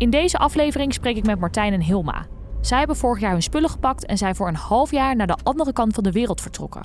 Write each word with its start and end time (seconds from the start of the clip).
In 0.00 0.10
deze 0.10 0.38
aflevering 0.38 0.94
spreek 0.94 1.16
ik 1.16 1.26
met 1.26 1.38
Martijn 1.38 1.72
en 1.72 1.80
Hilma. 1.80 2.26
Zij 2.60 2.78
hebben 2.78 2.96
vorig 2.96 3.20
jaar 3.20 3.32
hun 3.32 3.42
spullen 3.42 3.70
gepakt 3.70 4.06
en 4.06 4.18
zijn 4.18 4.34
voor 4.34 4.48
een 4.48 4.54
half 4.54 4.90
jaar 4.90 5.16
naar 5.16 5.26
de 5.26 5.36
andere 5.42 5.72
kant 5.72 5.94
van 5.94 6.02
de 6.02 6.12
wereld 6.12 6.40
vertrokken. 6.40 6.82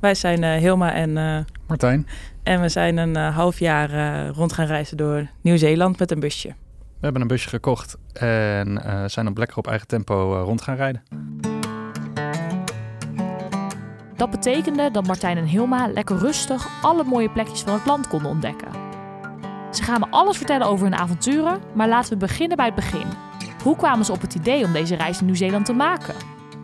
Wij 0.00 0.14
zijn 0.14 0.42
uh, 0.42 0.54
Hilma 0.54 0.92
en 0.92 1.10
uh, 1.10 1.38
Martijn. 1.66 2.06
En 2.42 2.60
we 2.60 2.68
zijn 2.68 2.96
een 2.96 3.16
uh, 3.16 3.36
half 3.36 3.58
jaar 3.58 4.26
rond 4.28 4.52
gaan 4.52 4.66
reizen 4.66 4.96
door 4.96 5.28
Nieuw-Zeeland 5.40 5.98
met 5.98 6.10
een 6.10 6.20
busje. 6.20 6.48
We 6.78 7.04
hebben 7.04 7.22
een 7.22 7.28
busje 7.28 7.48
gekocht 7.48 7.96
en 8.12 8.82
zijn 9.06 9.28
op 9.28 9.38
lekker 9.38 9.56
op 9.56 9.66
eigen 9.66 9.86
tempo 9.86 10.42
rond 10.44 10.62
gaan 10.62 10.76
rijden. 10.76 11.02
Dat 14.16 14.30
betekende 14.30 14.90
dat 14.90 15.06
Martijn 15.06 15.36
en 15.36 15.46
Hilma 15.46 15.88
lekker 15.88 16.18
rustig 16.18 16.68
alle 16.82 17.04
mooie 17.04 17.30
plekjes 17.30 17.60
van 17.60 17.72
het 17.72 17.86
land 17.86 18.08
konden 18.08 18.30
ontdekken. 18.30 18.87
Ze 19.70 19.82
gaan 19.82 20.00
me 20.00 20.06
alles 20.10 20.36
vertellen 20.36 20.66
over 20.66 20.84
hun 20.84 20.94
avonturen, 20.94 21.60
maar 21.74 21.88
laten 21.88 22.10
we 22.10 22.16
beginnen 22.16 22.56
bij 22.56 22.66
het 22.66 22.74
begin. 22.74 23.06
Hoe 23.62 23.76
kwamen 23.76 24.04
ze 24.04 24.12
op 24.12 24.20
het 24.20 24.34
idee 24.34 24.64
om 24.64 24.72
deze 24.72 24.94
reis 24.94 25.16
naar 25.16 25.24
Nieuw-Zeeland 25.24 25.66
te 25.66 25.72
maken? 25.72 26.14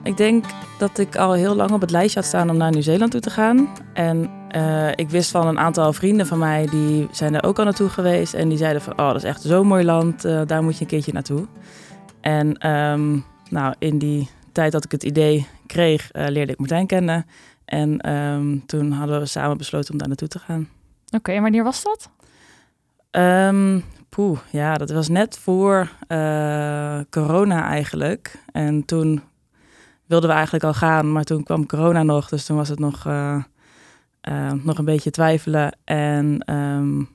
Ik 0.03 0.17
denk 0.17 0.45
dat 0.79 0.99
ik 0.99 1.17
al 1.17 1.33
heel 1.33 1.55
lang 1.55 1.71
op 1.71 1.81
het 1.81 1.91
lijstje 1.91 2.21
had 2.21 2.29
staan 2.29 2.51
om 2.51 2.57
naar 2.57 2.71
Nieuw-Zeeland 2.71 3.11
toe 3.11 3.21
te 3.21 3.31
gaan. 3.31 3.69
En 3.93 4.31
uh, 4.57 4.91
ik 4.95 5.11
wist 5.11 5.31
van 5.31 5.47
een 5.47 5.59
aantal 5.59 5.93
vrienden 5.93 6.27
van 6.27 6.39
mij, 6.39 6.67
die 6.67 7.09
zijn 7.11 7.35
er 7.35 7.43
ook 7.43 7.59
al 7.59 7.65
naartoe 7.65 7.89
geweest. 7.89 8.35
En 8.35 8.49
die 8.49 8.59
zeiden 8.59 8.83
van, 8.83 8.93
oh, 8.93 9.07
dat 9.07 9.17
is 9.17 9.25
echt 9.25 9.43
zo'n 9.43 9.67
mooi 9.67 9.85
land, 9.85 10.25
uh, 10.25 10.41
daar 10.47 10.63
moet 10.63 10.75
je 10.75 10.81
een 10.81 10.87
keertje 10.87 11.13
naartoe. 11.13 11.47
En 12.21 12.71
um, 12.71 13.25
nou, 13.51 13.75
in 13.79 13.99
die 13.99 14.29
tijd 14.53 14.73
dat 14.73 14.85
ik 14.85 14.93
het 14.93 15.03
idee 15.03 15.47
kreeg, 15.67 16.11
uh, 16.13 16.27
leerde 16.29 16.53
ik 16.53 16.59
Martijn 16.59 16.87
kennen. 16.87 17.27
En 17.65 18.13
um, 18.13 18.67
toen 18.67 18.93
hadden 18.93 19.21
we 19.21 19.27
samen 19.27 19.57
besloten 19.57 19.93
om 19.93 19.99
daar 19.99 20.09
naartoe 20.09 20.29
te 20.29 20.39
gaan. 20.39 20.69
Oké, 21.07 21.17
okay, 21.17 21.35
en 21.35 21.43
wanneer 21.43 21.65
was 21.65 21.83
dat? 21.83 22.11
Um, 23.17 23.85
poeh, 24.09 24.39
ja, 24.51 24.75
dat 24.75 24.91
was 24.91 25.09
net 25.09 25.39
voor 25.39 25.91
uh, 26.09 27.01
corona 27.11 27.69
eigenlijk. 27.69 28.39
En 28.53 28.85
toen 28.85 29.23
wilden 30.07 30.29
we 30.29 30.35
eigenlijk 30.35 30.65
al 30.65 30.75
gaan, 30.75 31.13
maar 31.13 31.25
toen 31.25 31.43
kwam 31.43 31.67
corona 31.67 32.03
nog. 32.03 32.29
Dus 32.29 32.45
toen 32.45 32.57
was 32.57 32.69
het 32.69 32.79
nog, 32.79 33.07
uh, 33.07 33.43
uh, 34.29 34.53
nog 34.53 34.79
een 34.79 34.85
beetje 34.85 35.11
twijfelen. 35.11 35.77
En 35.85 36.55
um, 36.55 37.09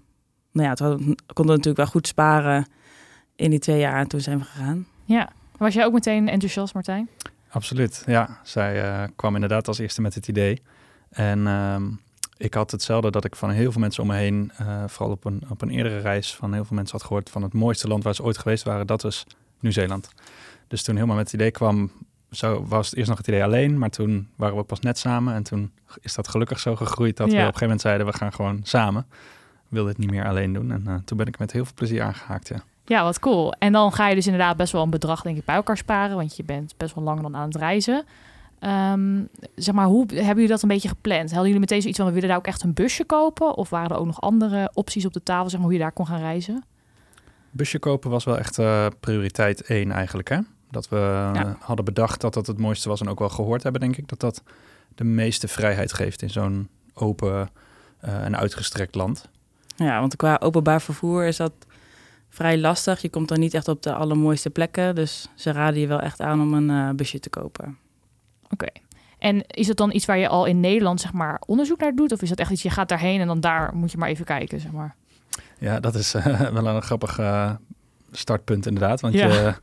nou 0.51 0.67
ja, 0.67 0.73
toen 0.73 0.97
konden 0.97 1.15
we 1.35 1.43
natuurlijk 1.43 1.77
wel 1.77 1.85
goed 1.85 2.07
sparen 2.07 2.67
in 3.35 3.49
die 3.49 3.59
twee 3.59 3.79
jaar. 3.79 3.99
En 3.99 4.07
toen 4.07 4.21
zijn 4.21 4.37
we 4.37 4.43
gegaan. 4.43 4.87
Ja, 5.05 5.29
was 5.57 5.73
jij 5.73 5.85
ook 5.85 5.93
meteen 5.93 6.29
enthousiast, 6.29 6.73
Martijn? 6.73 7.09
Absoluut, 7.49 8.03
ja. 8.05 8.39
Zij 8.43 9.07
kwam 9.15 9.33
inderdaad 9.33 9.67
als 9.67 9.77
eerste 9.77 10.01
met 10.01 10.13
het 10.15 10.27
idee. 10.27 10.61
En... 11.09 11.47
Um, 11.47 11.99
ik 12.39 12.53
had 12.53 12.71
hetzelfde 12.71 13.11
dat 13.11 13.25
ik 13.25 13.35
van 13.35 13.49
heel 13.49 13.71
veel 13.71 13.81
mensen 13.81 14.03
om 14.03 14.09
me 14.09 14.15
heen, 14.15 14.51
uh, 14.61 14.83
vooral 14.87 15.13
op 15.13 15.25
een, 15.25 15.43
op 15.49 15.61
een 15.61 15.69
eerdere 15.69 15.99
reis, 15.99 16.35
van 16.35 16.53
heel 16.53 16.65
veel 16.65 16.75
mensen 16.75 16.97
had 16.97 17.07
gehoord 17.07 17.29
van 17.29 17.41
het 17.41 17.53
mooiste 17.53 17.87
land 17.87 18.03
waar 18.03 18.15
ze 18.15 18.23
ooit 18.23 18.37
geweest 18.37 18.63
waren, 18.63 18.87
dat 18.87 19.01
was 19.01 19.25
Nieuw-Zeeland. 19.59 20.09
Dus 20.67 20.83
toen 20.83 20.95
helemaal 20.95 21.15
met 21.15 21.25
het 21.25 21.33
idee 21.33 21.51
kwam, 21.51 21.91
zo 22.31 22.65
was 22.67 22.89
het 22.89 22.95
eerst 22.95 23.09
nog 23.09 23.17
het 23.17 23.27
idee 23.27 23.43
alleen, 23.43 23.77
maar 23.77 23.89
toen 23.89 24.29
waren 24.35 24.57
we 24.57 24.63
pas 24.63 24.79
net 24.79 24.97
samen 24.97 25.33
en 25.33 25.43
toen 25.43 25.71
is 26.01 26.15
dat 26.15 26.27
gelukkig 26.27 26.59
zo 26.59 26.75
gegroeid 26.75 27.17
dat 27.17 27.31
ja. 27.31 27.33
we 27.33 27.39
op 27.39 27.45
een 27.47 27.53
gegeven 27.53 27.67
moment 27.67 27.81
zeiden, 27.81 28.05
we 28.05 28.13
gaan 28.13 28.33
gewoon 28.33 28.59
samen. 28.63 29.05
We 29.09 29.75
wilden 29.75 29.91
het 29.91 30.01
niet 30.01 30.11
meer 30.11 30.25
alleen 30.25 30.53
doen 30.53 30.71
en 30.71 30.83
uh, 30.87 30.95
toen 31.05 31.17
ben 31.17 31.27
ik 31.27 31.39
met 31.39 31.51
heel 31.51 31.65
veel 31.65 31.73
plezier 31.75 32.01
aangehaakt, 32.01 32.47
ja. 32.47 32.63
Ja, 32.85 33.03
wat 33.03 33.19
cool. 33.19 33.53
En 33.53 33.71
dan 33.71 33.93
ga 33.93 34.07
je 34.07 34.15
dus 34.15 34.25
inderdaad 34.25 34.57
best 34.57 34.71
wel 34.71 34.83
een 34.83 34.89
bedrag 34.89 35.21
denk 35.21 35.37
ik 35.37 35.45
bij 35.45 35.55
elkaar 35.55 35.77
sparen, 35.77 36.15
want 36.15 36.35
je 36.35 36.43
bent 36.43 36.73
best 36.77 36.95
wel 36.95 37.03
lang 37.03 37.21
dan 37.21 37.35
aan 37.35 37.47
het 37.47 37.55
reizen. 37.55 38.05
Um, 38.61 39.29
zeg 39.55 39.75
maar, 39.75 39.85
hoe 39.85 40.05
hebben 40.07 40.35
jullie 40.35 40.47
dat 40.47 40.61
een 40.61 40.69
beetje 40.69 40.87
gepland? 40.87 41.29
Hadden 41.29 41.45
jullie 41.45 41.59
meteen 41.59 41.81
zoiets 41.81 41.99
van, 41.99 42.07
we 42.07 42.13
willen 42.13 42.29
daar 42.29 42.37
ook 42.37 42.47
echt 42.47 42.63
een 42.63 42.73
busje 42.73 43.05
kopen? 43.05 43.55
Of 43.55 43.69
waren 43.69 43.89
er 43.89 43.97
ook 43.97 44.05
nog 44.05 44.21
andere 44.21 44.71
opties 44.73 45.05
op 45.05 45.13
de 45.13 45.23
tafel, 45.23 45.49
zeg 45.49 45.59
maar, 45.59 45.67
hoe 45.67 45.77
je 45.77 45.83
daar 45.83 45.91
kon 45.91 46.07
gaan 46.07 46.19
reizen? 46.19 46.63
Busje 47.51 47.79
kopen 47.79 48.09
was 48.09 48.23
wel 48.23 48.37
echt 48.37 48.57
uh, 48.57 48.85
prioriteit 48.99 49.61
één 49.61 49.91
eigenlijk, 49.91 50.29
hè? 50.29 50.39
Dat 50.71 50.89
we 50.89 50.95
ja. 51.33 51.57
hadden 51.59 51.85
bedacht 51.85 52.21
dat 52.21 52.33
dat 52.33 52.47
het 52.47 52.57
mooiste 52.57 52.89
was 52.89 53.01
en 53.01 53.09
ook 53.09 53.19
wel 53.19 53.29
gehoord 53.29 53.63
hebben, 53.63 53.81
denk 53.81 53.97
ik. 53.97 54.07
Dat 54.07 54.19
dat 54.19 54.43
de 54.95 55.03
meeste 55.03 55.47
vrijheid 55.47 55.93
geeft 55.93 56.21
in 56.21 56.29
zo'n 56.29 56.69
open 56.93 57.49
uh, 58.05 58.25
en 58.25 58.37
uitgestrekt 58.37 58.95
land. 58.95 59.29
Ja, 59.75 59.99
want 59.99 60.15
qua 60.15 60.37
openbaar 60.41 60.81
vervoer 60.81 61.25
is 61.25 61.37
dat 61.37 61.53
vrij 62.29 62.57
lastig. 62.57 63.01
Je 63.01 63.09
komt 63.09 63.27
dan 63.27 63.39
niet 63.39 63.53
echt 63.53 63.67
op 63.67 63.83
de 63.83 63.93
allermooiste 63.93 64.49
plekken. 64.49 64.95
Dus 64.95 65.29
ze 65.35 65.51
raden 65.51 65.79
je 65.79 65.87
wel 65.87 65.99
echt 65.99 66.21
aan 66.21 66.41
om 66.41 66.53
een 66.53 66.69
uh, 66.69 66.89
busje 66.89 67.19
te 67.19 67.29
kopen. 67.29 67.77
Oké. 68.49 68.65
Okay. 68.65 68.81
En 69.19 69.45
is 69.47 69.67
het 69.67 69.77
dan 69.77 69.93
iets 69.93 70.05
waar 70.05 70.17
je 70.17 70.27
al 70.27 70.45
in 70.45 70.59
Nederland 70.59 71.01
zeg 71.01 71.13
maar 71.13 71.41
onderzoek 71.45 71.79
naar 71.79 71.95
doet? 71.95 72.11
Of 72.11 72.21
is 72.21 72.29
dat 72.29 72.39
echt 72.39 72.51
iets, 72.51 72.61
je 72.61 72.69
gaat 72.69 72.89
daarheen 72.89 73.19
en 73.19 73.27
dan 73.27 73.39
daar 73.39 73.75
moet 73.75 73.91
je 73.91 73.97
maar 73.97 74.09
even 74.09 74.25
kijken, 74.25 74.59
zeg 74.59 74.71
maar? 74.71 74.95
Ja, 75.57 75.79
dat 75.79 75.95
is 75.95 76.15
uh, 76.15 76.39
wel 76.51 76.67
een 76.67 76.81
grappig 76.81 77.19
uh, 77.19 77.51
startpunt 78.11 78.65
inderdaad. 78.65 79.01
Want 79.01 79.13
ja. 79.13 79.27
je, 79.27 79.53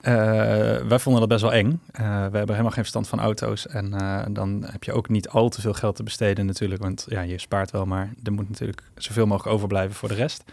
uh, 0.00 0.88
wij 0.88 0.98
vonden 0.98 1.20
dat 1.20 1.28
best 1.28 1.42
wel 1.42 1.52
eng. 1.52 1.80
we 1.92 2.02
hebben 2.02 2.48
helemaal 2.48 2.64
geen 2.64 2.74
verstand 2.74 3.08
van 3.08 3.20
auto's. 3.20 3.66
En 3.66 3.90
dan 4.32 4.64
heb 4.70 4.84
je 4.84 4.92
ook 4.92 5.08
niet 5.08 5.28
al 5.28 5.48
te 5.48 5.60
veel 5.60 5.72
geld 5.72 5.96
te 5.96 6.02
besteden 6.02 6.46
natuurlijk. 6.46 6.82
Want 6.82 7.06
ja, 7.08 7.20
je 7.20 7.38
spaart 7.38 7.70
wel, 7.70 7.84
maar 7.84 8.12
er 8.22 8.32
moet 8.32 8.48
natuurlijk 8.48 8.82
zoveel 8.94 9.26
mogelijk 9.26 9.54
overblijven 9.54 9.94
voor 9.94 10.08
de 10.08 10.14
rest. 10.14 10.44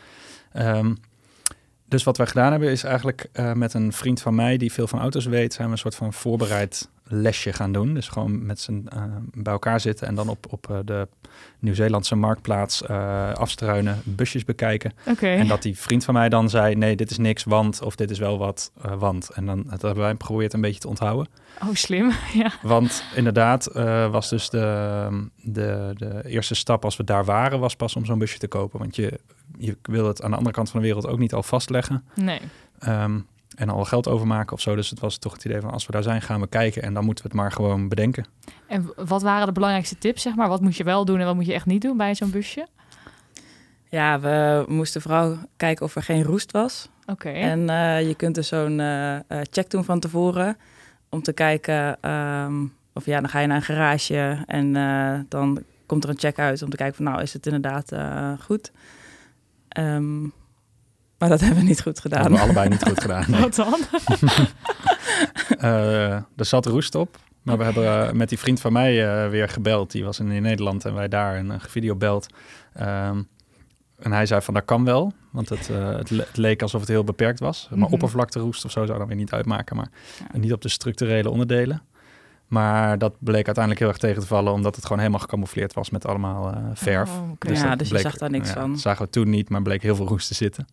Um, 0.53 0.97
dus 1.85 2.03
wat 2.03 2.17
wij 2.17 2.27
gedaan 2.27 2.51
hebben 2.51 2.71
is 2.71 2.83
eigenlijk 2.83 3.29
met 3.53 3.73
een 3.73 3.93
vriend 3.93 4.21
van 4.21 4.35
mij 4.35 4.57
die 4.57 4.71
veel 4.71 4.87
van 4.87 4.99
auto's 4.99 5.25
weet, 5.25 5.53
zijn 5.53 5.67
we 5.67 5.73
een 5.73 5.79
soort 5.79 5.95
van 5.95 6.13
voorbereid 6.13 6.89
lesje 7.09 7.53
gaan 7.53 7.71
doen. 7.71 7.93
Dus 7.93 8.07
gewoon 8.07 8.45
met 8.45 8.59
z'n 8.59 8.87
uh, 8.93 9.03
bij 9.33 9.53
elkaar 9.53 9.79
zitten 9.79 10.07
en 10.07 10.15
dan 10.15 10.29
op, 10.29 10.45
op 10.49 10.67
uh, 10.71 10.77
de 10.85 11.07
Nieuw-Zeelandse 11.59 12.15
marktplaats 12.15 12.81
uh, 12.81 13.33
afstruinen, 13.33 14.01
busjes 14.03 14.43
bekijken. 14.43 14.93
Okay. 15.07 15.37
En 15.37 15.47
dat 15.47 15.61
die 15.61 15.77
vriend 15.77 16.03
van 16.03 16.13
mij 16.13 16.29
dan 16.29 16.49
zei, 16.49 16.75
nee, 16.75 16.95
dit 16.95 17.11
is 17.11 17.17
niks, 17.17 17.43
want, 17.43 17.81
of 17.81 17.95
dit 17.95 18.11
is 18.11 18.19
wel 18.19 18.37
wat, 18.37 18.71
want. 18.97 19.29
En 19.29 19.45
dan 19.45 19.63
dat 19.63 19.81
hebben 19.81 20.03
wij 20.03 20.11
geprobeerd 20.11 20.53
een 20.53 20.61
beetje 20.61 20.79
te 20.79 20.87
onthouden. 20.87 21.27
Oh, 21.63 21.73
slim, 21.73 22.11
ja. 22.33 22.51
Want 22.61 23.03
inderdaad 23.15 23.71
was 24.11 24.29
dus 24.29 24.49
de, 24.49 25.09
de, 25.35 25.91
de 25.95 26.21
eerste 26.25 26.55
stap 26.55 26.83
als 26.83 26.97
we 26.97 27.03
daar 27.03 27.25
waren, 27.25 27.59
was 27.59 27.75
pas 27.75 27.95
om 27.95 28.05
zo'n 28.05 28.19
busje 28.19 28.37
te 28.37 28.47
kopen. 28.47 28.79
Want 28.79 28.95
je, 28.95 29.19
je 29.57 29.77
wil 29.81 30.07
het 30.07 30.21
aan 30.21 30.31
de 30.31 30.37
andere 30.37 30.55
kant 30.55 30.69
van 30.69 30.79
de 30.79 30.85
wereld 30.85 31.07
ook 31.07 31.19
niet 31.19 31.33
al 31.33 31.43
vastleggen. 31.43 32.03
Nee. 32.15 32.39
Um, 32.87 33.27
en 33.57 33.69
al 33.69 33.85
geld 33.85 34.07
overmaken 34.07 34.53
of 34.53 34.61
zo. 34.61 34.75
Dus 34.75 34.89
het 34.89 34.99
was 34.99 35.17
toch 35.17 35.33
het 35.33 35.45
idee 35.45 35.61
van 35.61 35.71
als 35.71 35.85
we 35.85 35.91
daar 35.91 36.03
zijn, 36.03 36.21
gaan 36.21 36.39
we 36.39 36.47
kijken 36.47 36.81
en 36.81 36.93
dan 36.93 37.05
moeten 37.05 37.23
we 37.23 37.29
het 37.29 37.39
maar 37.39 37.51
gewoon 37.51 37.87
bedenken. 37.87 38.25
En 38.67 38.91
wat 38.95 39.21
waren 39.21 39.47
de 39.47 39.51
belangrijkste 39.51 39.97
tips, 39.97 40.21
zeg 40.21 40.35
maar? 40.35 40.49
Wat 40.49 40.61
moet 40.61 40.75
je 40.75 40.83
wel 40.83 41.05
doen 41.05 41.19
en 41.19 41.25
wat 41.25 41.35
moet 41.35 41.45
je 41.45 41.53
echt 41.53 41.65
niet 41.65 41.81
doen 41.81 41.97
bij 41.97 42.15
zo'n 42.15 42.31
busje? 42.31 42.67
Ja, 43.89 44.19
we 44.19 44.65
moesten 44.67 45.01
vooral 45.01 45.37
kijken 45.57 45.85
of 45.85 45.95
er 45.95 46.03
geen 46.03 46.23
roest 46.23 46.51
was. 46.51 46.89
Oké. 47.01 47.11
Okay. 47.11 47.41
En 47.41 47.59
uh, 47.59 48.07
je 48.07 48.15
kunt 48.15 48.35
dus 48.35 48.47
zo'n 48.47 48.79
uh, 48.79 49.17
check 49.27 49.69
doen 49.69 49.83
van 49.83 49.99
tevoren 49.99 50.57
om 51.09 51.21
te 51.21 51.33
kijken 51.33 52.09
um, 52.11 52.73
of 52.93 53.05
ja, 53.05 53.19
dan 53.19 53.29
ga 53.29 53.39
je 53.39 53.47
naar 53.47 53.55
een 53.55 53.61
garage 53.61 54.43
en 54.45 54.75
uh, 54.75 55.19
dan 55.29 55.63
komt 55.85 56.03
er 56.03 56.09
een 56.09 56.19
check 56.19 56.39
uit 56.39 56.61
om 56.61 56.69
te 56.69 56.77
kijken 56.77 56.95
van 56.95 57.05
nou 57.05 57.21
is 57.21 57.33
het 57.33 57.45
inderdaad 57.45 57.91
goed. 58.39 58.71
Um, 59.79 60.33
maar 61.17 61.29
dat 61.29 61.39
hebben 61.39 61.59
we 61.59 61.65
niet 61.67 61.81
goed 61.81 61.99
gedaan. 61.99 62.21
Dat 62.21 62.31
hebben 62.31 62.47
we 62.47 62.61
allebei 62.61 62.69
niet 62.69 62.87
goed 62.87 63.01
gedaan. 63.01 63.23
Nee. 63.27 63.41
Wat 63.49 63.55
dan? 63.55 63.79
uh, 65.59 66.11
er 66.41 66.45
zat 66.45 66.65
roest 66.65 66.95
op. 66.95 67.17
Maar 67.41 67.57
we 67.57 67.63
hebben 67.63 67.83
uh, 67.83 68.11
met 68.11 68.29
die 68.29 68.39
vriend 68.39 68.61
van 68.61 68.73
mij 68.73 69.23
uh, 69.23 69.29
weer 69.29 69.49
gebeld. 69.49 69.91
Die 69.91 70.03
was 70.03 70.19
in, 70.19 70.31
in, 70.31 70.41
Nederland 70.41 70.85
en 70.85 70.93
wij 70.93 71.07
daar 71.07 71.37
een 71.37 71.59
video 71.59 71.95
belt. 71.95 72.27
Um, 72.79 73.27
en 73.97 74.11
hij 74.11 74.25
zei 74.25 74.41
van 74.41 74.53
dat 74.53 74.65
kan 74.65 74.83
wel. 74.83 75.13
Want 75.31 75.49
het, 75.49 75.67
het, 75.67 76.09
le 76.09 76.21
het, 76.21 76.37
leek 76.37 76.61
alsof 76.61 76.79
het 76.79 76.89
heel 76.89 77.03
beperkt 77.03 77.39
was. 77.39 77.67
Maar 77.69 77.77
mm 77.77 77.83
-hmm. 77.83 77.93
oppervlakte 77.93 78.39
roest 78.39 78.65
of 78.65 78.71
zo 78.71 78.85
zou 78.85 78.97
dan 78.97 79.07
weer 79.07 79.15
niet 79.15 79.31
uitmaken. 79.31 79.75
Maar 79.75 79.89
ja. 80.33 80.39
niet 80.39 80.53
op 80.53 80.61
de 80.61 80.69
structurele 80.69 81.29
onderdelen. 81.29 81.81
Maar 82.47 82.97
dat 82.97 83.13
bleek 83.19 83.45
uiteindelijk 83.45 83.79
heel 83.79 83.89
erg 83.89 83.97
tegen 83.97 84.21
te 84.21 84.27
vallen, 84.27 84.53
omdat 84.53 84.75
het 84.75 84.83
gewoon 84.83 84.99
helemaal 84.99 85.21
gecamoufleerd 85.21 85.73
was 85.73 85.89
met 85.89 86.05
allemaal 86.05 86.53
uh, 86.53 86.57
verf. 86.73 87.09
Oh, 87.09 87.31
okay. 87.31 87.51
dus 87.51 87.61
ja, 87.61 87.75
dus 87.75 87.89
bleek, 87.89 88.01
je 88.03 88.09
zag 88.09 88.17
daar 88.17 88.29
niks 88.29 88.47
ja, 88.47 88.53
van. 88.53 88.71
Dat 88.71 88.79
zagen 88.79 89.05
we 89.05 89.11
toen 89.11 89.29
niet, 89.29 89.49
maar 89.49 89.61
bleek 89.61 89.81
heel 89.81 89.95
veel 89.95 90.07
roest 90.07 90.27
te 90.27 90.33
zitten. 90.33 90.67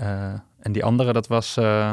Uh, 0.00 0.32
en 0.60 0.72
die 0.72 0.84
andere, 0.84 1.12
dat 1.12 1.26
was, 1.26 1.56
uh, 1.58 1.92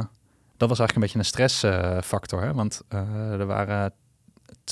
dat 0.57 0.69
was 0.69 0.79
eigenlijk 0.79 0.95
een 0.95 1.01
beetje 1.01 1.19
een 1.19 1.25
stressfactor. 1.25 2.41
hè? 2.41 2.53
Want 2.53 2.81
er 2.89 3.45
waren 3.45 3.93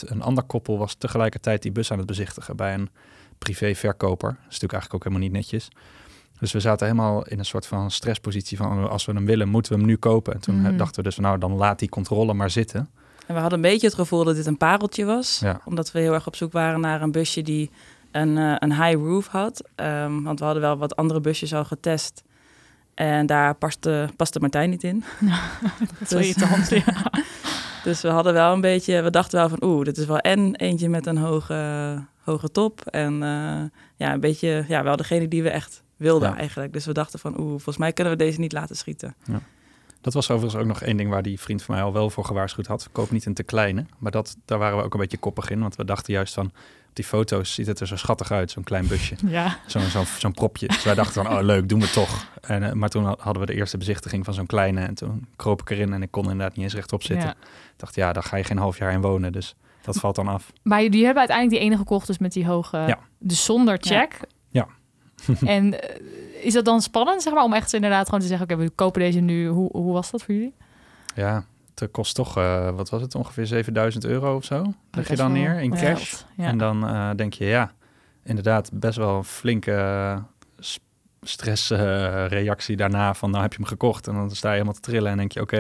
een 0.07 0.21
ander 0.21 0.44
koppel 0.44 0.77
was 0.77 0.94
tegelijkertijd 0.95 1.62
die 1.62 1.71
bus 1.71 1.91
aan 1.91 1.97
het 1.97 2.07
bezichtigen 2.07 2.56
bij 2.56 2.74
een 2.74 2.89
privé 3.38 3.75
verkoper. 3.75 4.30
Dat 4.30 4.38
is 4.39 4.44
natuurlijk 4.44 4.74
eigenlijk 4.74 4.94
ook 4.94 5.03
helemaal 5.03 5.27
niet 5.30 5.38
netjes. 5.38 5.68
Dus 6.39 6.51
we 6.51 6.59
zaten 6.59 6.88
helemaal 6.88 7.25
in 7.25 7.39
een 7.39 7.45
soort 7.45 7.65
van 7.65 7.91
stresspositie 7.91 8.57
van 8.57 8.89
als 8.89 9.06
we 9.06 9.12
hem 9.13 9.25
willen, 9.25 9.50
moeten 9.50 9.71
we 9.71 9.77
hem 9.77 9.88
nu 9.88 9.97
kopen. 9.97 10.33
En 10.33 10.39
toen 10.39 10.62
Mhm. 10.62 10.77
dachten 10.77 10.95
we 10.95 11.03
dus 11.03 11.15
van 11.15 11.24
nou, 11.24 11.38
dan 11.38 11.53
laat 11.53 11.79
die 11.79 11.89
controle 11.89 12.33
maar 12.33 12.50
zitten. 12.50 12.89
En 13.27 13.33
we 13.36 13.39
hadden 13.41 13.59
een 13.63 13.69
beetje 13.71 13.88
het 13.88 13.95
gevoel 13.95 14.24
dat 14.24 14.36
dit 14.36 14.45
een 14.45 14.57
pareltje 14.57 15.06
was. 15.06 15.39
Ja. 15.39 15.62
Omdat 15.65 15.91
we 15.91 16.00
heel 16.00 16.13
erg 16.13 16.27
op 16.27 16.36
zoek 16.36 16.51
waren 16.51 16.79
naar 16.79 17.01
een 17.01 17.12
busje 17.12 17.41
die 17.41 17.71
een, 18.12 18.38
eh, 18.38 18.56
een 18.59 18.74
high 18.83 18.95
roof 18.97 19.27
had. 19.27 19.63
Ehm, 19.75 20.21
want 20.21 20.39
we 20.39 20.45
hadden 20.45 20.63
wel 20.63 20.77
wat 20.77 20.95
andere 20.95 21.19
busjes 21.21 21.53
al 21.53 21.65
getest. 21.65 22.24
En 22.93 23.25
daar 23.25 23.55
paste, 23.55 24.09
paste 24.15 24.39
Martijn 24.39 24.69
niet 24.69 24.83
in. 24.83 25.03
Dat 25.99 26.01
is 26.01 26.09
wel 26.09 26.19
Dus- 26.19 26.35
irritant, 26.35 26.69
ja. 26.69 27.11
Dus 27.83 28.01
we 28.01 28.07
hadden 28.07 28.33
wel 28.33 28.53
een 28.53 28.61
beetje, 28.61 29.01
we 29.01 29.09
dachten 29.09 29.39
wel 29.39 29.49
van 29.49 29.63
oeh, 29.63 29.83
dit 29.85 29.97
is 29.97 30.05
wel 30.05 30.17
en 30.19 30.55
eentje 30.55 30.89
met 30.89 31.05
een 31.05 31.17
hoge, 31.17 31.97
hoge 32.23 32.51
top. 32.51 32.81
En 32.81 33.13
eh, 33.23 33.61
ja, 33.95 34.13
een 34.13 34.19
beetje, 34.19 34.65
ja, 34.67 34.83
wel 34.83 34.95
degene 34.95 35.27
die 35.27 35.43
we 35.43 35.49
echt 35.49 35.83
wilden 35.97 36.29
Ja. 36.29 36.37
eigenlijk. 36.37 36.73
Dus 36.73 36.85
we 36.85 36.91
dachten 36.93 37.19
van 37.19 37.39
oeh, 37.39 37.49
volgens 37.49 37.77
mij 37.77 37.93
kunnen 37.93 38.13
we 38.13 38.19
deze 38.23 38.39
niet 38.39 38.51
laten 38.51 38.75
schieten. 38.75 39.15
Dat 40.01 40.13
was 40.13 40.29
overigens 40.31 40.61
ook 40.61 40.67
nog 40.67 40.81
één 40.81 40.97
ding 40.97 41.09
waar 41.09 41.21
die 41.23 41.39
vriend 41.39 41.63
van 41.63 41.75
mij 41.75 41.83
al 41.83 41.93
wel 41.93 42.09
voor 42.09 42.25
gewaarschuwd 42.25 42.67
had. 42.67 42.89
Koop 42.91 43.11
niet 43.11 43.25
een 43.25 43.33
te 43.33 43.43
kleine. 43.43 43.85
Maar 43.97 44.11
dat, 44.11 44.37
daar 44.45 44.57
waren 44.59 44.77
we 44.77 44.83
ook 44.83 44.93
een 44.93 44.99
beetje 44.99 45.17
koppig 45.17 45.49
in. 45.49 45.59
Want 45.59 45.75
we 45.75 45.85
dachten 45.85 46.13
juist 46.13 46.33
van, 46.33 46.51
die 46.93 47.05
foto's 47.05 47.53
ziet 47.53 47.67
het 47.67 47.79
er 47.79 47.87
zo 47.87 47.95
schattig 47.95 48.31
uit, 48.31 48.51
zo'n 48.51 48.63
klein 48.63 48.87
busje. 48.87 49.15
ja. 49.27 49.57
Zo'n 49.67 49.81
zo'n 49.81 50.05
zo'n 50.05 50.31
propje. 50.31 50.67
Dus 50.67 50.83
wij 50.83 50.95
dachten 50.95 51.23
van, 51.23 51.37
oh 51.37 51.43
leuk, 51.43 51.69
doen 51.69 51.79
we 51.79 51.89
toch. 51.89 52.25
En, 52.41 52.63
eh, 52.63 52.71
maar 52.71 52.89
toen 52.89 53.05
hadden 53.05 53.39
we 53.39 53.45
de 53.45 53.53
eerste 53.53 53.77
bezichtiging 53.77 54.25
van 54.25 54.33
zo'n 54.33 54.45
kleine. 54.45 54.85
En 54.85 54.93
toen 54.95 55.27
kroop 55.35 55.61
ik 55.61 55.69
erin 55.69 55.93
en 55.93 56.01
ik 56.01 56.11
kon 56.11 56.23
inderdaad 56.23 56.55
niet 56.55 56.65
eens 56.65 56.73
rechtop 56.73 57.03
zitten. 57.03 57.27
Ja. 57.27 57.33
Ik 57.71 57.77
dacht, 57.77 57.95
ja, 57.95 58.13
daar 58.13 58.23
ga 58.23 58.37
je 58.37 58.43
geen 58.43 58.57
half 58.57 58.77
jaar 58.77 58.91
in 58.91 59.01
wonen. 59.01 59.31
Dus 59.31 59.55
dat 59.81 59.97
valt 59.97 60.15
dan 60.15 60.27
af. 60.27 60.51
Maar 60.63 60.81
jullie 60.81 61.03
hebben 61.03 61.19
uiteindelijk 61.19 61.59
die 61.59 61.69
ene 61.69 61.77
gekocht, 61.77 62.07
dus 62.07 62.17
met 62.17 62.33
die 62.33 62.45
hoge... 62.45 62.77
Ja. 62.77 62.99
Dus 63.19 63.43
zonder 63.43 63.77
check. 63.79 64.19
Ja. 64.49 64.67
en 65.45 65.81
eh, 65.81 66.45
is 66.45 66.53
dat 66.53 66.65
dan 66.65 66.81
spannend, 66.81 67.21
zeg 67.21 67.33
maar, 67.33 67.43
om 67.43 67.53
echt 67.53 67.73
inderdaad 67.73 68.05
gewoon 68.05 68.19
te 68.19 68.27
zeggen... 68.27 68.51
oké, 68.51 68.63
we 68.63 68.69
kopen 68.69 69.01
deze 69.01 69.19
nu. 69.19 69.47
Hoe, 69.47 69.69
hoe 69.71 69.93
was 69.93 70.11
dat 70.11 70.23
voor 70.23 70.33
jullie? 70.33 70.53
Ja, 71.15 71.45
het 71.79 71.91
kost 71.91 72.15
toch, 72.15 72.37
eh, 72.37 72.69
wat 72.69 72.89
was 72.89 73.01
het, 73.01 73.15
ongeveer 73.15 73.45
7000 73.45 74.05
euro 74.05 74.35
of 74.35 74.45
zo. 74.45 74.73
Leg 74.91 75.07
je 75.09 75.15
dan 75.15 75.31
neer 75.31 75.61
in 75.61 75.71
cash. 75.75 76.21
Ja. 76.37 76.45
En 76.45 76.57
dan 76.57 76.87
eh, 76.87 77.09
denk 77.15 77.33
je, 77.33 77.45
ja, 77.45 77.71
inderdaad, 78.23 78.69
best 78.73 78.97
wel 78.97 79.17
een 79.17 79.23
flinke 79.23 79.71
eh, 79.71 80.17
stressreactie 81.21 82.75
daarna. 82.75 83.13
Van 83.13 83.29
nou 83.29 83.41
heb 83.41 83.51
je 83.51 83.57
hem 83.57 83.67
gekocht 83.67 84.07
en 84.07 84.13
dan 84.13 84.31
sta 84.31 84.47
je 84.47 84.53
helemaal 84.53 84.73
te 84.73 84.79
trillen 84.81 85.11
en 85.11 85.17
denk 85.17 85.31
je, 85.31 85.41
oké, 85.41 85.57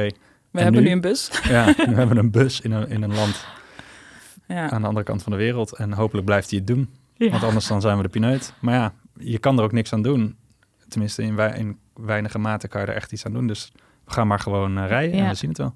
We 0.51 0.59
En 0.59 0.63
hebben 0.63 0.81
nu? 0.81 0.87
nu 0.87 0.93
een 0.93 1.01
bus. 1.01 1.29
ja, 1.43 1.65
nu 1.65 1.73
hebben 1.95 2.07
we 2.07 2.15
een 2.21 2.31
bus 2.31 2.61
in 2.61 2.71
een, 2.71 2.89
in 2.89 3.03
een 3.03 3.13
land 3.15 3.45
Ja. 4.47 4.69
aan 4.69 4.81
de 4.81 4.87
andere 4.87 5.05
kant 5.05 5.23
van 5.23 5.31
de 5.31 5.37
wereld. 5.37 5.75
En 5.75 5.93
hopelijk 5.93 6.25
blijft 6.25 6.49
hij 6.49 6.59
het 6.59 6.67
doen, 6.67 6.89
Ja. 7.15 7.29
want 7.29 7.43
anders 7.43 7.67
dan 7.67 7.81
zijn 7.81 7.97
we 7.97 8.03
de 8.03 8.09
pineut. 8.09 8.53
Maar 8.59 8.73
ja, 8.73 8.93
je 9.17 9.37
kan 9.37 9.57
er 9.57 9.63
ook 9.63 9.71
niks 9.71 9.93
aan 9.93 10.01
doen. 10.01 10.35
Tenminste, 10.87 11.23
in, 11.23 11.37
in 11.39 11.77
weinige 11.93 12.39
mate 12.39 12.67
kan 12.67 12.81
je 12.81 12.87
er 12.87 12.95
echt 12.95 13.11
iets 13.11 13.25
aan 13.25 13.33
doen. 13.33 13.47
Dus 13.47 13.71
we 14.05 14.11
gaan 14.11 14.27
maar 14.27 14.39
gewoon 14.39 14.77
eh, 14.77 14.87
rijden 14.87 15.17
en 15.17 15.23
Ja. 15.23 15.29
we 15.29 15.35
zien 15.35 15.49
het 15.49 15.57
wel. 15.57 15.73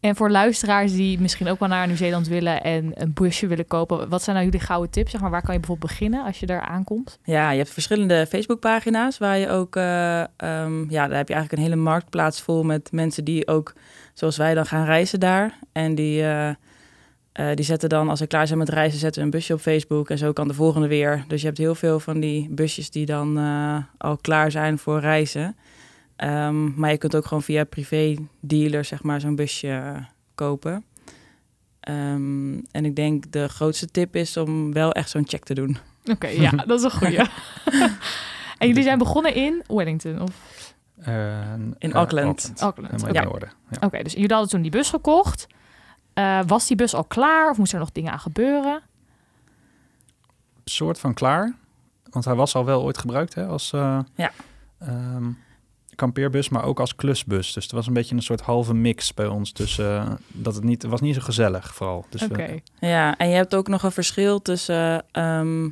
En 0.00 0.16
voor 0.16 0.30
luisteraars 0.30 0.92
die 0.92 1.20
misschien 1.20 1.48
ook 1.48 1.58
wel 1.58 1.68
naar 1.68 1.86
Nieuw-Zeeland 1.86 2.28
willen... 2.28 2.62
en 2.62 2.90
een 2.94 3.12
busje 3.12 3.46
willen 3.46 3.66
kopen... 3.66 4.08
wat 4.08 4.22
zijn 4.22 4.36
nou 4.36 4.48
jullie 4.48 4.66
gouden 4.66 4.90
tips? 4.90 5.10
Zeg 5.10 5.20
maar, 5.20 5.30
waar 5.30 5.42
kan 5.42 5.54
je 5.54 5.60
bijvoorbeeld 5.60 5.90
beginnen 5.90 6.24
als 6.24 6.40
je 6.40 6.46
daar 6.46 6.60
aankomt? 6.60 7.18
Ja, 7.24 7.50
je 7.50 7.58
hebt 7.58 7.70
verschillende 7.70 8.26
Facebookpagina's 8.26 9.18
waar 9.18 9.38
je 9.38 9.48
ook, 9.48 9.76
eh, 9.76 10.20
ehm, 10.20 10.90
ja, 10.90 11.08
daar 11.08 11.16
heb 11.16 11.28
je 11.28 11.34
eigenlijk 11.34 11.52
een 11.52 11.58
hele 11.70 11.76
marktplaats 11.76 12.40
vol 12.40 12.62
met 12.62 12.92
mensen 12.92 13.24
die 13.24 13.48
ook, 13.48 13.72
zoals 14.12 14.36
wij 14.36 14.54
dan 14.54 14.66
gaan 14.66 14.84
reizen 14.84 15.20
daar. 15.20 15.58
En 15.72 15.94
die, 15.94 16.22
eh, 16.22 16.48
eh, 16.48 16.54
die 17.54 17.64
zetten 17.64 17.88
dan, 17.88 18.08
als 18.08 18.18
ze 18.18 18.26
klaar 18.26 18.46
zijn 18.46 18.58
met 18.58 18.68
reizen, 18.68 18.98
zetten 18.98 19.22
een 19.22 19.30
busje 19.30 19.54
op 19.54 19.60
Facebook 19.60 20.10
en 20.10 20.18
zo 20.18 20.32
kan 20.32 20.48
de 20.48 20.54
volgende 20.54 20.88
weer. 20.88 21.24
Dus 21.28 21.40
je 21.40 21.46
hebt 21.46 21.58
heel 21.58 21.74
veel 21.74 22.00
van 22.00 22.20
die 22.20 22.48
busjes 22.50 22.90
die 22.90 23.06
dan 23.06 23.38
eh, 23.38 23.76
al 23.98 24.16
klaar 24.16 24.50
zijn 24.50 24.78
voor 24.78 25.00
reizen. 25.00 25.56
Ehm, 26.16 26.74
maar 26.80 26.90
je 26.90 26.98
kunt 26.98 27.16
ook 27.16 27.26
gewoon 27.26 27.42
via 27.42 27.64
privé 27.64 28.16
dealer, 28.40 28.84
zeg 28.84 29.02
maar, 29.02 29.20
zo'n 29.20 29.36
busje 29.36 29.68
eh, 29.68 30.04
kopen. 30.34 30.84
Ehm, 31.80 32.58
en 32.70 32.84
ik 32.84 32.96
denk 32.96 33.32
de 33.32 33.48
grootste 33.48 33.86
tip 33.86 34.16
is 34.16 34.36
om 34.36 34.72
wel 34.72 34.92
echt 34.92 35.10
zo'n 35.10 35.28
check 35.28 35.44
te 35.44 35.54
doen. 35.54 35.76
Oké, 36.04 36.26
ja, 36.26 36.50
dat 36.66 36.78
is 36.78 36.84
een 36.84 36.90
goeie. 36.90 37.18
en 38.58 38.68
jullie 38.68 38.82
zijn 38.82 38.98
begonnen 38.98 39.34
in 39.34 39.62
Wellington? 39.66 40.20
Of... 40.20 40.60
Eh, 40.98 41.52
In 41.52 41.74
eh, 41.78 41.92
Auckland. 41.92 42.52
Auckland, 42.58 43.06
in 43.06 43.12
ja. 43.12 43.26
Oké, 43.80 44.02
dus 44.02 44.12
jullie 44.12 44.30
hadden 44.32 44.48
toen 44.48 44.62
die 44.62 44.70
bus 44.70 44.90
gekocht. 44.90 45.46
Eh, 46.14 46.40
was 46.46 46.66
die 46.66 46.76
bus 46.76 46.94
al 46.94 47.04
klaar 47.04 47.50
of 47.50 47.58
moesten 47.58 47.78
er 47.78 47.84
nog 47.84 47.92
dingen 47.92 48.12
aan 48.12 48.20
gebeuren? 48.20 48.82
soort 50.64 50.98
van 50.98 51.14
klaar. 51.14 51.54
Want 52.10 52.24
hij 52.24 52.34
was 52.34 52.54
al 52.54 52.64
wel 52.64 52.82
ooit 52.82 52.98
gebruikt 52.98 53.34
hè, 53.34 53.46
als 53.46 53.72
eh, 53.72 53.98
Ja. 54.14 54.30
ehm, 54.78 55.30
kampeerbus, 55.94 56.48
maar 56.48 56.64
ook 56.64 56.80
als 56.80 56.94
klusbus. 56.94 57.52
Dus 57.52 57.62
het 57.62 57.72
was 57.72 57.86
een 57.86 57.92
beetje 57.92 58.14
een 58.14 58.22
soort 58.22 58.40
halve 58.40 58.74
mix 58.74 59.14
bij 59.14 59.26
ons. 59.26 59.52
Dus 59.52 59.78
eh, 59.78 60.12
dat 60.28 60.54
het 60.54 60.64
niet, 60.64 60.82
het 60.82 60.90
was 60.90 61.00
niet 61.00 61.14
zo 61.14 61.20
gezellig 61.20 61.74
vooral. 61.74 62.04
Dus 62.08 62.22
Oké. 62.22 62.34
we- 62.78 62.86
Ja, 62.86 63.16
en 63.16 63.28
je 63.28 63.34
hebt 63.34 63.54
ook 63.54 63.68
nog 63.68 63.82
een 63.82 63.92
verschil 63.92 64.42
tussen 64.42 65.04
ehm 65.12 65.68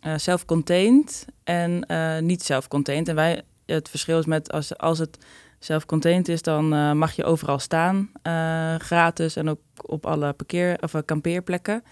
eh, 0.00 0.12
self-contained 0.16 1.26
en 1.44 1.86
eh, 1.86 2.18
niet 2.18 2.42
self-contained. 2.42 3.08
En 3.08 3.14
wij, 3.14 3.42
het 3.66 3.88
verschil 3.88 4.18
is 4.18 4.26
met 4.26 4.52
als, 4.52 4.78
als 4.78 4.98
het 4.98 5.18
self-contained 5.58 6.28
is, 6.28 6.42
dan 6.42 6.74
eh, 6.74 6.92
mag 6.92 7.12
je 7.12 7.24
overal 7.24 7.58
staan, 7.58 8.10
eh, 8.22 8.74
gratis 8.74 9.36
en 9.36 9.48
ook 9.48 9.60
op 9.86 10.06
alle 10.06 10.32
parkeer- 10.32 10.78
of 10.80 10.94
eh, 10.94 11.00
kampeerplekken. 11.04 11.82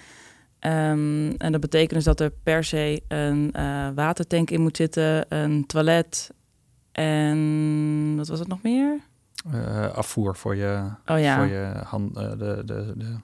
Ehm, 0.58 1.30
en 1.38 1.52
dat 1.52 1.60
betekent 1.60 1.90
dus 1.94 2.04
dat 2.04 2.20
er 2.20 2.30
per 2.42 2.64
se 2.64 3.02
een 3.08 3.50
eh, 3.52 3.88
watertank 3.94 4.50
in 4.50 4.60
moet 4.60 4.76
zitten, 4.76 5.24
een 5.28 5.66
toilet 5.66 6.30
en 6.92 8.14
wat 8.16 8.28
was 8.28 8.38
het 8.38 8.48
nog 8.48 8.62
meer? 8.62 8.98
eh, 9.52 9.86
afvoer 9.94 10.36
voor 10.36 10.56
je, 10.56 10.88
Oh 11.06 11.18
ja. 11.18 11.36
voor 11.36 11.46
je 11.46 11.72
hand, 11.84 12.16
eh, 12.16 12.30
de, 12.30 12.62
de, 12.64 12.92
de 12.96 13.16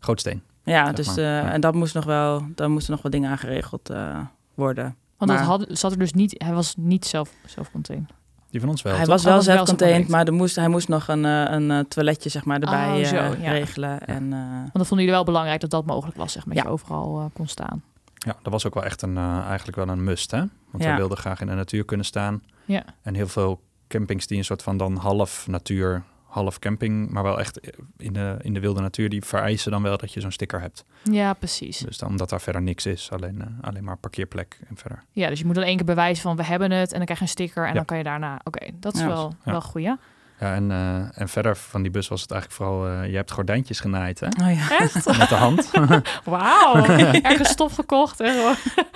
gootsteen. 0.00 0.42
Ja, 0.62 0.92
dus 0.92 1.08
eh, 1.16 1.24
Ja. 1.24 1.52
en 1.52 1.60
dat 1.60 1.74
moest 1.74 1.94
nog 1.94 2.04
wel, 2.04 2.42
daar 2.54 2.70
moesten 2.70 2.92
nog 2.92 3.02
wat 3.02 3.12
dingen 3.12 3.30
aan 3.30 3.38
geregeld 3.38 3.90
eh, 3.90 4.18
worden. 4.54 4.96
Want 5.18 5.30
dat 5.30 5.40
had, 5.40 5.66
zat 5.68 5.92
er 5.92 5.98
dus 5.98 6.12
niet, 6.12 6.34
hij 6.44 6.52
was 6.54 6.74
niet 6.78 7.04
zelf, 7.06 7.30
zelf-contained. 7.46 8.10
Die 8.50 8.60
van 8.60 8.68
ons 8.68 8.82
wel. 8.82 8.92
hij 8.94 9.02
toch? 9.04 9.12
was 9.12 9.24
wel 9.24 9.32
wel 9.32 9.42
zelf-contained, 9.42 10.08
maar 10.08 10.26
er 10.26 10.32
moest, 10.32 10.56
hij 10.56 10.68
moest 10.68 10.88
nog 10.88 11.08
een, 11.08 11.24
eh, 11.24 11.44
een 11.50 11.88
toiletje 11.88 12.28
zeg 12.28 12.44
maar, 12.44 12.60
erbij 12.60 12.88
Oh, 12.92 13.00
eh, 13.00 13.06
zo, 13.06 13.16
ja. 13.16 13.50
regelen. 13.50 14.00
En, 14.06 14.32
eh, 14.32 14.38
Want 14.48 14.72
dat 14.72 14.86
vonden 14.86 14.98
jullie 14.98 15.12
wel 15.12 15.24
belangrijk 15.24 15.60
dat 15.60 15.70
dat 15.70 15.86
mogelijk 15.86 16.16
was, 16.16 16.32
zeg 16.32 16.46
maar, 16.46 16.54
dat 16.54 16.64
Ja. 16.64 16.70
je 16.70 16.76
overal 16.76 17.18
eh, 17.20 17.24
kon 17.32 17.46
staan. 17.46 17.82
Ja, 18.24 18.36
dat 18.42 18.52
was 18.52 18.66
ook 18.66 18.74
wel 18.74 18.84
echt 18.84 19.02
een, 19.02 19.16
eh, 19.16 19.38
eigenlijk 19.46 19.76
wel 19.76 19.88
een 19.88 20.04
must, 20.04 20.30
hè? 20.30 20.38
Want 20.70 20.84
Ja. 20.84 20.90
we 20.90 20.96
wilden 20.96 21.16
graag 21.18 21.40
in 21.40 21.46
de 21.46 21.54
natuur 21.54 21.84
kunnen 21.84 22.06
staan. 22.06 22.42
Ja. 22.64 22.84
En 23.02 23.14
heel 23.14 23.28
veel 23.28 23.62
campings 23.88 24.26
die 24.26 24.38
een 24.38 24.44
soort 24.44 24.62
van 24.62 24.76
dan 24.76 24.96
half 24.96 25.46
natuur, 25.46 26.02
half 26.24 26.58
camping, 26.58 27.10
maar 27.10 27.22
wel 27.22 27.38
echt 27.38 27.60
in 27.96 28.12
de, 28.12 28.36
in 28.40 28.54
de 28.54 28.60
wilde 28.60 28.80
natuur, 28.80 29.08
die 29.08 29.24
vereisen 29.24 29.70
dan 29.70 29.82
wel 29.82 29.96
dat 29.96 30.12
je 30.12 30.20
zo'n 30.20 30.30
sticker 30.32 30.60
hebt. 30.60 30.84
Ja, 31.02 31.32
precies. 31.32 31.78
Dus 31.78 31.98
dan, 31.98 32.08
omdat 32.08 32.28
daar 32.30 32.40
verder 32.40 32.62
niks 32.62 32.86
is, 32.86 33.10
alleen, 33.12 33.40
eh, 33.40 33.46
alleen 33.60 33.84
maar 33.84 33.96
parkeerplek 33.96 34.58
en 34.68 34.76
verder. 34.76 35.02
Ja, 35.10 35.28
dus 35.28 35.38
je 35.38 35.44
moet 35.46 35.54
dan 35.54 35.64
één 35.64 35.76
keer 35.76 35.84
bewijzen 35.86 36.22
van 36.22 36.36
we 36.36 36.44
hebben 36.44 36.70
het 36.70 36.90
en 36.90 36.96
dan 36.96 37.04
krijg 37.04 37.18
je 37.18 37.24
een 37.24 37.30
sticker 37.30 37.62
en 37.62 37.68
Ja. 37.68 37.74
dan 37.74 37.84
kan 37.84 37.98
je 37.98 38.04
daarna. 38.04 38.40
Oké, 38.44 38.66
dat 38.74 38.94
is 38.94 39.00
Ja. 39.00 39.06
wel, 39.06 39.32
Ja. 39.44 39.50
wel 39.50 39.60
goed, 39.60 39.82
ja. 39.82 39.98
Ja, 40.40 40.54
en, 40.54 40.70
eh, 40.70 41.20
en 41.20 41.28
verder 41.28 41.56
van 41.56 41.82
die 41.82 41.90
bus 41.90 42.08
was 42.08 42.20
het 42.22 42.30
eigenlijk 42.30 42.62
vooral, 42.62 42.86
eh, 43.02 43.10
je 43.10 43.16
hebt 43.16 43.30
gordijntjes 43.30 43.80
genaaid, 43.80 44.20
hè? 44.20 44.26
oh 44.26 44.54
ja. 44.54 44.78
Echt? 44.78 45.04
Met 45.18 45.28
de 45.28 45.34
hand. 45.34 45.70
Wauw. 46.24 46.84
Ergens 47.22 47.48
stof 47.48 47.74
gekocht. 47.74 48.18
Hè? 48.18 48.52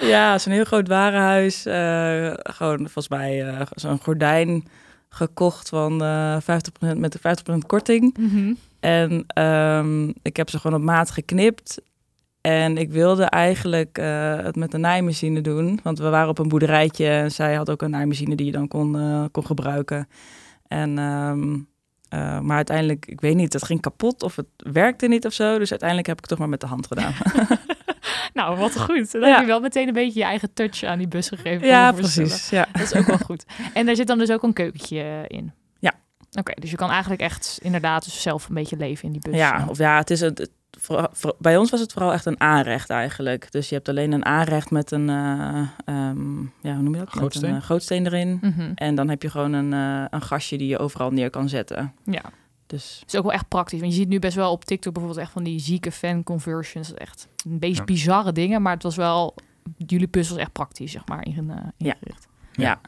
ja, 0.06 0.38
zo'n 0.38 0.52
heel 0.52 0.64
groot 0.64 0.88
warenhuis. 0.88 1.66
eh, 1.66 2.30
gewoon 2.34 2.78
volgens 2.78 3.08
mij 3.08 3.46
eh, 3.48 3.60
zo'n 3.74 4.00
gordijn 4.02 4.68
gekocht 5.08 5.68
van 5.68 6.02
eh 6.02 6.36
50% 6.40 6.96
met 6.96 7.12
de 7.12 7.18
50% 7.18 7.66
korting. 7.66 8.16
Mhm. 8.18 8.52
En 8.80 9.24
ehm, 9.26 10.08
ik 10.22 10.36
heb 10.36 10.50
ze 10.50 10.58
gewoon 10.58 10.80
op 10.80 10.86
maat 10.86 11.10
geknipt. 11.10 11.80
En 12.40 12.76
ik 12.76 12.90
wilde 12.90 13.24
eigenlijk 13.24 13.98
eh, 13.98 14.36
het 14.36 14.56
met 14.56 14.74
een 14.74 14.80
naaimachine 14.80 15.40
doen. 15.40 15.80
Want 15.82 15.98
we 15.98 16.08
waren 16.08 16.28
op 16.28 16.38
een 16.38 16.48
boerderijtje 16.48 17.08
en 17.08 17.30
zij 17.32 17.54
had 17.54 17.70
ook 17.70 17.82
een 17.82 17.90
naaimachine 17.90 18.34
die 18.36 18.46
je 18.46 18.52
dan 18.52 18.68
kon, 18.68 18.98
eh, 18.98 19.24
kon 19.32 19.46
gebruiken. 19.46 20.08
En, 20.68 20.98
ehm, 20.98 21.54
eh, 22.08 22.40
maar 22.40 22.56
uiteindelijk, 22.56 23.06
ik 23.06 23.20
weet 23.20 23.34
niet, 23.36 23.52
het 23.52 23.64
ging 23.64 23.80
kapot 23.80 24.22
of 24.22 24.36
het 24.36 24.46
werkte 24.56 25.06
niet 25.08 25.26
of 25.26 25.32
zo. 25.32 25.58
Dus 25.58 25.70
uiteindelijk 25.70 26.08
heb 26.08 26.16
ik 26.16 26.22
het 26.22 26.30
toch 26.30 26.38
maar 26.38 26.48
met 26.48 26.60
de 26.60 26.66
hand 26.66 26.86
gedaan. 26.86 27.14
Nou, 28.34 28.58
wat 28.58 28.80
goed. 28.80 29.12
Dan 29.12 29.20
Ja. 29.20 29.28
heb 29.30 29.40
je 29.40 29.46
wel 29.46 29.60
meteen 29.60 29.86
een 29.88 29.92
beetje 29.94 30.18
je 30.18 30.24
eigen 30.24 30.52
touch 30.52 30.82
aan 30.82 30.98
die 30.98 31.08
bus 31.08 31.28
gegeven. 31.28 31.66
ja, 31.66 31.92
precies. 31.92 32.50
Ja. 32.50 32.66
Dat 32.72 32.82
is 32.82 32.94
ook 32.94 33.06
wel 33.06 33.18
goed. 33.18 33.44
En 33.74 33.86
daar 33.86 33.96
zit 33.96 34.06
dan 34.06 34.18
dus 34.18 34.30
ook 34.30 34.42
een 34.42 34.52
keukentje 34.52 35.00
eh, 35.00 35.22
in. 35.38 35.52
Ja. 35.78 35.92
Oké, 36.38 36.52
dus 36.60 36.70
je 36.70 36.76
kan 36.76 36.90
eigenlijk 36.90 37.20
echt 37.20 37.58
inderdaad 37.62 38.04
dus 38.04 38.22
zelf 38.22 38.48
een 38.48 38.54
beetje 38.54 38.76
leven 38.76 39.04
in 39.04 39.12
die 39.12 39.20
bus. 39.30 39.34
Ja, 39.40 39.66
of 39.68 39.78
ja, 39.78 39.96
het 39.98 40.10
is 40.10 40.20
een, 40.20 40.36
voor- 40.80 41.08
voor- 41.12 41.34
bij 41.38 41.56
ons 41.56 41.70
was 41.70 41.80
het 41.80 41.92
vooral 41.92 42.12
echt 42.12 42.26
een 42.26 42.40
aanrecht 42.40 42.90
eigenlijk. 42.90 43.52
Dus 43.52 43.68
je 43.68 43.74
hebt 43.74 43.88
alleen 43.88 44.12
een 44.12 44.24
aanrecht 44.24 44.70
met 44.70 44.90
een, 44.90 45.08
eh, 45.08 45.68
ehm, 45.84 46.40
ja, 46.40 46.74
hoe 46.74 46.82
noem 46.82 46.92
je 46.92 46.98
dat? 46.98 47.10
Gootsteen? 47.10 47.42
Met 47.42 47.50
een 47.50 47.56
eh, 47.62 47.66
gootsteen 47.66 48.06
erin. 48.06 48.38
Mhm. 48.42 48.72
En 48.74 48.94
dan 48.94 49.08
heb 49.08 49.22
je 49.22 49.30
gewoon 49.30 49.52
een, 49.52 49.72
eh, 49.72 50.04
een 50.10 50.22
gastje 50.22 50.58
die 50.58 50.68
je 50.68 50.78
overal 50.78 51.10
neer 51.10 51.30
kan 51.30 51.48
zetten. 51.48 51.92
ja. 52.04 52.22
Dus 52.66 52.98
Het 53.00 53.12
is 53.12 53.18
ook 53.18 53.24
wel 53.24 53.32
echt 53.32 53.48
praktisch. 53.48 53.80
Want 53.80 53.92
je 53.92 53.98
ziet 53.98 54.08
nu 54.08 54.18
best 54.18 54.36
wel 54.36 54.52
op 54.52 54.64
TikTok 54.64 54.92
bijvoorbeeld 54.92 55.22
echt 55.24 55.32
van 55.32 55.42
die 55.44 55.60
zieke 55.60 55.92
fan 55.92 56.22
conversions. 56.22 56.94
Echt 56.94 57.28
een 57.46 57.58
beetje 57.58 57.76
Ja. 57.76 57.84
bizarre 57.84 58.32
dingen. 58.32 58.62
Maar 58.62 58.72
het 58.74 58.82
was 58.82 58.96
wel... 58.96 59.34
Jullie 59.76 60.06
puzzel 60.06 60.34
was 60.34 60.44
echt 60.44 60.52
praktisch, 60.52 60.92
zeg 60.92 61.06
maar, 61.06 61.26
in, 61.26 61.50
eh, 61.50 61.56
ingericht. 61.76 62.26
Ja. 62.52 62.80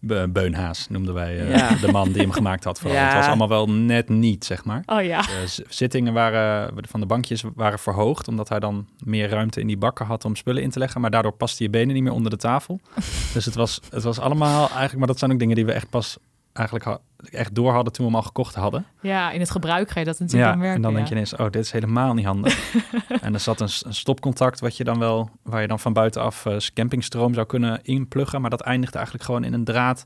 Be- 0.00 0.28
Beunhaas 0.32 0.86
noemden 0.88 1.14
wij 1.14 1.38
eh, 1.40 1.56
Ja. 1.56 1.74
de 1.76 1.92
man 1.92 2.12
die 2.12 2.20
hem 2.22 2.30
gemaakt 2.32 2.64
had. 2.64 2.78
Vooral. 2.78 2.98
Ja. 2.98 3.04
Het 3.06 3.14
was 3.14 3.26
allemaal 3.26 3.48
wel 3.48 3.68
net 3.70 4.08
niet, 4.08 4.44
zeg 4.44 4.64
maar. 4.64 4.82
Oh 4.86 5.02
ja. 5.02 5.20
De 5.22 5.64
zittingen 5.68 6.12
waren, 6.12 6.74
van 6.88 7.00
de 7.00 7.06
bankjes 7.06 7.44
waren 7.54 7.78
verhoogd, 7.78 8.28
omdat 8.28 8.48
hij 8.48 8.60
dan 8.60 8.88
meer 9.04 9.28
ruimte 9.28 9.60
in 9.60 9.66
die 9.66 9.76
bakken 9.76 10.06
had 10.06 10.24
om 10.24 10.36
spullen 10.36 10.62
in 10.62 10.70
te 10.70 10.78
leggen. 10.78 11.00
Maar 11.00 11.10
daardoor 11.10 11.32
paste 11.32 11.62
je 11.62 11.70
benen 11.70 11.94
niet 11.94 12.02
meer 12.02 12.12
onder 12.12 12.30
de 12.30 12.36
tafel. 12.36 12.80
dus 13.34 13.44
het 13.44 13.54
was, 13.54 13.80
het 13.90 14.02
was 14.02 14.18
allemaal 14.18 14.60
eigenlijk, 14.68 14.98
maar 14.98 15.06
dat 15.06 15.18
zijn 15.18 15.32
ook 15.32 15.38
dingen 15.38 15.56
die 15.56 15.66
we 15.66 15.72
echt 15.72 15.90
pas 15.90 16.16
eigenlijk 16.52 16.98
echt 17.30 17.54
door 17.54 17.72
hadden 17.72 17.92
toen 17.92 18.04
we 18.06 18.10
hem 18.10 18.20
al 18.20 18.26
gekocht 18.26 18.54
hadden. 18.54 18.86
Ja, 19.00 19.30
in 19.30 19.40
het 19.40 19.50
gebruik 19.50 19.90
ga 19.90 19.98
je 19.98 20.06
dat 20.06 20.18
natuurlijk 20.18 20.44
Ja, 20.44 20.50
dan 20.50 20.58
merken. 20.58 20.76
en 20.76 20.82
dan 20.82 20.90
ja. 20.90 20.96
denk 20.96 21.08
je 21.08 21.14
ineens, 21.14 21.36
oh, 21.36 21.50
dit 21.50 21.64
is 21.64 21.70
helemaal 21.70 22.14
niet 22.14 22.24
handig. 22.24 22.74
en 23.20 23.34
er 23.34 23.40
zat 23.40 23.60
een, 23.60 23.68
stopcontact 23.94 24.60
wat 24.60 24.76
je 24.76 24.84
dan 24.84 24.98
wel, 24.98 25.30
waar 25.42 25.60
je 25.60 25.68
dan 25.68 25.80
van 25.80 25.92
buitenaf 25.92 26.46
eh, 26.46 26.56
campingstroom 26.74 27.34
zou 27.34 27.46
kunnen 27.46 27.80
inpluggen. 27.82 28.40
Maar 28.40 28.50
dat 28.50 28.60
eindigde 28.60 28.96
eigenlijk 28.96 29.26
gewoon 29.26 29.44
in 29.44 29.52
een 29.52 29.64
draad 29.64 30.04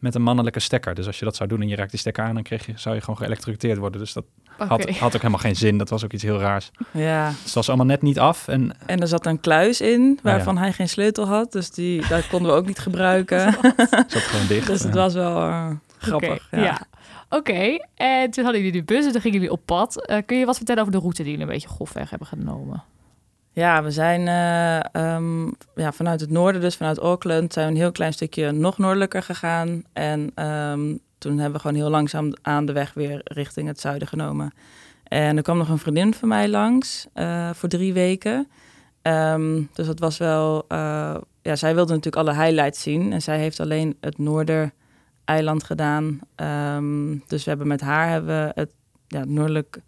met 0.00 0.14
een 0.14 0.22
mannelijke 0.22 0.60
stekker. 0.60 0.94
Dus 0.94 1.06
als 1.06 1.18
je 1.18 1.24
dat 1.24 1.36
zou 1.36 1.48
doen 1.48 1.60
en 1.60 1.68
je 1.68 1.76
raakt 1.76 1.90
die 1.90 2.00
stekker 2.00 2.24
aan, 2.24 2.34
dan 2.34 2.42
kreeg 2.42 2.66
je, 2.66 2.72
zou 2.76 2.94
je 2.94 3.00
gewoon 3.00 3.16
geëlektrocuteerd 3.16 3.78
worden. 3.78 4.00
Dus 4.00 4.12
dat 4.12 4.24
had, 4.56 4.88
had 4.88 5.14
ook 5.14 5.20
helemaal 5.20 5.38
geen 5.38 5.56
zin. 5.56 5.78
Dat 5.78 5.88
was 5.88 6.04
ook 6.04 6.12
iets 6.12 6.22
heel 6.22 6.38
raars. 6.38 6.70
Ja. 6.90 7.28
Dus 7.28 7.44
het 7.44 7.54
was 7.54 7.68
allemaal 7.68 7.86
net 7.86 8.02
niet 8.02 8.18
af. 8.18 8.48
En 8.48 8.72
En 8.86 9.00
er 9.00 9.08
zat 9.08 9.26
een 9.26 9.40
kluis 9.40 9.80
in 9.80 10.14
Ah, 10.16 10.22
waarvan 10.22 10.58
hij 10.58 10.72
geen 10.72 10.88
sleutel 10.88 11.26
had. 11.26 11.52
Dus 11.52 11.70
die, 11.70 12.08
daar 12.08 12.26
konden 12.30 12.52
we 12.52 12.58
ook 12.58 12.66
niet 12.66 12.78
gebruiken. 12.78 13.52
zat 14.06 14.22
gewoon 14.22 14.46
dicht. 14.46 14.66
dus 14.66 14.82
het 14.82 14.94
was 14.94 15.14
wel 15.14 15.36
eh, 15.36 15.70
grappig. 16.00 16.46
Oké, 16.52 16.62
ja. 16.62 16.80
Oké, 17.32 17.78
en 17.94 18.30
toen 18.30 18.44
hadden 18.44 18.62
jullie 18.62 18.84
de 18.84 18.94
bus 18.94 19.06
en 19.06 19.12
toen 19.12 19.20
gingen 19.20 19.38
jullie 19.38 19.52
op 19.52 19.60
pad. 19.64 20.06
Eh, 20.06 20.18
kun 20.26 20.38
je 20.38 20.46
wat 20.46 20.56
vertellen 20.56 20.80
over 20.80 20.94
de 20.94 21.00
route 21.00 21.22
die 21.22 21.30
jullie 21.30 21.46
een 21.46 21.52
beetje 21.52 21.68
grofweg 21.68 22.10
hebben 22.10 22.28
genomen? 22.28 22.82
Ja, 23.52 23.82
we 23.82 23.90
zijn 23.90 24.28
eh, 24.28 24.94
ehm, 24.94 25.46
ja, 25.74 25.92
vanuit 25.92 26.20
het 26.20 26.30
noorden, 26.30 26.60
dus 26.60 26.76
vanuit 26.76 26.98
Auckland, 26.98 27.52
zijn 27.52 27.66
we 27.66 27.72
een 27.72 27.78
heel 27.78 27.92
klein 27.92 28.12
stukje 28.12 28.50
nog 28.50 28.78
noordelijker 28.78 29.22
gegaan. 29.22 29.82
En 29.92 30.30
ehm, 30.34 30.96
toen 31.18 31.32
hebben 31.32 31.52
we 31.52 31.58
gewoon 31.58 31.76
heel 31.76 31.90
langzaam 31.90 32.32
aan 32.42 32.66
de 32.66 32.72
weg 32.72 32.94
weer 32.94 33.20
richting 33.24 33.66
het 33.68 33.80
zuiden 33.80 34.08
genomen. 34.08 34.52
En 35.04 35.36
er 35.36 35.42
kwam 35.42 35.58
nog 35.58 35.68
een 35.68 35.78
vriendin 35.78 36.14
van 36.14 36.28
mij 36.28 36.48
langs 36.48 37.06
eh, 37.12 37.50
voor 37.52 37.68
drie 37.68 37.92
weken. 37.92 38.48
Ehm, 39.02 39.62
dus 39.72 39.86
dat 39.86 39.98
was 39.98 40.18
wel. 40.18 40.64
ja, 41.42 41.56
zij 41.56 41.74
wilde 41.74 41.94
natuurlijk 41.94 42.28
alle 42.28 42.42
highlights 42.42 42.82
zien. 42.82 43.12
En 43.12 43.22
zij 43.22 43.38
heeft 43.38 43.60
alleen 43.60 43.96
het 44.00 44.18
Noordereiland 45.30 45.64
gedaan. 45.64 46.18
Ehm, 46.34 47.18
dus 47.26 47.44
we 47.44 47.50
hebben 47.50 47.66
met 47.68 47.80
haar 47.80 48.08
hebben 48.08 48.44
we 48.46 48.52
het, 48.54 48.70
ja, 49.08 49.18
het 49.20 49.28
noordelijk 49.28 49.78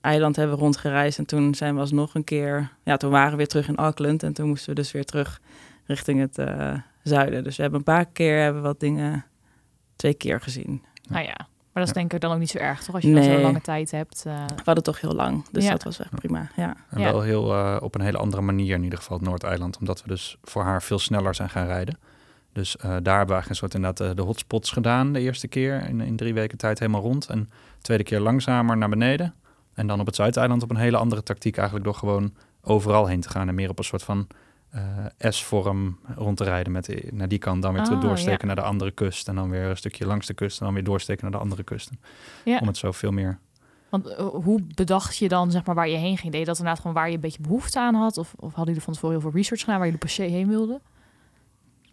eiland 0.00 0.36
hebben 0.36 0.56
we 0.56 0.62
rondgereisd. 0.62 1.18
En 1.18 1.26
toen 1.26 1.54
zijn 1.54 1.74
we 1.74 1.80
alsnog 1.80 2.14
een 2.14 2.24
keer... 2.24 2.70
Ja, 2.82 2.96
toen 2.96 3.10
waren 3.10 3.30
we 3.30 3.36
weer 3.36 3.46
terug 3.48 3.68
in 3.68 3.76
Auckland. 3.76 4.22
En 4.22 4.32
toen 4.32 4.48
moesten 4.48 4.68
we 4.68 4.74
dus 4.74 4.92
weer 4.92 5.04
terug 5.04 5.40
richting 5.86 6.20
het 6.20 6.38
eh, 6.38 6.74
zuiden. 7.02 7.44
Dus 7.44 7.56
we 7.56 7.62
hebben 7.62 7.78
een 7.80 7.84
paar 7.94 8.06
keer 8.06 8.42
hebben 8.42 8.62
we 8.62 8.68
wat 8.68 8.80
dingen 8.80 9.24
twee 9.96 10.14
keer 10.14 10.40
gezien. 10.40 10.82
Nou 11.08 11.24
ja, 11.24 11.34
maar 11.38 11.46
dat 11.72 11.82
is 11.82 11.88
Ja. 11.88 11.94
denk 11.94 12.12
ik 12.12 12.20
dan 12.20 12.32
ook 12.32 12.38
niet 12.38 12.50
zo 12.50 12.58
erg, 12.58 12.82
toch? 12.82 12.94
Als 12.94 13.04
je 13.04 13.12
dan 13.12 13.20
Nee. 13.20 13.32
zo'n 13.32 13.40
lange 13.42 13.60
tijd 13.60 13.90
hebt. 13.90 14.24
eh, 14.26 14.46
We 14.46 14.62
hadden 14.64 14.84
toch 14.84 15.00
heel 15.00 15.14
lang, 15.14 15.44
dus 15.52 15.64
Ja. 15.64 15.70
dat 15.70 15.82
was 15.84 16.00
echt 16.00 16.10
prima. 16.14 16.48
Ja. 16.56 16.76
En 16.90 17.02
wel 17.02 17.20
heel 17.20 17.52
eh, 17.54 17.76
op 17.80 17.94
een 17.94 18.00
hele 18.00 18.18
andere 18.18 18.42
manier 18.42 18.74
in 18.74 18.82
ieder 18.82 18.98
geval 18.98 19.16
het 19.16 19.26
Noordeiland. 19.26 19.78
Omdat 19.78 20.02
we 20.02 20.08
dus 20.08 20.36
voor 20.42 20.62
haar 20.62 20.82
veel 20.82 20.98
sneller 20.98 21.34
zijn 21.34 21.50
gaan 21.50 21.66
rijden. 21.66 21.98
Dus 22.54 22.76
eh, 22.76 22.82
daar 22.82 22.90
hebben 22.92 23.04
we 23.04 23.16
eigenlijk 23.16 23.48
een 23.48 23.54
soort 23.56 23.74
inderdaad 23.74 24.08
eh, 24.08 24.16
de 24.16 24.22
hotspots 24.22 24.70
gedaan 24.70 25.12
de 25.12 25.20
eerste 25.20 25.48
keer. 25.48 25.88
In, 25.88 26.00
in 26.00 26.16
drie 26.16 26.34
weken 26.34 26.58
tijd 26.58 26.78
helemaal 26.78 27.00
rond. 27.00 27.28
En 27.28 27.40
de 27.76 27.82
tweede 27.82 28.04
keer 28.04 28.20
langzamer 28.20 28.76
naar 28.76 28.88
beneden. 28.88 29.34
En 29.74 29.86
dan 29.86 30.00
op 30.00 30.06
het 30.06 30.14
Zuideiland 30.14 30.62
op 30.62 30.70
een 30.70 30.76
hele 30.76 30.96
andere 30.96 31.22
tactiek 31.22 31.56
eigenlijk 31.56 31.86
door 31.86 31.94
gewoon 31.94 32.34
overal 32.62 33.06
heen 33.06 33.20
te 33.20 33.28
gaan. 33.28 33.48
En 33.48 33.54
meer 33.54 33.70
op 33.70 33.78
een 33.78 33.84
soort 33.84 34.02
van 34.02 34.26
eh, 34.70 34.82
S-vorm 35.18 35.98
rond 36.16 36.36
te 36.36 36.44
rijden. 36.44 36.72
Met 36.72 37.12
naar 37.12 37.28
die 37.28 37.38
kant, 37.38 37.62
dan 37.62 37.72
weer 37.72 37.80
Ah, 37.80 37.86
terug 37.86 38.02
doorsteken 38.02 38.40
ja. 38.40 38.46
naar 38.46 38.64
de 38.64 38.70
andere 38.70 38.90
kust. 38.90 39.28
En 39.28 39.34
dan 39.34 39.50
weer 39.50 39.64
een 39.64 39.76
stukje 39.76 40.06
langs 40.06 40.26
de 40.26 40.34
kust. 40.34 40.58
En 40.58 40.64
dan 40.64 40.74
weer 40.74 40.84
doorsteken 40.84 41.22
naar 41.22 41.32
de 41.32 41.38
andere 41.38 41.62
kust. 41.62 41.90
Ja. 42.44 42.58
Om 42.58 42.66
het 42.66 42.76
zo 42.76 42.92
veel 42.92 43.10
meer 43.10 43.38
Want 43.88 44.12
hoe 44.18 44.62
bedacht 44.74 45.16
je 45.16 45.28
dan 45.28 45.50
zeg 45.50 45.64
maar 45.64 45.74
waar 45.74 45.88
je 45.88 45.96
heen 45.96 46.18
ging? 46.18 46.32
Deed 46.32 46.40
je 46.40 46.46
dat 46.46 46.56
inderdaad 46.58 46.80
gewoon 46.80 46.96
waar 46.96 47.08
je 47.08 47.14
een 47.14 47.20
beetje 47.20 47.42
behoefte 47.42 47.80
aan 47.80 47.94
had? 47.94 48.18
Of, 48.18 48.34
of 48.36 48.46
hadden 48.46 48.66
jullie 48.66 48.82
van 48.82 48.92
tevoren 48.92 49.16
heel 49.16 49.30
veel 49.30 49.38
research 49.38 49.60
gedaan 49.60 49.76
waar 49.76 49.86
jullie 49.86 50.00
per 50.00 50.08
se 50.08 50.22
heen 50.22 50.48
wilden? 50.48 50.80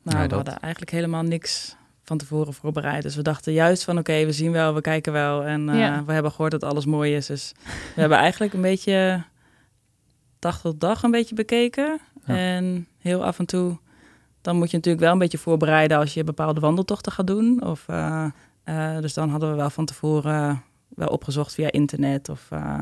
Nou, 0.04 0.18
Nee, 0.18 0.24
we 0.28 0.28
dat- 0.30 0.38
hadden 0.46 0.60
eigenlijk 0.62 0.92
helemaal 0.92 1.24
niks 1.24 1.76
van 2.04 2.18
tevoren 2.18 2.54
voorbereid. 2.54 3.04
Dus 3.04 3.16
we 3.16 3.22
dachten 3.22 3.54
juist 3.54 3.84
van 3.84 3.98
oké, 3.98 4.26
we 4.26 4.32
zien 4.32 4.52
wel, 4.52 4.74
we 4.74 4.82
kijken 4.82 5.14
wel. 5.14 5.44
En 5.44 5.70
eh, 5.70 5.80
Ja. 5.80 6.04
we 6.06 6.14
hebben 6.14 6.32
gehoord 6.32 6.52
dat 6.52 6.64
alles 6.64 6.86
mooi 6.86 7.16
is. 7.16 7.26
Dus 7.26 7.52
we 7.96 8.00
hebben 8.02 8.18
eigenlijk 8.18 8.54
een 8.54 8.62
beetje 8.62 9.24
dag 10.40 10.62
tot 10.62 10.80
dag 10.80 11.04
een 11.04 11.12
beetje 11.12 11.36
bekeken. 11.36 12.00
Ja. 12.26 12.36
En 12.36 12.88
heel 12.98 13.26
af 13.26 13.40
en 13.40 13.46
toe, 13.46 13.78
dan 14.42 14.56
moet 14.58 14.70
je 14.72 14.76
natuurlijk 14.78 15.04
wel 15.04 15.14
een 15.14 15.20
beetje 15.20 15.38
voorbereiden 15.38 15.98
als 15.98 16.14
je 16.14 16.24
bepaalde 16.24 16.60
wandeltochten 16.60 17.12
gaat 17.12 17.28
doen. 17.28 17.64
Of, 17.64 17.88
eh, 17.88 18.26
eh, 18.64 19.02
dus 19.02 19.14
dan 19.14 19.30
hadden 19.30 19.50
we 19.50 19.56
wel 19.56 19.70
van 19.70 19.86
tevoren 19.86 20.64
wel 20.88 21.08
opgezocht 21.08 21.54
via 21.54 21.72
internet. 21.72 22.30
Of, 22.30 22.48
eh, 22.50 22.80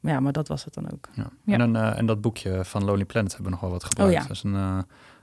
ja, 0.00 0.20
maar 0.20 0.32
dat 0.32 0.48
was 0.48 0.64
het 0.64 0.74
dan 0.74 0.92
ook. 0.92 1.08
Ja. 1.14 1.30
Ja. 1.44 1.52
En, 1.52 1.58
dan, 1.58 1.76
eh, 1.76 1.98
en 1.98 2.06
dat 2.06 2.20
boekje 2.20 2.64
van 2.64 2.84
Lonely 2.84 3.04
Planet 3.04 3.28
hebben 3.32 3.44
we 3.46 3.52
nog 3.52 3.60
wel 3.60 3.70
wat 3.70 3.84
gebruikt. 3.84 4.12
Oh 4.14 4.20
ja. 4.20 4.26
Dat 4.28 4.36
is 4.36 4.42
een, 4.42 4.54
eh, 4.54 4.78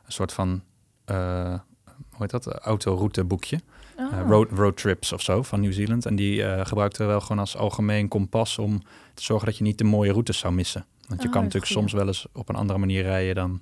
een 0.06 0.12
soort 0.12 0.34
van, 0.34 0.62
eh, 1.14 1.60
hoe 1.94 2.18
heet 2.18 2.30
dat, 2.30 2.48
autorouteboekje. 2.48 3.60
Oh. 3.98 4.14
Eh, 4.14 4.28
road, 4.30 4.52
road 4.52 4.78
trips 4.78 5.12
of 5.14 5.22
zo 5.22 5.42
van 5.44 5.60
Nieuw-Zeeland. 5.60 6.06
En 6.06 6.16
die 6.16 6.44
eh 6.44 6.66
gebruikten 6.66 7.02
we 7.02 7.08
wel 7.08 7.22
gewoon 7.22 7.40
als 7.40 7.58
algemeen 7.58 8.08
kompas 8.08 8.58
om 8.58 8.82
te 9.14 9.24
zorgen 9.24 9.46
dat 9.48 9.58
je 9.58 9.64
niet 9.64 9.78
de 9.78 9.84
mooie 9.84 10.12
routes 10.12 10.38
zou 10.38 10.54
missen. 10.54 10.86
Want 11.08 11.22
je 11.22 11.28
Oh, 11.28 11.34
kan 11.34 11.44
natuurlijk 11.44 11.72
goed. 11.72 11.82
soms 11.82 11.94
wel 11.94 12.08
eens 12.08 12.26
op 12.34 12.50
een 12.50 12.56
andere 12.56 12.80
manier 12.80 13.02
rijden 13.04 13.36
dan, 13.36 13.62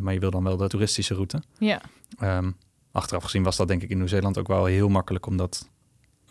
maar 0.00 0.12
je 0.12 0.20
wil 0.20 0.30
dan 0.30 0.42
wel 0.44 0.56
de 0.56 0.68
toeristische 0.68 1.14
route. 1.14 1.42
Ja, 1.58 1.80
Ehm, 2.18 2.50
achteraf 2.92 3.22
gezien 3.22 3.42
was 3.42 3.56
dat 3.56 3.68
denk 3.68 3.82
ik 3.82 3.90
in 3.90 3.96
Nieuw-Zeeland 3.96 4.38
ook 4.38 4.48
wel 4.48 4.64
heel 4.64 4.88
makkelijk 4.88 5.26
om 5.26 5.36
dat 5.36 5.68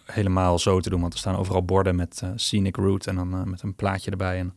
helemaal 0.05 0.59
zo 0.59 0.79
te 0.79 0.89
doen. 0.89 1.01
Want 1.01 1.13
er 1.13 1.19
staan 1.19 1.35
overal 1.35 1.65
borden 1.65 1.95
met 1.95 2.21
scenic 2.35 2.75
route 2.75 3.09
en 3.09 3.15
dan 3.15 3.49
met 3.49 3.61
een 3.61 3.75
plaatje 3.75 4.11
erbij. 4.11 4.39
En 4.39 4.55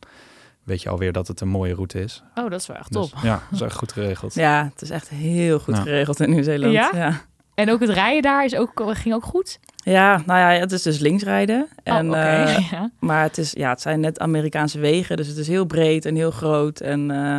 weet 0.69 0.83
je 0.83 0.89
alweer 0.89 1.13
dat 1.13 1.29
het 1.29 1.41
een 1.41 1.49
mooie 1.49 1.75
route 1.75 2.01
is. 2.03 2.23
oh, 2.35 2.51
dat 2.51 2.61
is 2.61 2.67
wel 2.67 2.77
echt 2.77 2.93
top. 2.93 3.11
Dus, 3.13 3.23
ja, 3.23 3.43
dat 3.51 3.61
is 3.61 3.67
echt 3.67 3.77
goed 3.77 3.93
geregeld. 3.93 4.35
Ja, 4.35 4.69
het 4.73 4.83
is 4.83 4.91
echt 4.91 5.09
heel 5.09 5.59
goed 5.59 5.77
Ja. 5.77 5.83
geregeld 5.83 6.21
in 6.21 6.31
Nieuw-Zeeland. 6.31 6.73
Ja? 6.73 6.91
ja. 6.95 7.21
En 7.55 7.71
ook 7.71 7.81
het 7.81 7.91
rijden 7.91 8.23
daar 8.23 8.45
is 8.45 8.55
ook, 8.57 8.83
ging 8.93 9.15
ook 9.15 9.25
goed? 9.25 9.59
Ja, 9.77 10.23
nou 10.27 10.39
ja, 10.55 10.61
het 10.61 10.73
is 10.73 10.83
dus 10.83 10.99
linksrijden. 10.99 11.69
En, 11.83 12.05
oh, 12.05 12.09
oké. 12.11 12.19
eh, 12.21 12.71
ja. 12.71 12.91
maar 12.99 13.23
het, 13.23 13.39
is, 13.39 13.53
ja, 13.53 13.71
het 13.71 13.81
zijn 13.81 14.01
net 14.01 14.19
Amerikaanse 14.19 14.79
wegen, 14.79 15.17
dus 15.17 15.27
het 15.27 15.37
is 15.37 15.49
heel 15.49 15.65
breed 15.65 16.05
en 16.05 16.15
heel 16.15 16.31
groot. 16.31 16.81
En 16.81 17.11
eh, 17.11 17.39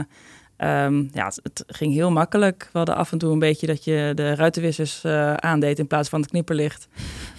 ehm, 0.59 1.03
ja, 1.13 1.25
het, 1.25 1.39
het 1.43 1.63
ging 1.67 1.93
heel 1.93 2.11
makkelijk. 2.11 2.69
We 2.71 2.77
hadden 2.77 2.95
af 2.95 3.11
en 3.11 3.17
toe 3.17 3.31
een 3.31 3.39
beetje 3.39 3.67
dat 3.67 3.83
je 3.83 4.11
de 4.15 4.35
ruitenwissers 4.35 5.03
eh, 5.03 5.33
aandeed 5.33 5.79
in 5.79 5.87
plaats 5.87 6.09
van 6.09 6.21
het 6.21 6.29
knipperlicht. 6.29 6.87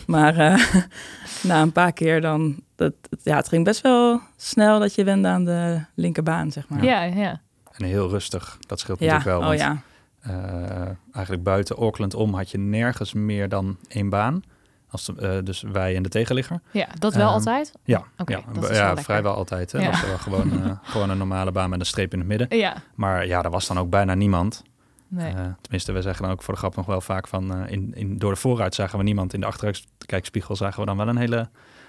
Maar 0.06 0.36
eh, 0.36 0.64
na 1.50 1.62
een 1.62 1.72
paar 1.72 1.92
keer 1.92 2.20
dan, 2.20 2.60
dat, 2.76 2.92
het- 3.10 3.20
ja, 3.24 3.36
het 3.36 3.48
ging 3.48 3.64
best 3.64 3.80
wel 3.80 4.20
snel 4.36 4.78
dat 4.78 4.94
je 4.94 5.04
wende 5.04 5.28
aan 5.28 5.44
de 5.44 5.80
linkerbaan, 5.94 6.50
zeg 6.52 6.68
maar. 6.68 6.84
Ja, 6.84 7.02
ja. 7.02 7.40
En 7.72 7.84
heel 7.84 8.08
rustig, 8.08 8.58
dat 8.66 8.80
scheelt 8.80 8.98
ja. 9.00 9.04
natuurlijk 9.12 9.40
wel. 9.40 9.52
oh 9.52 9.56
want, 9.56 9.60
ja. 9.60 9.82
eh, 10.20 10.88
eigenlijk 11.12 11.44
buiten 11.44 11.76
Auckland 11.76 12.14
om 12.14 12.34
had 12.34 12.50
je 12.50 12.58
nergens 12.58 13.12
meer 13.12 13.48
dan 13.48 13.76
één 13.88 14.08
baan. 14.08 14.42
Als 14.90 15.04
de- 15.04 15.14
eh, 15.16 15.44
dus 15.44 15.64
wij 15.72 15.96
en 15.96 16.02
de 16.02 16.08
tegenligger. 16.08 16.60
ja, 16.70 16.86
dat 16.98 17.14
wel 17.14 17.24
Ehm, 17.26 17.32
altijd? 17.34 17.72
Ja, 17.84 18.02
Oké, 18.18 18.32
ja, 18.32 18.40
dat 18.52 18.62
is 18.62 18.68
b- 18.68 18.72
wel 18.72 18.80
ja 18.80 18.96
vrijwel 18.96 19.34
altijd. 19.34 19.72
Hè? 19.72 19.78
Ja. 19.78 19.84
Dat 19.90 20.00
was 20.00 20.08
wel 20.08 20.18
gewoon, 20.18 20.64
eh, 20.64 20.70
gewoon 20.92 21.10
een 21.10 21.18
normale 21.18 21.52
baan 21.52 21.70
met 21.70 21.80
een 21.80 21.86
streep 21.86 22.12
in 22.12 22.18
het 22.18 22.28
midden. 22.28 22.58
Ja, 22.58 22.76
Maar 22.94 23.26
ja, 23.26 23.42
er 23.42 23.50
was 23.50 23.66
dan 23.66 23.78
ook 23.78 23.90
bijna 23.90 24.14
niemand. 24.14 24.62
nee. 25.08 25.32
Eh, 25.34 25.40
tenminste, 25.60 25.92
we 25.92 26.02
zeggen 26.02 26.22
dan 26.22 26.32
ook 26.32 26.42
voor 26.42 26.54
de 26.54 26.60
grap 26.60 26.76
nog 26.76 26.86
wel 26.86 27.00
vaak 27.00 27.28
van... 27.28 27.66
in, 27.68 27.92
in, 27.94 28.18
door 28.18 28.30
de 28.32 28.38
vooruit 28.40 28.74
zagen 28.74 28.98
we 28.98 29.04
niemand. 29.04 29.34
In 29.34 29.40
de 29.40 29.46
achteruitkijkspiegel 29.46 30.56
zagen 30.56 30.80
we 30.80 30.86
dan 30.86 30.96
wel 30.96 31.08
een 31.08 31.16
hele 31.16 31.48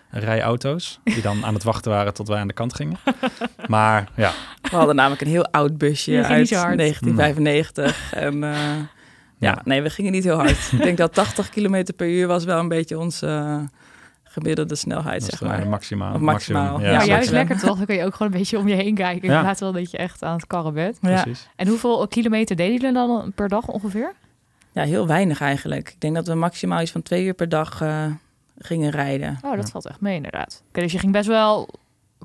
rij 0.10 0.42
auto's... 0.42 1.00
die 1.04 1.22
dan 1.22 1.46
aan 1.46 1.54
het 1.54 1.64
wachten 1.64 1.92
waren 1.92 2.14
tot 2.14 2.28
wij 2.28 2.40
aan 2.40 2.48
de 2.48 2.54
kant 2.54 2.74
gingen. 2.74 2.98
Maar 3.68 4.10
ja, 4.16 4.32
We 4.62 4.76
hadden 4.76 4.96
namelijk 4.96 5.22
een 5.22 5.28
heel 5.28 5.46
oud 5.52 5.78
busje 5.78 6.24
uit 6.24 6.38
niet 6.40 6.48
zo 6.48 6.56
hard. 6.56 6.78
1995. 6.78 8.14
En 8.14 8.44
eh, 8.44 8.60
ja, 9.42 9.62
nee, 9.64 9.82
we 9.82 9.90
gingen 9.90 10.12
niet 10.12 10.24
heel 10.24 10.36
hard. 10.38 10.70
Ik 10.72 10.82
denk 10.84 10.98
dat 10.98 11.14
80 11.14 11.50
km 11.50 11.84
per 11.96 12.08
uur 12.10 12.28
was 12.28 12.44
wel 12.44 12.60
een 12.60 12.68
beetje 12.68 13.00
onze 13.00 13.28
eh, 13.28 13.60
gemiddelde 14.24 14.76
snelheid, 14.76 15.22
dat 15.22 15.30
zeg 15.30 15.42
is, 15.42 15.48
eh, 15.48 15.58
maar. 15.58 15.68
maximaal. 15.68 16.14
Of 16.14 16.20
maximaal, 16.20 16.64
maximum. 16.64 16.92
ja. 16.92 16.98
nou, 16.98 17.10
juist 17.10 17.32
lekker 17.32 17.60
toch? 17.60 17.78
Dan 17.78 17.86
kun 17.86 17.96
je 17.96 18.06
ook 18.06 18.16
gewoon 18.16 18.32
een 18.32 18.38
beetje 18.38 18.58
om 18.58 18.68
je 18.68 18.76
heen 18.76 18.96
kijken. 18.96 19.30
Ja. 19.30 19.36
In 19.36 19.42
plaats 19.44 19.60
van 19.60 19.74
dat 19.74 19.92
je 19.92 19.98
echt 19.98 20.24
aan 20.24 20.36
het 20.36 20.48
karren 20.48 20.74
bent. 20.74 20.98
Ja. 21.02 21.22
Precies. 21.22 21.48
En 21.56 21.68
hoeveel 21.68 22.08
kilometer 22.08 22.56
deden 22.56 22.74
jullie 22.74 22.94
dan 22.94 23.32
per 23.36 23.50
dag 23.50 23.68
ongeveer? 23.68 24.14
ja, 24.74 24.84
heel 24.84 25.08
weinig 25.08 25.42
eigenlijk. 25.42 25.90
Ik 25.90 26.02
denk 26.02 26.16
dat 26.16 26.28
we 26.28 26.34
maximaal 26.34 26.82
iets 26.82 26.92
van 26.92 27.02
twee 27.02 27.26
uur 27.26 27.34
per 27.34 27.50
dag 27.50 27.82
eh, 27.82 28.06
gingen 28.58 28.90
rijden. 28.92 29.38
Oh, 29.46 29.56
dat 29.56 29.66
Ja. 29.66 29.72
valt 29.72 29.86
echt 29.86 30.02
mee 30.02 30.16
inderdaad. 30.16 30.64
Oké, 30.70 30.82
dus 30.82 30.92
je 30.92 31.00
ging 31.00 31.12
best 31.12 31.28
wel 31.28 31.70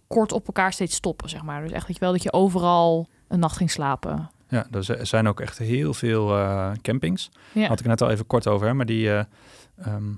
kort 0.06 0.32
op 0.32 0.46
elkaar 0.46 0.72
steeds 0.72 0.94
stoppen, 0.94 1.28
zeg 1.28 1.42
maar. 1.42 1.62
Dus 1.62 1.72
echt 1.72 1.86
dat 1.86 1.94
je 1.96 2.00
wel 2.00 2.12
dat 2.12 2.22
je 2.22 2.32
overal 2.32 3.08
een 3.28 3.38
nacht 3.38 3.56
ging 3.56 3.70
slapen. 3.70 4.30
Ja, 4.48 4.66
er 4.70 5.06
zijn 5.06 5.28
ook 5.28 5.40
echt 5.40 5.58
heel 5.58 5.94
veel 5.94 6.36
eh, 6.36 6.72
campings. 6.82 7.28
Ja. 7.52 7.68
Had 7.68 7.80
ik 7.80 7.86
net 7.86 8.02
al 8.02 8.10
even 8.10 8.26
kort 8.26 8.46
over, 8.46 8.66
hè, 8.66 8.74
maar 8.74 8.86
die... 8.86 9.10
eh 9.10 9.24
ehm, 9.76 10.12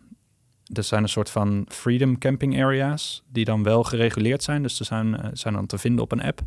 er 0.72 0.82
zijn 0.82 1.02
een 1.02 1.08
soort 1.08 1.30
van 1.30 1.64
freedom 1.68 2.18
camping 2.18 2.62
areas 2.62 3.22
die 3.32 3.44
dan 3.44 3.62
wel 3.62 3.84
gereguleerd 3.84 4.42
zijn. 4.42 4.62
Dus 4.62 4.78
er 4.78 4.84
zijn, 4.84 5.16
eh, 5.16 5.28
zijn 5.32 5.54
dan 5.54 5.66
te 5.66 5.78
vinden 5.78 6.02
op 6.02 6.12
een 6.12 6.22
app. 6.22 6.40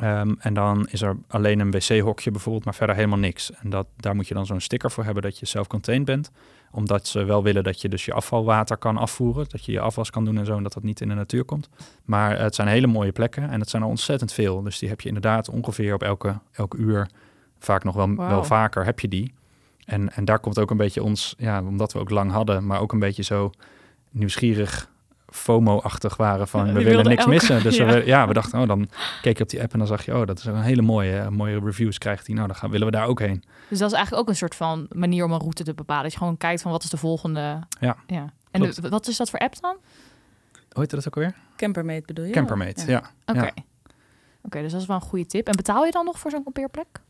Ehm, 0.00 0.34
en 0.38 0.54
dan 0.54 0.88
is 0.90 1.02
er 1.02 1.16
alleen 1.28 1.60
een 1.60 1.70
wc-hokje 1.70 2.30
bijvoorbeeld, 2.30 2.64
maar 2.64 2.74
verder 2.74 2.94
helemaal 2.94 3.18
niks. 3.18 3.52
En 3.52 3.70
dat, 3.70 3.86
daar 3.96 4.14
moet 4.14 4.28
je 4.28 4.34
dan 4.34 4.46
zo'n 4.46 4.60
sticker 4.60 4.90
voor 4.90 5.04
hebben 5.04 5.22
dat 5.22 5.38
je 5.38 5.46
self-contained 5.46 6.06
bent. 6.06 6.30
Omdat 6.74 7.06
ze 7.06 7.24
wel 7.24 7.42
willen 7.42 7.64
dat 7.64 7.80
je 7.80 7.88
dus 7.88 8.04
je 8.04 8.12
afvalwater 8.12 8.76
kan 8.76 8.96
afvoeren. 8.96 9.46
Dat 9.48 9.64
je 9.64 9.72
je 9.72 9.80
afwas 9.80 10.10
kan 10.10 10.24
doen 10.24 10.38
en 10.38 10.46
zo, 10.46 10.56
en 10.56 10.62
dat 10.62 10.72
dat 10.72 10.82
niet 10.82 11.00
in 11.00 11.08
de 11.08 11.14
natuur 11.14 11.44
komt. 11.44 11.68
Maar 12.04 12.38
het 12.38 12.54
zijn 12.54 12.68
hele 12.68 12.86
mooie 12.86 13.12
plekken 13.12 13.50
en 13.50 13.60
het 13.60 13.70
zijn 13.70 13.82
er 13.82 13.88
ontzettend 13.88 14.32
veel. 14.32 14.62
Dus 14.62 14.78
die 14.78 14.88
heb 14.88 15.00
je 15.00 15.08
inderdaad 15.08 15.48
ongeveer 15.48 15.94
op 15.94 16.02
elke, 16.02 16.38
elke 16.52 16.76
uur, 16.76 17.08
vaak 17.58 17.84
nog 17.84 17.94
wel, 17.94 18.16
wel 18.16 18.44
vaker, 18.44 18.84
heb 18.84 19.00
je 19.00 19.08
die. 19.08 19.34
En, 19.84 20.12
en 20.12 20.24
daar 20.24 20.38
komt 20.38 20.58
ook 20.58 20.70
een 20.70 20.76
beetje 20.76 21.02
ons, 21.02 21.34
ja, 21.38 21.62
omdat 21.62 21.92
we 21.92 21.98
ook 21.98 22.10
lang 22.10 22.30
hadden, 22.30 22.66
maar 22.66 22.80
ook 22.80 22.92
een 22.92 22.98
beetje 22.98 23.22
zo 23.22 23.50
nieuwsgierig 24.10 24.90
FOMO-achtig 25.32 26.16
waren 26.16 26.48
van 26.48 26.66
we 26.66 26.78
die 26.78 26.84
willen 26.84 27.04
niks 27.04 27.18
elke- 27.18 27.30
missen. 27.30 27.62
Dus 27.62 27.76
ja. 27.82 27.86
we, 27.86 28.06
ja, 28.06 28.26
we 28.26 28.32
dachten, 28.32 28.60
oh, 28.60 28.66
dan 28.66 28.88
keek 29.22 29.36
je 29.36 29.42
op 29.42 29.48
die 29.48 29.62
app 29.62 29.72
en 29.72 29.78
dan 29.78 29.88
zag 29.88 30.04
je, 30.04 30.16
oh, 30.16 30.26
dat 30.26 30.38
is 30.38 30.44
een 30.44 30.60
hele 30.60 30.82
mooie, 30.82 31.18
eh, 31.18 31.28
mooie 31.28 31.60
reviews 31.64 31.98
krijgt 31.98 32.26
hij. 32.26 32.34
Nou, 32.34 32.46
dan 32.46 32.56
gaan, 32.56 32.70
willen 32.70 32.86
we 32.86 32.92
daar 32.92 33.06
ook 33.06 33.18
heen. 33.20 33.44
Dus 33.68 33.78
dat 33.78 33.90
is 33.90 33.96
eigenlijk 33.96 34.22
ook 34.22 34.28
een 34.28 34.36
soort 34.36 34.54
van 34.54 34.86
manier 34.92 35.24
om 35.24 35.32
een 35.32 35.38
route 35.38 35.64
te 35.64 35.74
bepalen. 35.74 36.02
Dat 36.02 36.12
je 36.12 36.18
gewoon 36.18 36.36
kijkt 36.36 36.62
van 36.62 36.70
wat 36.70 36.82
is 36.82 36.90
de 36.90 36.96
volgende. 36.96 37.40
Ja, 37.80 37.96
ja. 38.06 38.32
En 38.50 38.60
klopt. 38.60 38.82
de- 38.82 38.88
wat 38.88 39.06
is 39.08 39.16
dat 39.16 39.30
voor 39.30 39.38
app 39.38 39.60
dan? 39.60 39.76
Hoe 40.52 40.80
heet 40.82 40.90
dat 40.90 41.06
ook 41.06 41.16
alweer? 41.16 41.34
Campermate 41.56 42.02
bedoel 42.06 42.24
je? 42.24 42.32
Campermate, 42.32 42.90
ja. 42.90 43.10
Oké. 43.26 43.40
Ja. 43.40 43.52
Oké, 44.42 44.60
dus 44.60 44.72
dat 44.72 44.80
is 44.80 44.86
wel 44.86 44.96
een 44.96 45.02
goede 45.02 45.26
tip. 45.26 45.46
En 45.46 45.56
betaal 45.56 45.84
je 45.84 45.90
dan 45.90 46.04
nog 46.04 46.18
voor 46.18 46.30
zo'n 46.30 46.42
kampeerplek? 46.42 47.00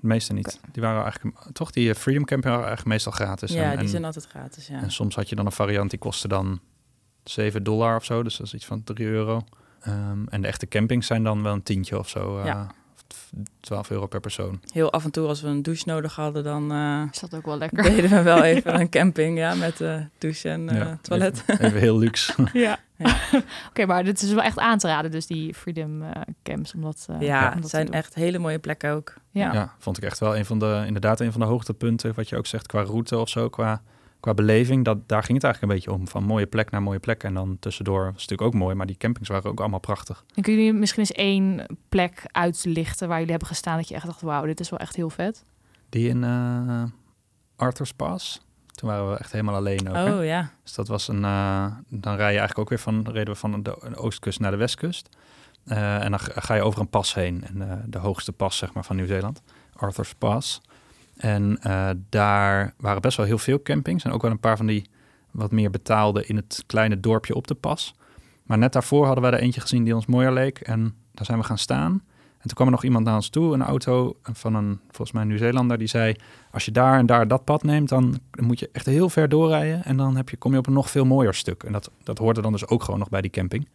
De 0.00 0.06
meeste 0.06 0.32
niet. 0.32 0.60
Die 0.72 0.82
waren 0.82 1.02
eigenlijk, 1.02 1.36
toch 1.52 1.70
die 1.70 1.90
eh, 1.90 1.96
Freedom 1.96 2.24
Camper 2.24 2.50
waren 2.50 2.66
eigenlijk 2.66 2.94
meestal 2.94 3.12
gratis. 3.12 3.52
Ja, 3.52 3.72
en, 3.72 3.78
die 3.78 3.88
zijn 3.88 4.04
altijd 4.04 4.26
gratis, 4.26 4.66
ja. 4.66 4.80
en 4.80 4.92
soms 4.92 5.14
had 5.14 5.28
je 5.28 5.34
dan 5.34 5.46
een 5.46 5.52
variant 5.52 5.90
die 5.90 5.98
kostte 5.98 6.28
dan 6.28 6.60
7 7.24 7.62
dollar 7.62 7.96
of 7.96 8.04
zo. 8.04 8.22
Dus 8.22 8.36
dat 8.36 8.46
is 8.46 8.54
iets 8.54 8.66
van 8.66 8.84
3 8.84 9.06
euro. 9.06 9.44
Ehm, 9.80 10.26
en 10.28 10.40
de 10.42 10.46
echte 10.48 10.66
campings 10.68 11.06
zijn 11.06 11.22
dan 11.22 11.42
wel 11.42 11.52
een 11.52 11.62
tientje 11.62 11.98
of 11.98 12.08
zo. 12.08 12.38
eh, 12.38 12.44
Ja. 12.44 12.66
of 13.10 13.30
12 13.60 13.90
euro 13.90 14.06
per 14.06 14.20
persoon. 14.20 14.60
Heel 14.72 14.92
af 14.92 15.04
en 15.04 15.10
toe 15.10 15.26
als 15.26 15.40
we 15.42 15.48
een 15.48 15.62
douche 15.62 15.82
nodig 15.86 16.14
hadden, 16.14 16.44
dan 16.44 16.72
eh, 16.72 17.02
Is 17.12 17.18
dat 17.20 17.34
ook 17.34 17.44
wel 17.46 17.58
lekker? 17.58 17.82
deden 17.82 18.10
we 18.10 18.22
wel 18.22 18.42
even 18.42 18.74
een 18.80 18.88
camping, 18.88 19.38
ja, 19.38 19.54
met 19.54 19.80
eh 19.80 19.96
douche 20.18 20.48
en 20.48 20.68
eh, 20.68 20.76
Ja, 20.76 20.98
toilet. 21.02 21.42
Even, 21.46 21.64
even 21.64 21.80
heel 21.86 21.98
luxe. 21.98 22.34
Ja. 22.52 22.78
Ja. 23.02 23.16
Oké, 23.68 23.86
maar 23.86 24.04
dit 24.04 24.22
is 24.22 24.32
wel 24.32 24.42
echt 24.42 24.58
aan 24.58 24.78
te 24.78 24.86
raden, 24.86 25.10
dus 25.10 25.26
die 25.26 25.54
Freedom 25.54 26.02
Camps. 26.42 26.74
Omdat, 26.74 27.06
eh, 27.10 27.20
ja, 27.20 27.52
het 27.54 27.68
zijn 27.68 27.92
echt 27.92 28.14
hele 28.14 28.38
mooie 28.38 28.58
plekken 28.58 28.92
ook. 28.92 29.14
Ja. 29.30 29.52
Ja. 29.52 29.74
vond 29.78 29.96
ik 29.96 30.02
echt 30.04 30.18
wel 30.18 30.36
een 30.36 30.44
van 30.44 30.58
de, 30.58 30.82
inderdaad 30.86 31.20
een 31.20 31.32
van 31.32 31.40
de 31.40 31.46
hoogtepunten, 31.46 32.14
wat 32.14 32.28
je 32.28 32.36
ook 32.36 32.46
zegt, 32.46 32.66
qua 32.66 32.82
route 32.82 33.18
of 33.18 33.28
zo, 33.28 33.48
qua, 33.48 33.82
qua 34.20 34.34
beleving. 34.34 34.84
Dat, 34.84 35.08
daar 35.08 35.22
ging 35.22 35.34
het 35.34 35.44
eigenlijk 35.44 35.72
een 35.72 35.78
beetje 35.78 36.00
om, 36.00 36.08
van 36.08 36.24
mooie 36.24 36.46
plek 36.46 36.70
naar 36.70 36.82
mooie 36.82 36.98
plek. 36.98 37.24
En 37.24 37.34
dan 37.34 37.56
tussendoor 37.60 37.98
was 37.98 38.06
het 38.06 38.30
natuurlijk 38.30 38.42
ook 38.42 38.60
mooi, 38.62 38.74
maar 38.74 38.86
die 38.86 38.96
campings 38.96 39.28
waren 39.28 39.50
ook 39.50 39.60
allemaal 39.60 39.80
prachtig. 39.80 40.24
En 40.34 40.42
kunnen 40.42 40.62
jullie 40.62 40.78
misschien 40.78 41.00
eens 41.00 41.12
één 41.12 41.66
plek 41.88 42.22
uitlichten 42.26 43.08
waar 43.08 43.16
jullie 43.16 43.32
hebben 43.32 43.48
gestaan 43.48 43.76
dat 43.76 43.88
je 43.88 43.94
echt 43.94 44.06
dacht, 44.06 44.20
wauw, 44.20 44.44
dit 44.44 44.60
is 44.60 44.70
wel 44.70 44.78
echt 44.78 44.96
heel 44.96 45.10
vet. 45.10 45.44
Die 45.88 46.08
in 46.08 46.24
eh 46.24 46.82
Arthur's 47.56 47.92
Pass, 47.92 48.40
toen 48.74 48.88
waren 48.88 49.10
we 49.10 49.16
echt 49.16 49.32
helemaal 49.32 49.54
alleen 49.54 49.88
ook. 49.88 49.94
hè? 49.94 50.18
Oh 50.18 50.24
ja, 50.24 50.50
Dus 50.62 50.74
dat 50.74 50.88
was 50.88 51.08
een, 51.08 51.24
eh, 51.24 51.66
dan 51.88 52.16
rij 52.16 52.32
je 52.32 52.38
eigenlijk 52.38 52.58
ook 52.58 52.68
weer 52.68 52.78
van, 52.78 53.08
reden 53.10 53.34
we 53.34 53.40
van 53.40 53.62
de, 53.62 53.96
oostkust 53.96 54.40
naar 54.40 54.50
de 54.50 54.56
westkust. 54.56 55.08
Eh, 55.64 56.04
en 56.04 56.10
dan 56.10 56.20
ga 56.20 56.40
ga 56.40 56.54
je 56.54 56.62
over 56.62 56.80
een 56.80 56.88
pas 56.88 57.14
heen, 57.14 57.44
en, 57.46 57.70
eh, 57.70 57.76
de 57.86 57.98
hoogste 57.98 58.32
pas 58.32 58.56
zeg 58.56 58.72
maar 58.72 58.84
van 58.84 58.96
Nieuw-Zeeland, 58.96 59.42
Arthur's 59.76 60.14
Pass. 60.14 60.60
En 61.20 61.58
eh, 61.62 61.90
daar 62.08 62.74
waren 62.76 63.02
best 63.02 63.16
wel 63.16 63.26
heel 63.26 63.38
veel 63.38 63.62
campings 63.62 64.04
en 64.04 64.12
ook 64.12 64.22
wel 64.22 64.30
een 64.30 64.40
paar 64.40 64.56
van 64.56 64.66
die 64.66 64.88
wat 65.30 65.50
meer 65.50 65.70
betaalde 65.70 66.26
in 66.26 66.36
het 66.36 66.64
kleine 66.66 67.00
dorpje 67.00 67.34
op 67.34 67.46
de 67.46 67.54
pas. 67.54 67.94
Maar 68.42 68.58
net 68.58 68.72
daarvoor 68.72 69.04
hadden 69.04 69.22
wij 69.22 69.32
er 69.32 69.38
eentje 69.38 69.60
gezien 69.60 69.84
die 69.84 69.94
ons 69.94 70.06
mooier 70.06 70.32
leek 70.32 70.58
en 70.58 70.94
daar 71.12 71.24
zijn 71.24 71.38
we 71.38 71.44
gaan 71.44 71.58
staan. 71.58 72.02
En 72.40 72.46
toen 72.46 72.54
kwam 72.54 72.66
er 72.66 72.72
nog 72.72 72.84
iemand 72.84 73.04
naar 73.04 73.14
ons 73.14 73.28
toe, 73.28 73.54
een 73.54 73.62
auto 73.62 74.16
van 74.22 74.54
een, 74.54 74.80
volgens 74.86 75.12
mij 75.12 75.24
Nieuw-Zeelander, 75.24 75.78
die 75.78 75.88
zei... 75.88 76.14
als 76.50 76.64
je 76.64 76.70
daar 76.70 76.98
en 76.98 77.06
daar 77.06 77.28
dat 77.28 77.44
pad 77.44 77.62
neemt, 77.62 77.88
dan 77.88 78.18
moet 78.40 78.58
je 78.58 78.68
echt 78.72 78.86
heel 78.86 79.08
ver 79.08 79.28
doorrijden... 79.28 79.84
en 79.84 79.96
dan 79.96 80.16
heb 80.16 80.28
je, 80.28 80.36
kom 80.36 80.52
je 80.52 80.58
op 80.58 80.66
een 80.66 80.72
nog 80.72 80.90
veel 80.90 81.04
mooier 81.04 81.34
stuk. 81.34 81.62
En 81.62 81.72
dat, 81.72 81.90
dat 82.02 82.18
hoorde 82.18 82.42
dan 82.42 82.52
dus 82.52 82.66
ook 82.66 82.82
gewoon 82.82 82.98
nog 82.98 83.08
bij 83.08 83.20
die 83.20 83.30
camping. 83.30 83.68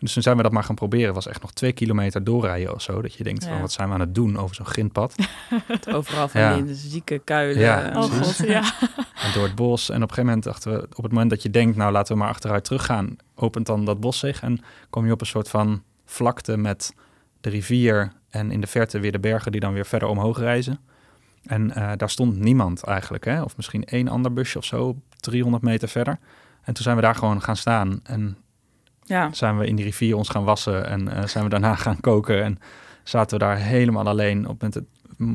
Dus 0.00 0.12
toen 0.12 0.22
zijn 0.22 0.36
we 0.36 0.42
dat 0.42 0.52
maar 0.52 0.64
gaan 0.64 0.74
proberen. 0.74 1.14
Was 1.14 1.26
echt 1.26 1.42
nog 1.42 1.52
twee 1.52 1.72
kilometer 1.72 2.24
doorrijden 2.24 2.74
of 2.74 2.82
zo. 2.82 3.02
Dat 3.02 3.14
je 3.14 3.24
denkt, 3.24 3.44
Ja. 3.44 3.50
van, 3.50 3.60
wat 3.60 3.72
zijn 3.72 3.88
we 3.88 3.94
aan 3.94 4.00
het 4.00 4.14
doen 4.14 4.36
over 4.38 4.54
zo'n 4.54 4.66
grindpad? 4.66 5.14
overal 5.92 6.28
van 6.28 6.40
Ja. 6.40 6.56
die 6.60 6.74
zieke 6.74 7.18
kuilen. 7.24 7.62
Ja, 7.62 7.92
Oh 7.96 8.02
god, 8.02 8.36
ja. 8.46 8.62
En 9.24 9.32
door 9.34 9.42
het 9.42 9.54
bos. 9.54 9.88
En 9.90 9.94
op 9.96 10.02
een 10.02 10.08
gegeven 10.08 10.24
moment 10.26 10.44
dachten 10.44 10.72
we, 10.72 10.82
op 10.96 11.02
het 11.02 11.12
moment 11.12 11.30
dat 11.30 11.42
je 11.42 11.50
denkt, 11.50 11.76
nou 11.76 11.92
laten 11.92 12.12
we 12.14 12.20
maar 12.20 12.28
achteruit 12.28 12.64
teruggaan, 12.64 13.16
opent 13.34 13.66
dan 13.66 13.84
dat 13.84 14.00
bos 14.00 14.18
zich 14.18 14.42
en 14.42 14.60
kom 14.90 15.06
je 15.06 15.12
op 15.12 15.20
een 15.20 15.26
soort 15.26 15.48
van 15.48 15.82
vlakte 16.04 16.56
met 16.56 16.94
de 17.40 17.50
rivier 17.50 18.12
en 18.30 18.50
in 18.50 18.60
de 18.60 18.66
verte 18.66 18.98
weer 19.00 19.12
de 19.12 19.18
bergen 19.20 19.52
die 19.52 19.60
dan 19.60 19.72
weer 19.72 19.86
verder 19.86 20.08
omhoog 20.08 20.38
reizen. 20.38 20.78
En 21.44 21.74
eh, 21.74 21.92
daar 21.96 22.10
stond 22.10 22.38
niemand 22.38 22.82
eigenlijk, 22.84 23.24
hè? 23.24 23.42
of 23.42 23.56
misschien 23.56 23.84
één 23.84 24.08
ander 24.08 24.32
busje 24.32 24.58
of 24.58 24.64
zo, 24.64 24.96
300 25.20 25.62
meter 25.62 25.88
verder. 25.88 26.18
En 26.62 26.74
toen 26.74 26.82
zijn 26.82 26.96
we 26.96 27.02
daar 27.02 27.14
gewoon 27.14 27.42
gaan 27.42 27.56
staan 27.56 28.00
en 28.02 28.36
ja, 29.08 29.32
zijn 29.32 29.58
we 29.58 29.66
in 29.66 29.76
die 29.76 29.84
rivier 29.84 30.16
ons 30.16 30.28
gaan 30.28 30.44
wassen 30.44 30.86
en 30.86 31.08
eh, 31.08 31.26
zijn 31.26 31.44
we 31.44 31.50
daarna 31.50 31.74
gaan 31.84 32.00
koken 32.00 32.42
en 32.44 32.58
zaten 33.02 33.38
we 33.38 33.44
daar 33.44 33.56
helemaal 33.56 34.06
alleen 34.06 34.48
op 34.48 34.62
met 34.62 34.74
het, 34.74 34.84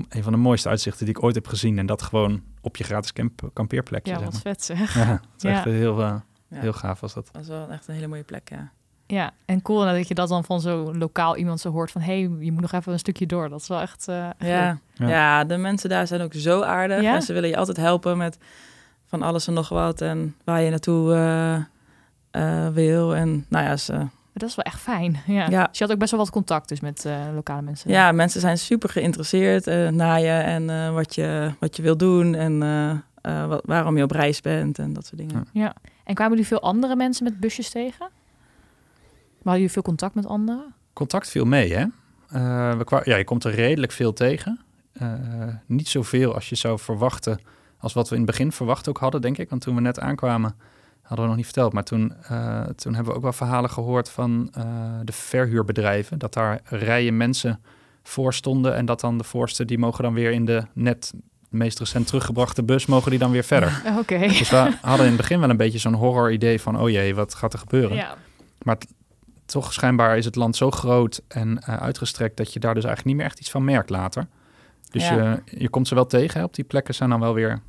een 0.10 0.24
van 0.24 0.32
de 0.32 0.38
mooiste 0.38 0.70
uitzichten 0.70 1.06
die 1.06 1.16
ik 1.16 1.24
ooit 1.24 1.36
heb 1.36 1.48
gezien. 1.48 1.78
En 1.80 1.86
dat 1.86 2.02
gewoon 2.02 2.42
op 2.62 2.78
je 2.78 2.84
gratis 2.84 3.14
camp, 3.14 3.50
kampeerplekje. 3.54 4.12
Ja, 4.12 4.18
zeg 4.20 4.26
wat 4.30 4.42
vet 4.42 4.64
zeg. 4.64 4.94
Ja, 4.94 5.08
het 5.10 5.22
is 5.38 5.42
Ja. 5.50 5.56
echt 5.56 5.64
heel, 5.64 6.02
eh, 6.02 6.16
Ja. 6.48 6.60
heel 6.60 6.74
gaaf 6.74 7.00
was 7.00 7.14
dat. 7.14 7.30
dat 7.32 7.42
is 7.42 7.48
wel 7.48 7.70
echt 7.70 7.88
een 7.88 7.94
hele 7.96 8.08
mooie 8.08 8.24
plek, 8.24 8.50
ja. 8.50 8.72
Ja, 9.08 9.32
en 9.46 9.62
cool 9.62 9.86
dat 9.86 10.08
je 10.08 10.14
dat 10.14 10.30
dan 10.30 10.44
van 10.44 10.62
zo'n 10.62 10.98
lokaal 10.98 11.38
iemand 11.38 11.60
zo 11.60 11.72
hoort 11.72 11.92
van... 11.92 12.02
hé, 12.02 12.22
hey, 12.22 12.36
je 12.40 12.52
moet 12.52 12.62
nog 12.62 12.72
even 12.72 12.94
een 12.94 13.00
stukje 13.00 13.26
door. 13.26 13.50
Dat 13.50 13.62
is 13.62 13.68
wel 13.68 13.80
echt... 13.80 14.08
eh, 14.08 14.26
echt. 14.26 14.36
Ja. 14.38 14.78
Ja. 14.94 15.08
Ja. 15.08 15.44
de 15.44 15.58
mensen 15.58 15.90
daar 15.90 16.08
zijn 16.08 16.22
ook 16.22 16.34
zo 16.34 16.62
aardig. 16.62 17.02
Ja? 17.02 17.16
En 17.16 17.22
ze 17.22 17.34
willen 17.34 17.50
je 17.50 17.58
altijd 17.58 17.78
helpen 17.78 18.18
met 18.18 18.38
van 19.06 19.22
alles 19.22 19.48
en 19.48 19.54
nog 19.54 19.70
wat. 19.70 20.02
En 20.02 20.36
waar 20.44 20.62
je 20.62 20.70
naartoe 20.70 21.14
wil. 22.74 23.16
En 23.16 23.46
nou 23.50 23.66
ja, 23.66 23.78
ze, 23.78 24.08
Dat 24.34 24.50
is 24.50 24.56
wel 24.56 24.66
echt 24.66 24.80
fijn. 24.80 25.18
Ja. 25.28 25.50
Ja. 25.50 25.68
Dus 25.68 25.78
je 25.78 25.84
had 25.84 25.94
ook 25.94 26.00
best 26.00 26.12
wel 26.12 26.20
wat 26.20 26.30
contact 26.30 26.70
dus 26.70 26.80
met 26.80 27.06
eh, 27.06 27.16
lokale 27.36 27.62
mensen. 27.62 27.90
ja, 27.92 28.12
mensen 28.12 28.42
zijn 28.42 28.58
super 28.58 28.90
geïnteresseerd 28.90 29.68
eh, 29.68 29.88
naar 29.90 30.20
je. 30.20 30.28
En 30.32 30.70
eh, 30.70 30.94
wat, 30.94 31.16
je, 31.16 31.52
wat 31.60 31.76
je 31.76 31.82
wil 31.82 31.98
doen. 31.98 32.36
En 32.36 32.64
eh, 32.64 32.90
eh, 33.42 33.48
wat, 33.48 33.62
waarom 33.66 33.98
je 33.98 34.04
op 34.04 34.12
reis 34.12 34.42
bent. 34.42 34.80
En 34.80 34.94
dat 34.94 35.06
soort 35.06 35.18
dingen. 35.18 35.48
Ja. 35.54 35.62
Ja. 35.62 35.76
En 36.04 36.14
kwamen 36.14 36.34
jullie 36.34 36.48
veel 36.48 36.62
andere 36.62 36.96
mensen 36.96 37.24
met 37.24 37.40
busjes 37.40 37.70
tegen? 37.70 38.10
Hadden 39.36 39.54
jullie 39.54 39.72
veel 39.72 39.82
contact 39.82 40.16
met 40.16 40.26
anderen? 40.26 40.74
Contact 40.94 41.30
viel 41.30 41.46
mee, 41.46 41.74
hè? 41.74 41.86
Eh, 42.30 42.78
we 42.78 43.02
ja, 43.04 43.16
je 43.16 43.24
komt 43.24 43.44
er 43.44 43.54
redelijk 43.54 43.92
veel 43.92 44.14
tegen. 44.14 44.60
Eh, 44.94 45.14
niet 45.66 45.88
zoveel 45.88 46.34
als 46.34 46.50
je 46.50 46.56
zou 46.56 46.80
verwachten, 46.80 47.40
als 47.78 47.94
wat 47.94 48.10
we 48.10 48.16
in 48.16 48.22
het 48.22 48.30
begin 48.30 48.52
verwacht 48.52 48.90
ook 48.90 48.98
hadden, 48.98 49.22
denk 49.22 49.38
ik. 49.38 49.50
Want 49.50 49.62
toen 49.62 49.76
we 49.76 49.82
net 49.82 50.00
aankwamen, 50.00 50.56
hadden 51.04 51.22
we 51.22 51.28
nog 51.28 51.36
niet 51.36 51.46
verteld. 51.46 51.74
Maar 51.74 51.84
toen, 51.84 52.14
eh, 52.24 52.62
toen 52.62 52.94
hebben 52.94 53.12
we 53.12 53.18
ook 53.18 53.24
wel 53.24 53.34
verhalen 53.34 53.70
gehoord 53.70 54.10
van 54.10 54.50
eh, 54.54 54.64
de 55.04 55.12
verhuurbedrijven. 55.12 56.20
Dat 56.20 56.34
daar 56.34 56.62
rijen 56.64 57.18
mensen 57.18 57.62
voor 58.04 58.34
stonden. 58.34 58.76
En 58.76 58.86
dat 58.86 59.00
dan 59.00 59.18
de 59.18 59.24
voorste, 59.24 59.66
die 59.66 59.78
mogen 59.78 60.04
dan 60.04 60.14
weer 60.14 60.32
in 60.32 60.46
de 60.46 60.64
net 60.74 61.14
meest 61.50 61.80
recent 61.80 62.08
teruggebrachte 62.08 62.64
bus, 62.64 62.86
mogen 62.86 63.10
die 63.10 63.20
dan 63.20 63.32
weer 63.32 63.44
verder. 63.44 63.82
Oké. 64.00 64.20
Dus 64.20 64.50
we 64.50 64.78
hadden 64.82 65.06
in 65.06 65.12
het 65.12 65.22
begin 65.22 65.40
wel 65.40 65.50
een 65.50 65.58
beetje 65.58 65.80
zo'n 65.80 65.94
horror 65.94 66.32
idee 66.32 66.62
van, 66.62 66.80
oh 66.80 66.90
jee, 66.90 67.16
wat 67.16 67.34
gaat 67.34 67.54
er 67.54 67.60
gebeuren? 67.60 67.96
Ja. 67.96 68.16
Maar 68.64 68.78
toch 69.46 69.74
schijnbaar 69.74 70.18
is 70.18 70.26
het 70.26 70.36
land 70.36 70.56
zo 70.56 70.72
groot 70.72 71.22
en 71.28 71.62
eh, 71.64 71.76
uitgestrekt 71.82 72.38
dat 72.38 72.54
je 72.54 72.60
daar 72.60 72.74
dus 72.74 72.84
eigenlijk 72.84 73.16
niet 73.16 73.24
meer 73.24 73.32
echt 73.32 73.40
iets 73.40 73.52
van 73.52 73.64
merkt 73.64 73.90
later. 73.90 74.28
Dus 74.92 75.08
Ja. 75.08 75.42
je, 75.46 75.60
je 75.60 75.70
komt 75.70 75.88
ze 75.88 75.96
wel 75.96 76.06
tegen. 76.06 76.40
Hè. 76.40 76.46
Op 76.46 76.56
die 76.56 76.64
plekken 76.64 76.94
zijn 76.96 77.10
dan 77.10 77.20
wel 77.20 77.34
weer, 77.34 77.62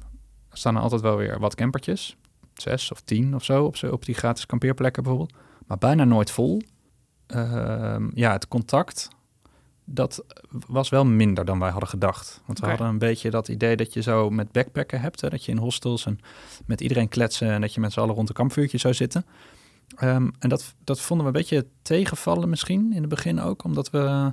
staan 0.53 0.77
er 0.77 0.83
altijd 0.83 1.01
wel 1.01 1.17
weer 1.17 1.39
wat 1.39 1.55
campertjes. 1.55 2.17
Zes 2.55 2.93
of 2.93 3.01
tien 3.01 3.35
of 3.35 3.45
zo 3.45 3.65
op, 3.65 3.77
op 3.91 4.05
die 4.05 4.15
gratis 4.15 4.47
kampeerplekken 4.47 5.03
bijvoorbeeld. 5.03 5.39
Maar 5.67 5.79
bijna 5.79 6.05
nooit 6.05 6.31
vol. 6.31 6.63
Ehm, 7.27 8.11
ja, 8.15 8.33
het 8.33 8.49
contact, 8.49 9.09
dat 9.85 10.25
was 10.67 10.89
wel 10.89 11.05
minder 11.05 11.45
dan 11.45 11.59
wij 11.59 11.71
hadden 11.71 11.89
gedacht. 11.89 12.43
Want 12.47 12.59
we 12.59 12.67
hadden 12.67 12.87
een 12.87 12.99
beetje 12.99 13.31
dat 13.31 13.49
idee 13.49 13.77
dat 13.77 13.93
je 13.93 14.03
zo 14.03 14.31
met 14.31 14.53
backpacken 14.53 15.01
hebt. 15.01 15.21
Hè, 15.21 15.29
dat 15.29 15.45
je 15.45 15.53
in 15.53 15.59
hostels 15.59 16.07
en 16.07 16.19
met 16.67 16.81
iedereen 16.81 17.09
kletsen 17.09 17.51
en 17.51 17.61
dat 17.61 17.75
je 17.75 17.81
met 17.81 17.93
z'n 17.93 18.01
allen 18.01 18.15
rond 18.15 18.29
een 18.29 18.35
kampvuurtje 18.35 18.79
zou 18.79 18.95
zitten. 18.95 19.27
Ehm, 19.97 20.31
en 20.39 20.49
dat, 20.49 20.75
dat 20.85 21.01
vonden 21.01 21.27
we 21.27 21.33
een 21.33 21.39
beetje 21.39 21.67
tegenvallen 21.83 22.49
misschien 22.49 22.93
in 22.93 23.01
het 23.01 23.09
begin 23.09 23.41
ook. 23.41 23.65
Omdat 23.65 23.91
we 23.91 24.33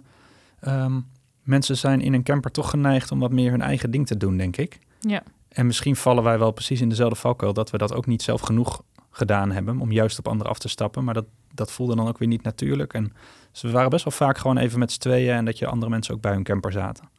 ehm, 0.59 0.99
mensen 1.43 1.77
zijn 1.77 2.01
in 2.01 2.13
een 2.13 2.23
camper 2.23 2.51
toch 2.51 2.69
geneigd 2.69 3.11
om 3.11 3.19
wat 3.19 3.31
meer 3.31 3.51
hun 3.51 3.61
eigen 3.61 3.91
ding 3.91 4.07
te 4.07 4.17
doen, 4.17 4.37
denk 4.37 4.57
ik. 4.57 4.79
Ja. 4.99 5.23
En 5.51 5.65
misschien 5.65 5.95
vallen 5.95 6.23
wij 6.23 6.39
wel 6.39 6.51
precies 6.51 6.81
in 6.81 6.89
dezelfde 6.89 7.15
valkuil 7.15 7.53
dat 7.53 7.69
we 7.69 7.77
dat 7.77 7.93
ook 7.93 8.05
niet 8.05 8.21
zelf 8.21 8.41
genoeg 8.41 8.83
gedaan 9.11 9.51
hebben 9.51 9.79
om 9.79 9.91
juist 9.91 10.19
op 10.19 10.27
anderen 10.27 10.51
af 10.51 10.59
te 10.59 10.67
stappen. 10.69 11.03
Maar 11.03 11.13
dat, 11.13 11.25
dat 11.53 11.71
voelde 11.71 11.95
dan 11.95 12.07
ook 12.07 12.17
weer 12.17 12.27
niet 12.27 12.43
natuurlijk. 12.43 12.93
En 12.93 13.13
dus 13.51 13.61
we 13.61 13.71
waren 13.71 13.89
best 13.89 14.03
wel 14.03 14.13
vaak 14.13 14.37
gewoon 14.37 14.57
even 14.57 14.79
met 14.79 14.91
z'n 14.91 14.99
tweeën 14.99 15.35
en 15.35 15.45
dat 15.45 15.57
je 15.57 15.67
andere 15.67 15.91
mensen 15.91 16.13
ook 16.13 16.21
bij 16.21 16.31
hun 16.33 16.43
camper 16.43 16.71
zaten. 16.71 17.09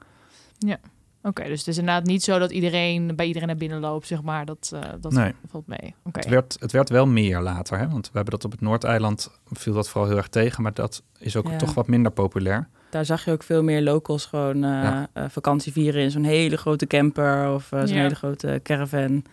Oké, 1.24 1.42
dus 1.44 1.58
het 1.58 1.68
is 1.68 1.78
inderdaad 1.78 2.04
niet 2.04 2.22
zo 2.22 2.38
dat 2.38 2.50
iedereen 2.50 3.16
bij 3.16 3.26
iedereen 3.26 3.48
naar 3.48 3.56
binnen 3.56 3.80
loopt, 3.80 4.06
zeg 4.06 4.22
maar. 4.22 4.44
Dat, 4.44 4.70
uh, 4.74 4.80
dat 5.00 5.12
Nee. 5.12 5.32
valt 5.46 5.66
mee. 5.66 5.94
Oké. 6.02 6.18
Het, 6.18 6.28
werd, 6.28 6.56
het 6.60 6.72
werd 6.72 6.88
wel 6.88 7.06
meer 7.06 7.40
later, 7.40 7.78
hè? 7.78 7.88
want 7.88 8.06
we 8.06 8.12
hebben 8.12 8.30
dat 8.34 8.44
op 8.44 8.50
het 8.50 8.60
Noordeiland, 8.60 9.30
viel 9.50 9.74
dat 9.74 9.88
vooral 9.88 10.08
heel 10.08 10.18
erg 10.18 10.28
tegen, 10.28 10.62
maar 10.62 10.74
dat 10.74 11.02
is 11.18 11.36
ook 11.36 11.48
Ja. 11.48 11.56
toch 11.56 11.74
wat 11.74 11.86
minder 11.86 12.12
populair. 12.12 12.68
Daar 12.92 13.04
zag 13.04 13.24
je 13.24 13.30
ook 13.30 13.42
veel 13.42 13.62
meer 13.62 13.82
locals 13.82 14.24
gewoon 14.26 14.54
eh, 14.64 14.70
Ja. 14.70 15.08
eh, 15.12 15.24
vakantie 15.28 15.72
vieren 15.72 16.02
in 16.02 16.10
zo'n 16.10 16.24
hele 16.24 16.56
grote 16.56 16.86
camper 16.86 17.52
of 17.54 17.72
eh, 17.72 17.78
zo'n 17.80 17.96
Ja. 17.96 18.02
hele 18.02 18.14
grote 18.14 18.60
caravan. 18.62 19.24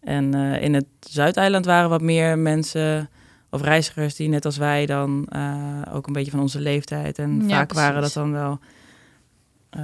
En 0.00 0.34
eh, 0.34 0.62
in 0.62 0.74
het 0.74 0.86
Zuideiland 1.00 1.64
waren 1.64 1.90
wat 1.90 2.00
meer 2.02 2.38
mensen 2.38 3.10
of 3.50 3.62
reizigers 3.62 4.14
die 4.14 4.28
net 4.28 4.44
als 4.44 4.56
wij 4.56 4.86
dan 4.86 5.26
eh, 5.28 5.82
ook 5.92 6.06
een 6.06 6.12
beetje 6.12 6.30
van 6.30 6.40
onze 6.40 6.60
leeftijd. 6.60 7.18
En 7.18 7.40
Ja, 7.48 7.48
vaak 7.56 7.72
waren 7.72 8.00
dat 8.02 8.12
dan 8.12 8.32
wel 8.32 8.58
eh, 9.72 9.82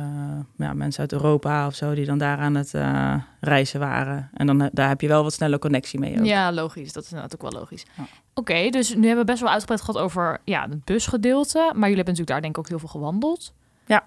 ja, 0.57 0.73
mensen 0.73 1.01
uit 1.01 1.13
Europa 1.13 1.67
of 1.67 1.75
zo 1.75 1.95
die 1.95 2.07
dan 2.07 2.19
daar 2.19 2.39
aan 2.39 2.55
het 2.55 2.75
eh, 2.75 3.15
reizen 3.41 3.81
waren. 3.81 4.31
En 4.35 4.47
dan 4.47 4.71
daar 4.73 4.89
heb 4.89 5.01
je 5.01 5.09
wel 5.09 5.23
wat 5.23 5.33
sneller 5.33 5.59
connectie 5.59 5.99
mee 5.99 6.19
ook. 6.19 6.25
Ja, 6.25 6.53
logisch. 6.53 6.93
Dat 6.93 7.03
is 7.03 7.11
inderdaad 7.11 7.35
ook 7.35 7.51
wel 7.51 7.61
logisch. 7.61 7.87
Ja. 7.97 8.05
Oké, 8.35 8.71
dus 8.71 8.95
nu 8.95 9.07
hebben 9.07 9.25
we 9.25 9.31
best 9.31 9.43
wel 9.43 9.51
uitgebreid 9.51 9.81
gehad 9.81 10.03
over 10.03 10.41
ja, 10.45 10.67
het 10.69 10.85
busgedeelte. 10.85 11.59
Maar 11.59 11.67
jullie 11.67 11.81
hebben 11.81 11.97
natuurlijk 12.05 12.29
daar 12.29 12.41
denk 12.41 12.53
ik 12.53 12.59
ook 12.59 12.69
heel 12.69 12.79
veel 12.79 12.89
gewandeld. 12.89 13.55
Ja. 13.87 14.05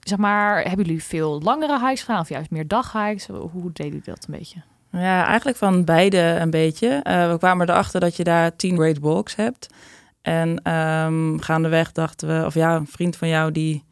Zeg 0.00 0.18
maar, 0.18 0.62
hebben 0.62 0.86
jullie 0.86 1.02
veel 1.02 1.40
langere 1.40 1.78
hikes 1.78 2.02
gedaan 2.02 2.20
of 2.20 2.28
juist 2.28 2.50
meer 2.50 2.68
daghikes? 2.68 3.26
Hoe 3.26 3.72
deden 3.72 3.86
jullie 3.86 4.02
dat 4.04 4.26
een 4.28 4.38
beetje? 4.38 4.62
Ja, 4.90 5.26
eigenlijk 5.26 5.58
van 5.58 5.84
beide 5.84 6.18
een 6.18 6.50
beetje. 6.50 7.00
Eh, 7.02 7.30
we 7.30 7.38
kwamen 7.38 7.68
erachter 7.68 8.00
dat 8.00 8.16
je 8.16 8.24
daar 8.24 8.56
tien 8.56 8.76
great 8.76 8.98
walks 8.98 9.36
hebt. 9.36 9.66
En 10.22 10.60
ehm 10.62 11.38
gaandeweg 11.38 11.92
dachten 11.92 12.28
we, 12.28 12.46
of 12.46 12.54
ja, 12.54 12.76
een 12.76 12.86
vriend 12.86 13.16
van 13.16 13.28
jou 13.28 13.52
die 13.52 13.84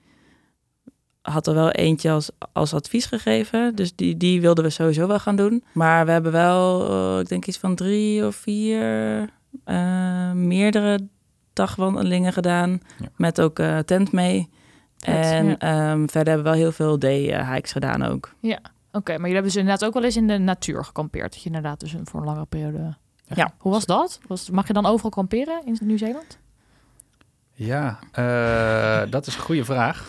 had 1.31 1.47
er 1.47 1.55
wel 1.55 1.71
eentje 1.71 2.11
als, 2.11 2.31
als 2.53 2.75
advies 2.75 3.07
gegeven. 3.07 3.75
Dus 3.75 3.95
die, 3.95 4.17
die 4.17 4.41
wilden 4.41 4.65
we 4.65 4.71
sowieso 4.71 5.07
wel 5.07 5.19
gaan 5.19 5.37
doen. 5.37 5.65
Maar 5.73 6.07
we 6.07 6.13
hebben 6.13 6.33
wel, 6.33 6.91
eh, 6.91 7.21
ik 7.21 7.29
denk 7.29 7.47
iets 7.47 7.59
van 7.59 7.75
drie 7.75 8.27
of 8.27 8.37
vier 8.37 8.81
eh, 9.65 10.33
meerdere 10.33 11.09
dagwandelingen 11.53 12.33
gedaan. 12.33 12.81
Ja. 12.99 13.09
Met 13.17 13.41
ook 13.41 13.59
eh, 13.59 13.79
tent 13.79 14.13
mee. 14.13 14.51
En 15.05 15.47
ja. 15.47 15.59
ehm, 15.59 16.07
verder 16.07 16.33
hebben 16.35 16.37
we 16.37 16.51
wel 16.51 16.53
heel 16.53 16.73
veel 16.73 16.99
day-hikes 16.99 17.73
gedaan 17.73 18.03
ook. 18.03 18.35
Oké, 18.93 19.11
maar 19.11 19.21
jullie 19.21 19.35
hebben 19.35 19.53
dus 19.53 19.61
inderdaad 19.61 19.85
ook 19.85 19.95
wel 19.95 20.05
eens 20.05 20.17
in 20.17 20.27
de 20.27 20.39
natuur 20.39 20.85
gekampeerd. 20.85 21.33
Dat 21.33 21.43
je 21.43 21.47
inderdaad 21.47 21.81
dus 21.81 21.93
een, 21.93 22.07
voor 22.07 22.21
een 22.21 22.27
langere 22.27 22.47
periode... 22.47 22.97
Ja. 23.35 23.55
Hoe 23.59 23.73
was 23.73 23.87
dat? 23.87 24.21
Was, 24.27 24.51
mag 24.51 24.67
je 24.67 24.73
dan 24.73 24.87
overal 24.87 25.11
kamperen 25.11 25.61
in 25.65 25.79
Nieuw-Zeeland? 25.81 26.39
Ja, 27.59 27.99
eh, 28.13 29.11
dat 29.11 29.27
is 29.27 29.35
een 29.35 29.41
goede 29.41 29.65
vraag. 29.65 30.09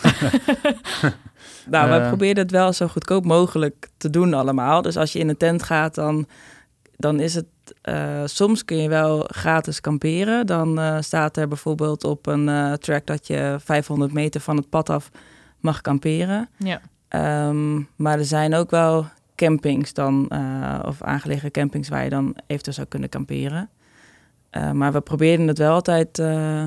Nou, 1.70 1.90
we 1.90 1.96
Eh. 1.96 2.06
probeerden 2.08 2.42
het 2.42 2.52
wel 2.52 2.72
zo 2.72 2.88
goedkoop 2.88 3.24
mogelijk 3.24 3.88
te 3.96 4.10
doen 4.10 4.34
allemaal. 4.34 4.82
Dus 4.82 4.96
als 4.96 5.12
je 5.12 5.18
in 5.18 5.28
een 5.28 5.36
tent 5.36 5.62
gaat, 5.62 5.94
dan, 5.94 6.26
dan 6.96 7.20
is 7.20 7.34
het... 7.34 7.46
eh, 7.82 8.22
soms 8.24 8.64
kun 8.64 8.76
je 8.76 8.88
wel 8.88 9.24
gratis 9.32 9.80
kamperen. 9.80 10.46
Dan 10.46 10.78
eh, 10.78 10.96
staat 11.00 11.36
er 11.36 11.48
bijvoorbeeld 11.48 12.04
op 12.04 12.26
een 12.26 12.48
eh, 12.48 12.72
track 12.72 13.06
dat 13.06 13.26
je 13.26 13.56
500 13.64 14.12
meter 14.12 14.40
van 14.40 14.56
het 14.56 14.68
pad 14.68 14.90
af 14.90 15.10
mag 15.60 15.80
kamperen. 15.80 16.48
Ja. 16.56 16.80
Ehm, 17.08 17.76
maar 17.96 18.18
er 18.18 18.24
zijn 18.24 18.54
ook 18.54 18.70
wel 18.70 19.06
campings 19.36 19.92
dan, 19.92 20.26
eh, 20.28 20.78
of 20.84 21.02
aangelegen 21.02 21.50
campings 21.50 21.88
waar 21.88 22.04
je 22.04 22.10
dan 22.10 22.36
eventueel 22.46 22.74
zou 22.76 22.86
kunnen 22.86 23.08
kamperen. 23.08 23.68
Eh, 24.50 24.70
maar 24.72 24.92
we 24.92 25.00
probeerden 25.00 25.46
het 25.48 25.58
wel 25.58 25.72
altijd 25.72 26.18
eh, 26.18 26.64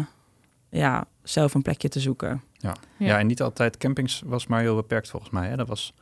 ja, 0.71 1.05
zelf 1.23 1.53
een 1.53 1.61
plekje 1.61 1.89
te 1.89 1.99
zoeken. 1.99 2.41
Ja. 2.57 2.75
Ja. 2.97 3.19
en 3.19 3.27
niet 3.27 3.41
altijd. 3.41 3.77
Campings 3.77 4.21
was 4.25 4.47
maar 4.47 4.61
heel 4.61 4.75
beperkt 4.75 5.09
volgens 5.09 5.31
mij. 5.31 5.47
Hè? 5.49 5.55
Dat 5.55 5.67
was, 5.67 5.93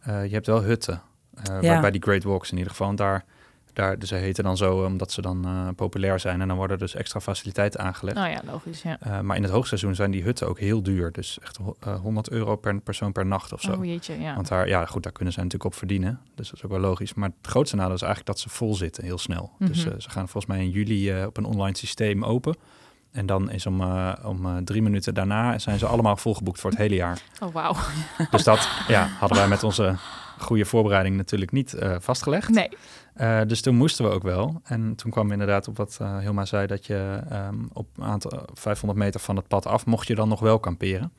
eh, 0.00 0.24
je 0.24 0.32
hebt 0.32 0.46
wel 0.46 0.62
hutten. 0.62 1.02
eh, 1.34 1.44
Ja. 1.44 1.60
bij, 1.60 1.80
bij 1.80 1.90
die 1.90 2.02
Great 2.02 2.22
Walks 2.22 2.50
in 2.50 2.56
ieder 2.56 2.70
geval. 2.70 2.88
En 2.88 2.96
daar, 2.96 3.24
daar, 3.72 3.98
dus 3.98 4.08
ze 4.08 4.14
heten 4.14 4.44
dan 4.44 4.56
zo 4.56 4.84
omdat 4.84 5.12
ze 5.12 5.20
dan 5.22 5.44
eh, 5.44 5.68
populair 5.76 6.20
zijn. 6.20 6.40
En 6.40 6.48
dan 6.48 6.56
worden 6.56 6.78
dus 6.78 6.94
extra 6.94 7.20
faciliteiten 7.20 7.80
aangelegd. 7.80 8.16
Nou 8.16 8.30
ja, 8.30 8.40
logisch, 8.44 8.82
ja. 8.82 8.96
Eh, 9.00 9.20
maar 9.20 9.36
in 9.36 9.42
het 9.42 9.52
hoogseizoen 9.52 9.94
zijn 9.94 10.10
die 10.10 10.22
hutten 10.22 10.48
ook 10.48 10.58
heel 10.58 10.82
duur. 10.82 11.12
Dus 11.12 11.38
echt 11.42 11.56
ho- 11.56 11.76
eh, 11.80 12.00
100 12.00 12.30
euro 12.30 12.56
per 12.56 12.80
persoon 12.80 13.12
per 13.12 13.26
nacht 13.26 13.52
of 13.52 13.60
zo. 13.60 13.72
Oh 13.72 13.84
jeetje, 13.84 14.20
ja. 14.20 14.34
Want 14.34 14.48
daar, 14.48 14.68
ja, 14.68 14.86
goed, 14.86 15.02
daar 15.02 15.12
kunnen 15.12 15.32
ze 15.32 15.38
natuurlijk 15.38 15.70
op 15.72 15.74
verdienen. 15.78 16.20
Dus 16.34 16.46
dat 16.48 16.56
is 16.58 16.64
ook 16.64 16.70
wel 16.70 16.80
logisch. 16.80 17.14
Maar 17.14 17.28
het 17.40 17.50
grootste 17.50 17.76
nadeel 17.76 17.94
is 17.94 18.02
eigenlijk 18.02 18.30
dat 18.32 18.40
ze 18.40 18.48
vol 18.56 18.74
zitten, 18.74 19.04
heel 19.04 19.18
snel. 19.18 19.50
Dus 19.58 19.84
Mhm. 19.84 19.94
eh, 19.94 20.00
ze 20.00 20.10
gaan 20.10 20.28
volgens 20.28 20.46
mij 20.54 20.62
in 20.64 20.70
juli 20.70 21.10
eh, 21.10 21.26
op 21.26 21.36
een 21.36 21.44
online 21.44 21.76
systeem 21.76 22.24
open. 22.24 22.56
En 23.16 23.26
dan 23.26 23.50
is 23.50 23.66
om, 23.66 23.80
eh, 23.80 24.12
om 24.22 24.46
eh, 24.46 24.56
drie 24.64 24.82
minuten 24.82 25.14
daarna 25.14 25.58
zijn 25.58 25.78
ze 25.78 25.86
allemaal 25.86 26.16
volgeboekt 26.16 26.60
voor 26.60 26.70
het 26.70 26.78
hele 26.78 26.94
jaar. 26.94 27.22
Oh, 27.40 27.52
wauw. 27.52 27.74
Dus 28.30 28.44
dat 28.44 28.68
ja, 28.88 29.08
hadden 29.18 29.38
wij 29.38 29.48
met 29.48 29.62
onze 29.62 29.96
goede 30.38 30.64
voorbereiding 30.64 31.16
natuurlijk 31.16 31.52
niet 31.52 31.74
eh, 31.74 31.96
vastgelegd. 32.00 32.48
Nee. 32.48 32.68
Dus 33.46 33.60
toen 33.60 33.76
moesten 33.76 34.04
we 34.04 34.10
ook 34.10 34.22
wel. 34.22 34.60
En 34.64 34.94
toen 34.94 35.10
kwam 35.10 35.32
inderdaad 35.32 35.68
op 35.68 35.76
wat 35.76 35.98
Hilma 36.20 36.44
zei, 36.44 36.66
dat 36.66 36.86
je 36.86 37.20
ehm, 37.30 37.54
op 37.72 37.86
een 37.96 38.04
aantal 38.04 38.42
500 38.54 39.00
meter 39.00 39.20
van 39.20 39.36
het 39.36 39.48
pad 39.48 39.66
af 39.66 39.86
mocht 39.86 40.06
je 40.06 40.14
dan 40.14 40.28
nog 40.28 40.40
wel 40.40 40.58
kamperen. 40.58 41.12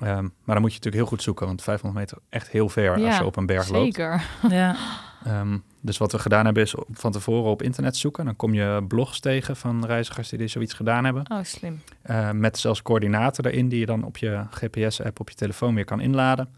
Ehm, 0.00 0.22
maar 0.22 0.54
dan 0.54 0.60
moet 0.60 0.70
je 0.72 0.76
natuurlijk 0.76 0.94
heel 0.94 1.06
goed 1.06 1.22
zoeken, 1.22 1.46
want 1.46 1.62
500 1.62 2.00
meter 2.00 2.18
echt 2.28 2.48
heel 2.48 2.68
ver 2.68 2.90
als 2.90 3.00
je 3.18 3.24
op 3.24 3.36
een 3.36 3.46
berg 3.46 3.68
loopt. 3.68 3.94
Zeker. 3.94 4.22
Ja. 4.48 4.76
Ehm, 5.24 5.58
dus 5.80 5.98
wat 5.98 6.12
we 6.12 6.18
gedaan 6.18 6.44
hebben 6.44 6.62
is 6.62 6.74
op- 6.74 6.88
van 6.92 7.12
tevoren 7.12 7.50
op 7.50 7.62
internet 7.62 7.96
zoeken. 7.96 8.24
Dan 8.24 8.36
kom 8.36 8.54
je 8.54 8.84
blogs 8.88 9.20
tegen 9.20 9.56
van 9.56 9.84
reizigers 9.86 10.28
die 10.28 10.38
dit 10.38 10.50
zoiets 10.50 10.74
gedaan 10.74 11.04
hebben. 11.04 11.30
Oh, 11.30 11.38
slim. 11.42 11.80
Eh, 12.02 12.30
met 12.30 12.58
zelfs 12.58 12.82
coördinaten 12.82 13.44
erin 13.46 13.68
die 13.68 13.78
je 13.78 13.86
dan 13.86 14.04
op 14.04 14.16
je 14.16 14.44
GPS-app 14.50 15.20
op 15.20 15.28
je 15.28 15.34
telefoon 15.34 15.74
weer 15.74 15.84
kan 15.84 16.00
inladen. 16.00 16.48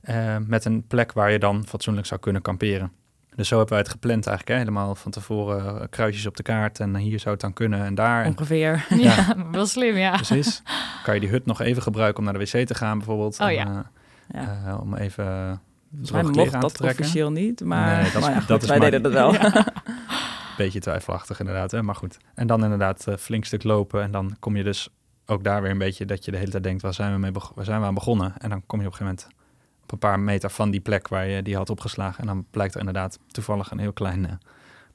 Eh, 0.00 0.36
met 0.46 0.64
een 0.64 0.86
plek 0.86 1.12
waar 1.12 1.30
je 1.30 1.38
dan 1.38 1.64
fatsoenlijk 1.66 2.06
zou 2.06 2.20
kunnen 2.20 2.42
kamperen. 2.42 2.92
Dus 3.36 3.48
zo 3.48 3.54
hebben 3.56 3.72
wij 3.74 3.82
het 3.82 3.92
gepland 3.92 4.26
eigenlijk. 4.26 4.48
Hè? 4.48 4.64
Helemaal 4.64 4.94
van 4.94 5.10
tevoren 5.10 5.80
eh, 5.80 5.86
kruisjes 5.90 6.26
op 6.26 6.36
de 6.36 6.42
kaart. 6.42 6.80
En 6.80 6.96
hier 6.96 7.18
zou 7.18 7.30
het 7.30 7.40
dan 7.40 7.52
kunnen 7.52 7.84
en 7.84 7.94
daar. 7.94 8.24
En 8.24 8.30
Ongeveer. 8.30 8.86
Ja, 8.98 9.36
wel 9.52 9.66
slim, 9.66 9.96
ja. 9.96 10.10
precies. 10.14 10.62
Kan 11.02 11.14
je 11.14 11.20
die 11.20 11.28
hut 11.28 11.46
nog 11.46 11.60
even 11.60 11.82
gebruiken 11.82 12.18
om 12.18 12.24
naar 12.24 12.38
de 12.38 12.50
wc 12.58 12.66
te 12.66 12.74
gaan 12.74 12.96
bijvoorbeeld. 12.98 13.40
Oh 13.40 13.46
En, 13.46 13.52
ja. 13.54 13.90
eh, 14.28 14.42
Ja. 14.42 14.62
eh, 14.66 14.80
om 14.80 14.94
even 14.94 15.24
mij 16.12 16.22
mocht 16.22 16.60
dat 16.60 16.80
officieel 16.80 17.30
niet, 17.30 17.64
maar, 17.64 17.94
Nee, 18.02 18.04
dat 18.04 18.14
is- 18.14 18.20
maar 18.20 18.30
ja, 18.30 18.38
goed, 18.38 18.48
dat 18.48 18.62
is 18.62 18.68
wij 18.68 18.78
maar- 18.78 18.90
deden 18.90 19.12
dat 19.12 19.32
wel. 19.32 19.52
Beetje 20.56 20.80
twijfelachtig 20.80 21.40
inderdaad, 21.40 21.70
hè? 21.70 21.82
maar 21.82 21.94
goed. 21.94 22.16
En 22.34 22.46
dan 22.46 22.62
inderdaad 22.64 23.06
eh, 23.06 23.16
flink 23.16 23.44
stuk 23.44 23.62
lopen. 23.62 24.02
En 24.02 24.10
dan 24.10 24.36
kom 24.40 24.56
je 24.56 24.62
dus 24.62 24.88
ook 25.26 25.44
daar 25.44 25.62
weer 25.62 25.70
een 25.70 25.78
beetje 25.78 26.04
dat 26.04 26.24
je 26.24 26.30
de 26.30 26.36
hele 26.36 26.50
tijd 26.50 26.62
denkt, 26.62 26.82
waar 26.82 26.94
zijn 26.94 27.12
we, 27.12 27.18
mee 27.18 27.32
waar 27.54 27.64
zijn 27.64 27.80
we 27.80 27.86
aan 27.86 27.94
begonnen? 27.94 28.34
En 28.38 28.50
dan 28.50 28.62
kom 28.66 28.80
je 28.80 28.86
op 28.86 28.92
een 28.92 28.98
gegeven 28.98 29.24
moment 29.26 29.39
op 29.92 30.02
een 30.02 30.10
paar 30.10 30.20
meter 30.20 30.50
van 30.50 30.70
die 30.70 30.80
plek 30.80 31.08
waar 31.08 31.26
je 31.26 31.42
die 31.42 31.56
had 31.56 31.70
opgeslagen. 31.70 32.20
En 32.20 32.26
dan 32.26 32.46
blijkt 32.50 32.74
er 32.74 32.80
inderdaad 32.80 33.18
toevallig 33.26 33.70
een 33.70 33.78
heel 33.78 33.92
klein 33.92 34.26
eh, 34.26 34.32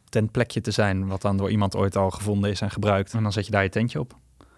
tentplekje 0.09 0.61
te 0.61 0.71
zijn, 0.71 1.07
wat 1.07 1.21
dan 1.21 1.37
door 1.37 1.49
iemand 1.49 1.75
ooit 1.75 1.95
al 1.95 2.11
gevonden 2.11 2.49
is 2.49 2.61
en 2.61 2.71
gebruikt. 2.71 3.13
En 3.13 3.23
dan 3.23 3.31
zet 3.31 3.45
je 3.45 3.51
daar 3.51 3.63
je 3.63 3.69
tentje 3.69 3.99
op. 3.99 4.15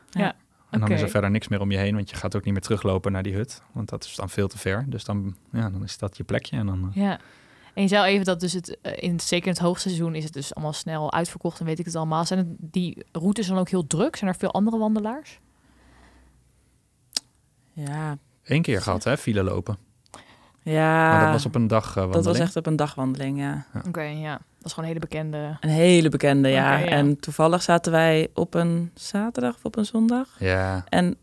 Ja, 0.10 0.36
En 0.70 0.80
dan 0.80 0.92
is 0.92 1.02
er 1.02 1.10
verder 1.10 1.32
niks 1.32 1.48
meer 1.48 1.62
om 1.62 1.72
je 1.72 1.78
heen, 1.78 1.96
want 1.96 2.10
je 2.10 2.16
gaat 2.16 2.36
ook 2.36 2.44
niet 2.44 2.54
meer 2.54 2.62
teruglopen 2.62 3.12
naar 3.12 3.24
die 3.24 3.34
hut. 3.34 3.62
Want 3.72 3.90
dat 3.90 4.04
is 4.04 4.16
dan 4.16 4.30
veel 4.30 4.48
te 4.48 4.58
ver. 4.58 4.86
Dus 4.88 5.04
dan, 5.04 5.36
ja, 5.52 5.70
dan 5.70 5.84
is 5.84 5.98
dat 5.98 6.18
je 6.18 6.24
plekje. 6.24 6.58
En 6.58 6.66
dan, 6.66 6.92
eh, 6.94 7.04
Ja. 7.04 7.20
En 7.74 7.84
je 7.84 7.90
zei 7.90 8.12
even 8.14 8.26
dat 8.26 8.40
dus 8.40 8.54
het, 8.54 8.78
eh, 8.82 9.04
in, 9.04 9.20
zeker 9.20 9.48
in 9.48 9.54
het 9.54 9.62
hoogseizoen 9.62 10.16
is 10.16 10.24
het 10.24 10.34
dus 10.34 10.56
allemaal 10.56 10.74
snel 10.74 11.14
uitverkocht 11.14 11.60
en 11.60 11.66
weet 11.66 11.80
ik 11.80 11.86
het 11.86 11.96
allemaal. 11.96 12.26
Zijn 12.26 12.40
het, 12.40 12.48
die 12.60 13.06
routes 13.12 13.48
dan 13.48 13.58
ook 13.58 13.70
heel 13.70 13.88
druk? 13.88 14.16
Zijn 14.16 14.30
er 14.32 14.38
veel 14.38 14.54
andere 14.54 14.78
wandelaars? 14.78 15.40
Ja, 17.74 18.18
één 18.44 18.62
keer 18.62 18.82
gehad, 18.82 19.04
hè, 19.04 19.18
file 19.18 19.44
lopen. 19.44 19.78
Ja 20.72 21.10
maar 21.12 21.24
dat 21.24 21.32
was 21.32 21.46
op 21.46 21.56
een 21.56 21.68
dag 21.68 21.98
eh, 21.98 22.12
dat 22.12 22.26
was 22.26 22.40
echt 22.40 22.56
op 22.56 22.66
een 22.66 22.76
dagwandeling, 22.76 23.40
ja. 23.40 23.66
Oké, 23.88 24.02
ja. 24.02 24.32
Dat 24.32 24.66
is 24.66 24.74
gewoon 24.74 24.90
een 24.90 24.96
hele 24.96 25.00
bekende... 25.08 25.58
Een 25.60 25.70
hele 25.70 26.10
bekende, 26.10 26.50
ja. 26.50 26.84
En 26.84 27.20
toevallig 27.20 27.62
zaten 27.62 27.92
wij 27.92 28.28
op 28.34 28.54
een 28.54 28.92
zaterdag 28.94 29.56
of 29.56 29.66
op 29.66 29.76
een 29.78 29.86
zondag. 29.86 30.28
Ja, 30.40 30.84
En 30.90 31.16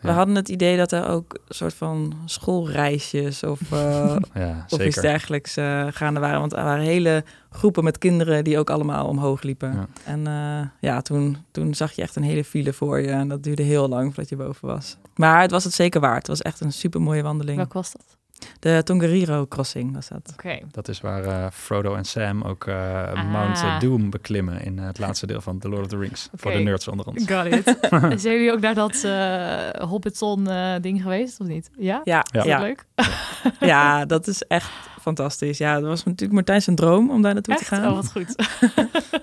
we 0.00 0.08
Ja. 0.08 0.14
hadden 0.14 0.34
het 0.34 0.48
idee 0.48 0.76
dat 0.76 0.92
er 0.92 1.08
ook 1.08 1.32
een 1.48 1.54
soort 1.54 1.74
van 1.74 2.12
schoolreisjes 2.24 3.42
of, 3.42 3.60
eh, 3.72 4.16
ja 4.34 4.66
of 4.68 4.80
iets 4.84 5.00
dergelijks 5.00 5.56
eh, 5.56 5.86
gaande 5.90 6.20
waren. 6.20 6.40
Want 6.40 6.52
er 6.52 6.64
waren 6.64 6.84
hele 6.84 7.24
groepen 7.50 7.84
met 7.84 7.98
kinderen 7.98 8.44
die 8.44 8.58
ook 8.58 8.70
allemaal 8.70 9.06
omhoog 9.06 9.42
liepen. 9.42 9.72
Ja. 9.72 9.86
En 10.04 10.26
eh, 10.26 10.66
ja, 10.80 11.00
toen, 11.00 11.36
toen 11.50 11.74
zag 11.74 11.92
je 11.92 12.02
echt 12.02 12.16
een 12.16 12.22
hele 12.22 12.44
file 12.44 12.72
voor 12.72 13.00
je. 13.00 13.08
En 13.10 13.28
dat 13.28 13.42
duurde 13.42 13.62
heel 13.62 13.88
lang 13.88 14.06
voordat 14.06 14.28
je 14.28 14.36
boven 14.36 14.68
was. 14.68 14.96
Maar 15.16 15.40
het 15.40 15.50
was 15.50 15.64
het 15.64 15.72
zeker 15.74 16.00
waard. 16.00 16.16
Het 16.16 16.26
was 16.26 16.42
echt 16.42 16.60
een 16.60 16.72
super 16.72 17.00
mooie 17.02 17.22
wandeling. 17.22 17.56
Welke 17.56 17.72
was 17.72 17.92
dat? 17.92 18.16
De 18.58 18.80
Tongariro 18.84 19.46
Crossing 19.46 19.94
was 19.94 20.08
dat. 20.08 20.30
Oké. 20.32 20.58
Dat 20.70 20.88
is 20.88 21.00
waar 21.00 21.24
eh, 21.24 21.46
Frodo 21.52 21.94
en 21.94 22.04
Sam 22.04 22.42
ook 22.42 22.66
eh, 22.66 22.90
Ah. 23.12 23.30
Mount 23.30 23.80
Doom 23.80 24.10
beklimmen 24.10 24.60
in 24.64 24.78
het 24.78 24.98
laatste 24.98 25.26
deel 25.26 25.40
van 25.40 25.58
The 25.58 25.68
Lord 25.68 25.82
of 25.82 25.88
the 25.88 25.98
Rings. 25.98 26.28
Voor 26.34 26.52
de 26.52 26.58
nerds 26.58 26.88
onder 26.88 27.06
ons. 27.06 27.24
Got 27.26 27.44
it. 27.46 27.76
Zijn 28.22 28.34
jullie 28.34 28.52
ook 28.52 28.60
naar 28.60 28.74
dat 28.74 29.04
eh 29.04 29.88
Hobbiton 29.88 30.48
eh, 30.50 30.74
ding 30.80 31.02
geweest 31.02 31.40
of 31.40 31.46
niet? 31.46 31.70
Ja? 31.78 32.00
Ja, 32.04 32.24
Ja. 32.42 32.58
Leuk? 32.60 32.84
ja, 33.60 34.04
dat 34.04 34.26
is 34.26 34.42
echt 34.42 34.70
fantastisch. 35.00 35.58
Ja, 35.58 35.74
dat 35.74 35.88
was 35.88 36.04
natuurlijk 36.04 36.32
Martijn 36.32 36.62
zijn 36.62 36.76
droom 36.76 37.10
om 37.10 37.22
daar 37.22 37.32
naartoe 37.34 37.54
Echt? 37.54 37.62
te 37.68 37.74
gaan. 37.74 37.88
Oh, 37.88 37.94
wat 37.94 38.10
goed. 38.12 38.34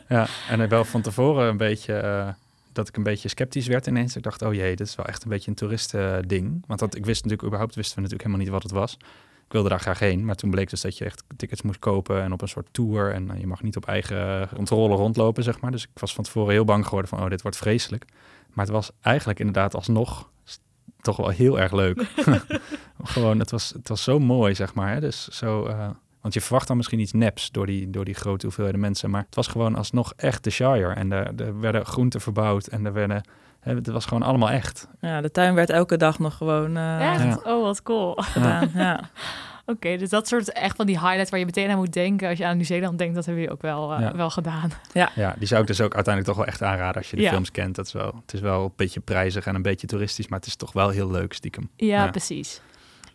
Ja, 0.08 0.28
en 0.50 0.62
ik 0.62 0.70
wel 0.70 0.86
van 0.86 1.02
tevoren 1.02 1.48
een 1.48 1.58
beetje 1.58 1.94
eh, 1.94 2.28
dat 2.80 2.88
ik 2.88 2.98
een 2.98 3.04
beetje 3.04 3.30
sceptisch 3.30 3.68
werd 3.68 3.88
ineens. 3.88 4.16
Ik 4.16 4.24
dacht, 4.24 4.42
oh 4.42 4.54
jee, 4.54 4.76
dit 4.76 4.88
is 4.88 4.96
wel 4.96 5.06
echt 5.06 5.24
een 5.24 5.30
beetje 5.30 5.50
een 5.50 5.56
toeristending. 5.56 6.64
Want 6.68 6.80
dat, 6.80 6.96
ik 6.96 7.06
wist 7.06 7.24
natuurlijk 7.24 7.48
überhaupt 7.48 7.76
wisten 7.76 7.96
we 7.96 8.02
natuurlijk 8.02 8.30
helemaal 8.30 8.46
niet 8.46 8.54
wat 8.54 8.64
het 8.64 8.80
was. 8.80 8.98
wilde 9.48 9.70
daar 9.70 9.80
graag 9.80 10.00
heen. 10.00 10.26
Maar 10.26 10.36
toen 10.36 10.50
bleek 10.50 10.70
dus 10.70 10.82
dat 10.82 10.98
je 10.98 11.06
echt 11.06 11.24
tickets 11.38 11.62
moest 11.62 11.80
kopen 11.80 12.22
en 12.22 12.32
op 12.32 12.42
een 12.42 12.48
soort 12.48 12.68
tour. 12.72 13.14
En 13.14 13.32
eh, 13.32 13.40
je 13.40 13.48
mag 13.48 13.62
niet 13.62 13.76
op 13.76 13.86
eigen 13.86 14.50
controle 14.56 14.96
rondlopen, 14.96 15.44
zeg 15.44 15.60
maar. 15.60 15.72
Dus 15.72 15.84
ik 15.84 16.00
was 16.00 16.14
van 16.14 16.24
tevoren 16.24 16.52
heel 16.52 16.66
bang 16.66 16.86
geworden 16.86 17.10
van, 17.10 17.20
oh, 17.20 17.30
dit 17.30 17.42
wordt 17.42 17.58
vreselijk. 17.58 18.06
Maar 18.54 18.66
het 18.66 18.74
was 18.74 18.92
eigenlijk 19.02 19.40
inderdaad 19.40 19.76
alsnog 19.76 20.30
toch 21.02 21.18
wel 21.18 21.30
heel 21.30 21.60
erg 21.60 21.72
leuk. 21.72 22.06
Gewoon, 23.04 23.40
het 23.40 23.52
was, 23.52 23.70
het 23.70 23.90
was 23.90 24.04
zo 24.04 24.20
mooi, 24.20 24.56
zeg 24.56 24.74
maar. 24.74 24.94
Hè? 24.94 25.00
Dus 25.00 25.28
zo, 25.28 25.66
eh, 25.66 25.90
want 26.30 26.34
je 26.34 26.42
verwacht 26.42 26.68
dan 26.68 26.78
misschien 26.78 27.00
iets 27.00 27.12
neps 27.14 27.52
door 27.52 27.66
die, 27.66 27.90
door 27.90 28.06
die 28.06 28.14
grote 28.14 28.46
hoeveelheden 28.46 28.80
mensen. 28.80 29.10
Maar 29.10 29.24
het 29.26 29.36
was 29.36 29.48
gewoon 29.48 29.76
alsnog 29.76 30.14
echt 30.16 30.44
de 30.44 30.50
Shire. 30.50 30.94
En 30.94 31.12
er, 31.12 31.32
er 31.38 31.60
werden 31.60 31.86
groenten 31.86 32.22
verbouwd 32.22 32.68
en 32.68 32.86
er 32.86 32.94
werden... 32.94 33.22
hè, 33.60 33.74
Het 33.76 33.88
was 33.88 34.06
gewoon 34.06 34.24
allemaal 34.24 34.50
echt. 34.50 34.88
Ja, 35.00 35.22
de 35.22 35.32
tuin 35.32 35.54
werd 35.54 35.70
elke 35.70 35.98
dag 35.98 36.20
nog 36.20 36.38
gewoon 36.38 36.78
eh, 36.78 37.14
Echt? 37.14 37.24
Ja. 37.24 37.40
Oh, 37.44 37.64
wat 37.64 37.84
cool. 37.84 38.10
Oké, 38.12 38.24
gedaan. 38.32 38.72
Ja. 38.74 39.10
dus 39.98 40.10
dat 40.10 40.28
soort 40.28 40.52
echt 40.54 40.76
van 40.76 40.86
die 40.86 41.00
highlights 41.00 41.30
waar 41.30 41.40
je 41.40 41.46
meteen 41.46 41.70
aan 41.70 41.78
moet 41.78 41.94
denken 41.94 42.30
als 42.30 42.38
je 42.38 42.46
aan 42.46 42.56
Nieuw-Zeeland 42.56 42.98
denkt, 42.98 43.16
dat 43.16 43.26
hebben 43.26 43.44
jullie 43.44 43.58
ook 43.58 43.62
wel, 43.64 43.94
eh, 43.94 44.00
Ja. 44.00 44.16
wel 44.16 44.30
gedaan. 44.30 44.72
Ja, 44.94 45.36
die 45.38 45.48
zou 45.48 45.62
ik 45.62 45.68
dus 45.68 45.82
ook 45.82 45.96
uiteindelijk 45.96 46.26
toch 46.36 46.46
wel 46.46 46.54
echt 46.54 46.62
aanraden 46.64 46.96
als 47.02 47.10
je 47.10 47.16
de 47.16 47.22
Ja. 47.22 47.30
films 47.30 47.52
kent. 47.52 47.76
Dat 47.76 47.86
is 47.86 47.94
wel, 47.94 48.16
het 48.22 48.34
is 48.34 48.40
wel 48.40 48.64
een 48.64 48.72
beetje 48.76 49.00
prijzig 49.00 49.46
en 49.46 49.56
een 49.56 49.62
beetje 49.62 49.88
toeristisch, 49.88 50.28
maar 50.28 50.40
het 50.40 50.48
is 50.48 50.56
toch 50.56 50.72
wel 50.72 50.90
heel 50.90 51.12
leuk 51.12 51.34
stiekem. 51.34 51.70
Ja, 51.76 52.04
Ja. 52.04 52.10
precies. 52.10 52.62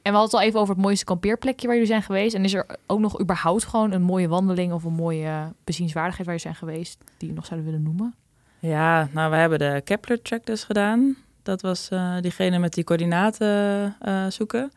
En 0.04 0.12
we 0.12 0.18
hadden 0.18 0.22
het 0.22 0.34
al 0.34 0.40
even 0.40 0.60
over 0.60 0.74
het 0.74 0.84
mooiste 0.84 1.04
kampeerplekje 1.04 1.66
waar 1.66 1.76
jullie 1.76 1.90
zijn 1.90 2.02
geweest. 2.02 2.34
En 2.34 2.44
is 2.44 2.54
er 2.54 2.66
ook 2.86 3.00
nog 3.00 3.20
überhaupt 3.20 3.64
gewoon 3.64 3.92
een 3.92 4.02
mooie 4.02 4.28
wandeling 4.28 4.72
of 4.72 4.84
een 4.84 4.92
mooie 4.92 5.52
bezienswaardigheid 5.64 6.26
waar 6.26 6.36
je 6.36 6.42
zijn 6.42 6.54
geweest 6.54 7.04
die 7.16 7.28
je 7.28 7.34
nog 7.34 7.46
zouden 7.46 7.70
willen 7.70 7.84
noemen? 7.84 8.14
ja, 8.68 9.08
nou, 9.12 9.30
we 9.30 9.36
hebben 9.36 9.58
de 9.58 9.80
Kepler 9.84 10.22
track 10.22 10.46
dus 10.46 10.64
gedaan. 10.64 11.16
Dat 11.42 11.62
was 11.62 11.88
eh, 11.88 12.16
diegene 12.20 12.58
met 12.58 12.72
die 12.72 12.84
coördinaten 12.84 13.96
eh, 14.00 14.26
zoeken. 14.28 14.70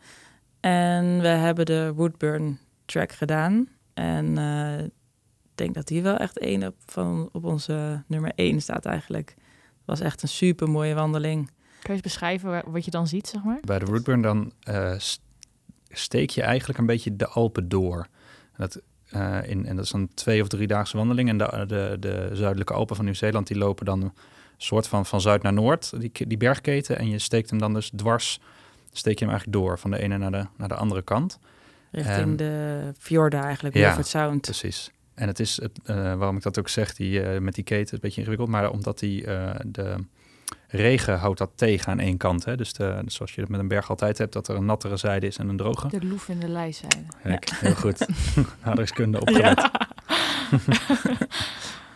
En 0.60 1.20
we 1.20 1.28
hebben 1.28 1.66
de 1.66 1.92
Woodburn 1.94 2.58
track 2.84 3.12
gedaan. 3.12 3.68
En 3.94 4.38
eh, 4.38 4.78
ik 4.84 4.90
denk 5.54 5.74
dat 5.74 5.86
die 5.86 6.02
wel 6.02 6.16
echt 6.16 6.38
één 6.38 6.66
op, 6.66 6.74
van, 6.86 7.28
op 7.32 7.44
onze 7.44 8.02
nummer 8.06 8.32
één 8.34 8.60
staat 8.60 8.84
eigenlijk. 8.84 9.34
Het 9.38 9.86
was 9.86 10.00
echt 10.00 10.22
een 10.22 10.28
super 10.28 10.70
mooie 10.70 10.94
wandeling. 10.94 11.50
Kun 11.88 11.96
je 11.96 12.02
eens 12.02 12.12
beschrijven 12.12 12.50
wa- 12.50 12.62
wat 12.66 12.84
je 12.84 12.90
dan 12.90 13.06
ziet, 13.06 13.26
zeg 13.26 13.42
maar? 13.44 13.58
Bij 13.64 13.78
de 13.78 13.84
Rootburn 13.84 14.22
dan 14.22 14.52
eh, 14.62 14.94
steek 15.88 16.30
je 16.30 16.42
eigenlijk 16.42 16.78
een 16.78 16.86
beetje 16.86 17.16
de 17.16 17.26
Alpen 17.28 17.68
door. 17.68 18.06
Dat, 18.56 18.80
eh, 19.08 19.38
in, 19.44 19.66
en 19.66 19.76
dat 19.76 19.84
is 19.84 19.92
een 19.92 20.10
twee 20.14 20.42
of 20.42 20.48
driedaagse 20.48 20.96
wandeling. 20.96 21.28
En 21.28 21.38
de, 21.38 21.64
de, 21.66 21.96
de 22.00 22.30
zuidelijke 22.32 22.72
Alpen 22.72 22.96
van 22.96 23.04
Nieuw-Zeeland 23.04 23.46
die 23.46 23.56
lopen 23.58 23.84
dan 23.84 24.02
een 24.02 24.12
soort 24.56 24.86
van 24.88 25.06
van 25.06 25.20
zuid 25.20 25.42
naar 25.42 25.52
noord, 25.52 26.00
die, 26.00 26.26
die 26.26 26.36
bergketen. 26.36 26.98
En 26.98 27.08
je 27.08 27.18
steekt 27.18 27.50
hem 27.50 27.58
dan 27.58 27.74
dus 27.74 27.90
dwars, 27.96 28.40
steek 28.92 29.18
je 29.18 29.24
hem 29.24 29.34
eigenlijk 29.34 29.62
door 29.64 29.78
van 29.78 29.90
de 29.90 29.98
ene 29.98 30.18
naar 30.18 30.30
de, 30.32 30.46
naar 30.56 30.68
de 30.68 30.74
andere 30.74 31.02
kant. 31.02 31.38
Richting 31.90 32.16
En- 32.16 32.36
de 32.36 32.92
fjorden 32.98 33.40
eigenlijk, 33.40 33.74
Ja, 33.74 33.82
Wilford 33.82 34.06
Sound. 34.06 34.40
Precies. 34.40 34.90
En 35.14 35.26
het 35.26 35.40
is, 35.40 35.60
het, 35.60 35.78
eh, 35.84 35.96
waarom 36.14 36.36
ik 36.36 36.42
dat 36.42 36.58
ook 36.58 36.68
zeg, 36.68 36.94
die, 36.94 37.22
eh, 37.22 37.40
met 37.40 37.54
die 37.54 37.64
keten, 37.64 37.84
is 37.84 37.92
een 37.92 37.98
beetje 38.00 38.18
ingewikkeld. 38.20 38.48
Maar 38.50 38.70
omdat 38.70 38.98
die, 38.98 39.26
eh, 39.26 39.60
de 39.66 39.94
regen 40.68 41.18
houdt 41.18 41.38
dat 41.38 41.50
tegen 41.54 41.92
aan 41.92 41.98
één 41.98 42.16
kant. 42.16 42.44
Hè? 42.44 42.56
Dus, 42.56 42.72
de, 42.72 43.00
dus 43.04 43.14
zoals 43.14 43.34
je 43.34 43.40
het 43.40 43.50
met 43.50 43.60
een 43.60 43.68
berg 43.68 43.90
altijd 43.90 44.18
hebt, 44.18 44.32
dat 44.32 44.48
er 44.48 44.56
een 44.56 44.64
nattere 44.64 44.96
zijde 44.96 45.26
is 45.26 45.36
en 45.36 45.48
een 45.48 45.56
droge. 45.56 45.88
De 45.88 46.06
loef 46.06 46.28
in 46.28 46.40
de. 46.40 46.72
Kijk, 47.22 47.50
heel 47.50 47.74
goed. 47.74 48.06
Aardrijkskunde 48.62 49.20
opgelet. 49.20 49.70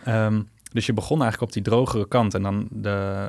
Ehm, 0.03 0.41
dus 0.71 0.85
je 0.85 0.93
begon 0.93 1.21
eigenlijk 1.21 1.51
op 1.51 1.53
die 1.53 1.63
drogere 1.63 2.07
kant 2.07 2.33
en 2.33 2.41
dan 2.41 2.67
de, 2.71 3.27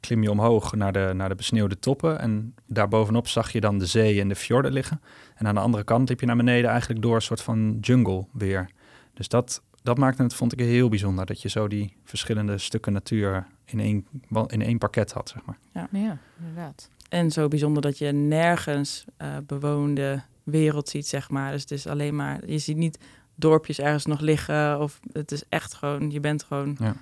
klim 0.00 0.22
je 0.22 0.30
omhoog 0.30 0.74
naar 0.74 0.92
de, 0.92 1.10
naar 1.14 1.28
de 1.28 1.34
besneeuwde 1.34 1.78
toppen. 1.78 2.18
En 2.20 2.54
daarbovenop 2.66 3.28
zag 3.28 3.52
je 3.52 3.60
dan 3.60 3.78
de 3.78 3.86
zee 3.86 4.20
en 4.20 4.28
de 4.28 4.34
fjorden 4.34 4.72
liggen. 4.72 5.00
En 5.34 5.46
aan 5.46 5.54
de 5.54 5.60
andere 5.60 5.84
kant 5.84 6.08
liep 6.08 6.20
je 6.20 6.26
naar 6.26 6.36
beneden 6.36 6.70
eigenlijk 6.70 7.02
door 7.02 7.14
een 7.14 7.22
soort 7.22 7.42
van 7.42 7.78
jungle 7.80 8.26
weer. 8.32 8.70
Dus 9.14 9.28
dat, 9.28 9.62
dat 9.82 9.98
maakte 9.98 10.22
het, 10.22 10.34
vond 10.34 10.52
ik, 10.52 10.58
heel 10.58 10.88
bijzonder. 10.88 11.26
Dat 11.26 11.42
je 11.42 11.48
zo 11.48 11.68
die 11.68 11.96
verschillende 12.04 12.58
stukken 12.58 12.92
natuur 12.92 13.46
in 13.64 13.80
één, 13.80 14.06
in 14.46 14.62
één 14.62 14.78
pakket 14.78 15.12
had, 15.12 15.28
zeg 15.28 15.44
maar. 15.44 15.58
Ja, 15.72 16.18
inderdaad. 16.38 16.90
En 17.08 17.30
zo 17.30 17.48
bijzonder 17.48 17.82
dat 17.82 17.98
je 17.98 18.12
nergens 18.12 19.04
eh, 19.16 19.36
bewoonde 19.46 20.22
wereld 20.42 20.88
ziet, 20.88 21.06
zeg 21.06 21.30
maar. 21.30 21.52
Dus 21.52 21.60
het 21.60 21.70
is 21.70 21.86
alleen 21.86 22.16
maar, 22.16 22.50
je 22.50 22.58
ziet 22.58 22.76
niet 22.76 22.98
dorpjes 23.34 23.78
ergens 23.80 24.06
nog 24.06 24.20
liggen. 24.20 24.80
Of 24.80 25.00
het 25.12 25.32
is 25.32 25.42
echt 25.48 25.74
gewoon, 25.74 26.10
je 26.10 26.20
bent 26.20 26.42
gewoon 26.42 26.76
Ja. 26.80 26.94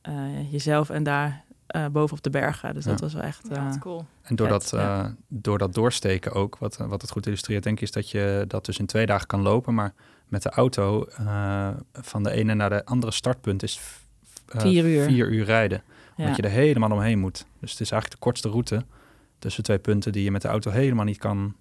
eh, 0.00 0.52
jezelf 0.52 0.90
en 0.90 1.02
daar 1.02 1.44
eh 1.66 1.86
boven 1.86 2.16
op 2.16 2.22
de 2.22 2.30
bergen. 2.30 2.74
Dus 2.74 2.84
dat 2.84 3.00
was 3.00 3.12
wel 3.12 3.22
echt. 3.22 3.46
Ja, 3.50 3.68
eh, 3.70 3.78
cool. 3.80 4.06
En 4.22 4.36
door, 4.36 4.48
Vet, 4.48 4.60
dat, 4.70 4.80
ja. 4.80 5.04
eh, 5.04 5.10
door 5.28 5.58
dat 5.58 5.74
doorsteken 5.74 6.32
ook, 6.32 6.58
wat, 6.58 6.76
wat 6.76 7.00
het 7.02 7.10
goed 7.10 7.26
illustreert, 7.26 7.62
denk 7.62 7.76
ik, 7.76 7.82
is 7.82 7.90
dat 7.90 8.10
je 8.10 8.44
dat 8.48 8.64
dus 8.64 8.78
in 8.78 8.86
twee 8.86 9.06
dagen 9.06 9.26
kan 9.26 9.40
lopen. 9.42 9.74
Maar 9.74 9.94
met 10.28 10.42
de 10.42 10.50
auto 10.50 11.04
eh, 11.04 11.68
van 11.92 12.22
de 12.22 12.30
ene 12.30 12.54
naar 12.54 12.70
de 12.70 12.84
andere 12.84 13.12
startpunt 13.12 13.62
is 13.62 13.80
Vier 14.46 14.84
uur. 14.84 15.04
vier 15.04 15.28
uur 15.28 15.44
rijden. 15.44 15.82
ja. 15.86 16.22
Omdat 16.22 16.36
je 16.36 16.42
er 16.42 16.50
helemaal 16.50 16.90
omheen 16.90 17.18
moet. 17.18 17.46
Dus 17.60 17.70
het 17.70 17.80
is 17.80 17.90
eigenlijk 17.90 18.12
de 18.20 18.26
kortste 18.26 18.48
route 18.48 18.84
tussen 19.38 19.62
twee 19.62 19.78
punten 19.78 20.12
die 20.12 20.24
je 20.24 20.30
met 20.30 20.42
de 20.42 20.48
auto 20.48 20.70
helemaal 20.70 21.04
niet 21.04 21.18
kan, 21.18 21.54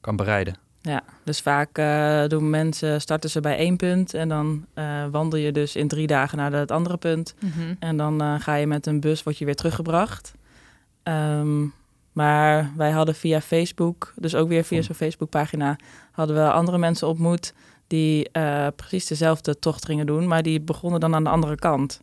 kan 0.00 0.16
bereiden. 0.16 0.54
Ja, 0.80 1.02
dus 1.24 1.40
vaak 1.40 1.78
eh, 1.78 2.24
doen 2.26 2.50
mensen, 2.50 3.00
starten 3.00 3.30
ze 3.30 3.40
bij 3.40 3.56
één 3.56 3.76
punt 3.76 4.14
en 4.14 4.28
dan 4.28 4.64
eh, 4.74 5.04
wandel 5.10 5.38
je 5.38 5.52
dus 5.52 5.76
in 5.76 5.88
drie 5.88 6.06
dagen 6.06 6.38
naar 6.38 6.52
het 6.52 6.70
andere 6.70 6.96
punt. 6.96 7.34
Mhm. 7.40 7.74
En 7.78 7.96
dan 7.96 8.20
eh, 8.20 8.34
ga 8.38 8.54
je 8.54 8.66
met 8.66 8.86
een 8.86 9.00
bus, 9.00 9.22
word 9.22 9.38
je 9.38 9.44
weer 9.44 9.56
teruggebracht. 9.56 10.32
Ehm, 11.02 11.64
maar 12.12 12.72
wij 12.76 12.90
hadden 12.90 13.14
via 13.14 13.40
Facebook, 13.40 14.12
dus 14.16 14.34
ook 14.34 14.48
weer 14.48 14.64
via 14.64 14.76
Van- 14.76 14.86
zo'n 14.86 14.94
Facebookpagina, 14.94 15.76
hadden 16.12 16.36
we 16.36 16.52
andere 16.52 16.78
mensen 16.78 17.08
ontmoet 17.08 17.54
die 17.86 18.30
precies 18.76 19.06
dezelfde 19.06 19.58
tocht 19.58 19.84
gingen 19.84 20.06
doen, 20.06 20.26
maar 20.26 20.42
die 20.42 20.60
begonnen 20.60 21.00
dan 21.00 21.14
aan 21.14 21.24
de 21.24 21.30
andere 21.30 21.56
kant. 21.56 22.00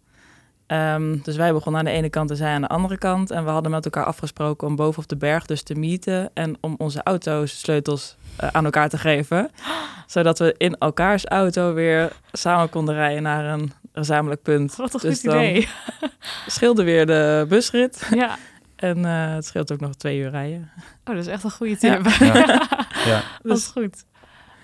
Ehm, 0.67 1.17
dus 1.23 1.35
wij 1.35 1.53
begonnen 1.53 1.79
aan 1.79 1.85
de 1.87 1.91
ene 1.91 2.09
kant 2.09 2.29
en 2.29 2.35
zij 2.37 2.51
aan 2.53 2.61
de 2.61 2.67
andere 2.67 2.97
kant. 2.97 3.31
En 3.31 3.43
we 3.43 3.49
hadden 3.49 3.71
met 3.71 3.85
elkaar 3.85 4.05
afgesproken 4.05 4.67
om 4.67 4.75
boven 4.75 5.03
op 5.03 5.09
de 5.09 5.15
berg 5.17 5.45
dus 5.45 5.63
te 5.63 5.75
meeten 5.75 6.29
en 6.33 6.57
om 6.61 6.75
onze 6.77 7.03
auto's 7.03 7.59
sleutels 7.59 8.15
eh, 8.35 8.49
aan 8.51 8.65
elkaar 8.65 8.89
te 8.89 8.97
geven. 8.97 9.49
Zodat 10.07 10.39
we 10.39 10.55
in 10.57 10.75
elkaars 10.77 11.25
auto 11.25 11.73
weer 11.73 12.11
samen 12.31 12.69
konden 12.69 12.95
rijden 12.95 13.23
naar 13.23 13.45
een 13.45 13.71
gezamenlijk 13.93 14.41
punt. 14.41 14.75
Wat 14.75 14.93
een 14.93 14.99
Dus 14.99 15.19
goed 15.19 15.31
dan 15.31 15.39
idee. 15.39 15.67
scheelde 16.47 16.83
weer 16.83 17.05
de 17.05 17.45
busrit. 17.49 18.07
Ja. 18.15 18.37
En 18.75 19.05
eh, 19.05 19.33
het 19.33 19.45
scheelt 19.45 19.71
ook 19.71 19.79
nog 19.79 19.95
twee 19.95 20.17
uur 20.19 20.29
rijden. 20.29 20.71
Oh, 21.05 21.15
dat 21.15 21.25
is 21.25 21.27
echt 21.27 21.43
een 21.43 21.51
goede 21.51 21.77
tip. 21.77 22.07
Ja. 22.07 22.61
Ja. 23.05 23.21
Dat 23.43 23.57
is 23.57 23.65
goed. 23.65 24.05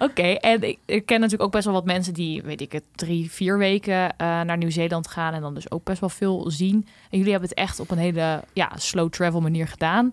Oké, 0.01 0.21
en 0.21 0.61
ik, 0.61 0.79
ik 0.85 1.05
ken 1.05 1.19
natuurlijk 1.19 1.43
ook 1.43 1.51
best 1.51 1.65
wel 1.65 1.73
wat 1.73 1.85
mensen 1.85 2.13
die, 2.13 2.41
weet 2.41 2.61
ik 2.61 2.71
het, 2.71 2.83
drie, 2.95 3.31
vier 3.31 3.57
weken 3.57 4.17
eh, 4.17 4.41
naar 4.41 4.57
Nieuw-Zeeland 4.57 5.07
gaan 5.07 5.33
en 5.33 5.41
dan 5.41 5.53
dus 5.53 5.71
ook 5.71 5.83
best 5.83 5.99
wel 5.99 6.09
veel 6.09 6.51
zien. 6.51 6.87
En 7.09 7.17
jullie 7.17 7.31
hebben 7.31 7.49
het 7.49 7.57
echt 7.57 7.79
op 7.79 7.91
een 7.91 7.97
hele 7.97 8.43
ja, 8.53 8.71
slow 8.75 9.09
travel 9.09 9.41
manier 9.41 9.67
gedaan. 9.67 10.11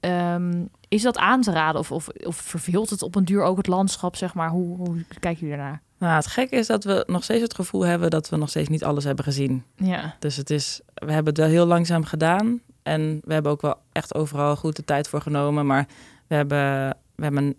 Ehm, 0.00 0.64
is 0.88 1.02
dat 1.02 1.18
aan 1.18 1.42
te 1.42 1.52
raden 1.52 1.80
of, 1.80 1.92
of, 1.92 2.08
of 2.08 2.36
verveelt 2.36 2.90
het 2.90 3.02
op 3.02 3.14
een 3.14 3.24
duur 3.24 3.42
ook 3.42 3.56
het 3.56 3.66
landschap, 3.66 4.16
zeg 4.16 4.34
maar? 4.34 4.48
Hoe, 4.50 4.76
hoe 4.76 5.04
kijken 5.20 5.40
jullie 5.40 5.56
daarnaar? 5.56 5.82
Nou, 5.98 6.14
het 6.14 6.26
gekke 6.26 6.56
is 6.56 6.66
dat 6.66 6.84
we 6.84 7.04
nog 7.06 7.24
steeds 7.24 7.42
het 7.42 7.54
gevoel 7.54 7.86
hebben 7.86 8.10
dat 8.10 8.28
we 8.28 8.36
nog 8.36 8.48
steeds 8.48 8.68
niet 8.68 8.84
alles 8.84 9.04
hebben 9.04 9.24
gezien. 9.24 9.64
Ja, 9.76 10.16
Dus 10.18 10.36
het 10.36 10.50
is, 10.50 10.80
we 10.94 11.12
hebben 11.12 11.32
het 11.32 11.42
wel 11.42 11.50
heel 11.50 11.66
langzaam 11.66 12.04
gedaan. 12.04 12.60
En 12.82 13.20
we 13.24 13.32
hebben 13.32 13.52
ook 13.52 13.60
wel 13.60 13.76
echt 13.92 14.14
overal 14.14 14.56
goed 14.56 14.76
de 14.76 14.84
tijd 14.84 15.08
voor 15.08 15.20
genomen. 15.20 15.66
Maar 15.66 15.86
we 16.26 16.34
hebben, 16.34 16.96
we 17.14 17.22
hebben 17.22 17.54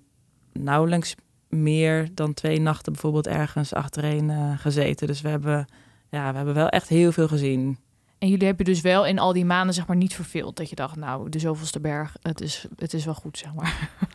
nauwelijks 0.53 1.15
meer 1.51 2.09
dan 2.13 2.33
twee 2.33 2.59
nachten 2.59 2.91
bijvoorbeeld 2.91 3.27
ergens 3.27 3.73
achtereen 3.73 4.29
eh, 4.29 4.59
gezeten. 4.59 5.07
Dus 5.07 5.21
we 5.21 5.29
hebben, 5.29 5.67
ja, 6.09 6.29
we 6.29 6.35
hebben 6.35 6.55
wel 6.55 6.69
echt 6.69 6.87
heel 6.87 7.11
veel 7.11 7.27
gezien. 7.27 7.77
en 8.17 8.27
jullie 8.27 8.47
hebben 8.47 8.65
dus 8.65 8.81
wel 8.81 9.05
in 9.05 9.19
al 9.19 9.33
die 9.33 9.45
maanden 9.45 9.75
zeg 9.75 9.87
maar 9.87 9.95
niet 9.95 10.15
verveeld. 10.15 10.57
Dat 10.57 10.69
je 10.69 10.75
dacht, 10.75 10.95
nou, 10.95 11.29
de 11.29 11.39
zoveelste 11.39 11.79
berg, 11.79 12.15
het 12.21 12.41
is, 12.41 12.67
het 12.75 12.93
is 12.93 13.05
wel 13.05 13.13
goed, 13.13 13.37
zeg 13.37 13.53
maar. 13.53 13.89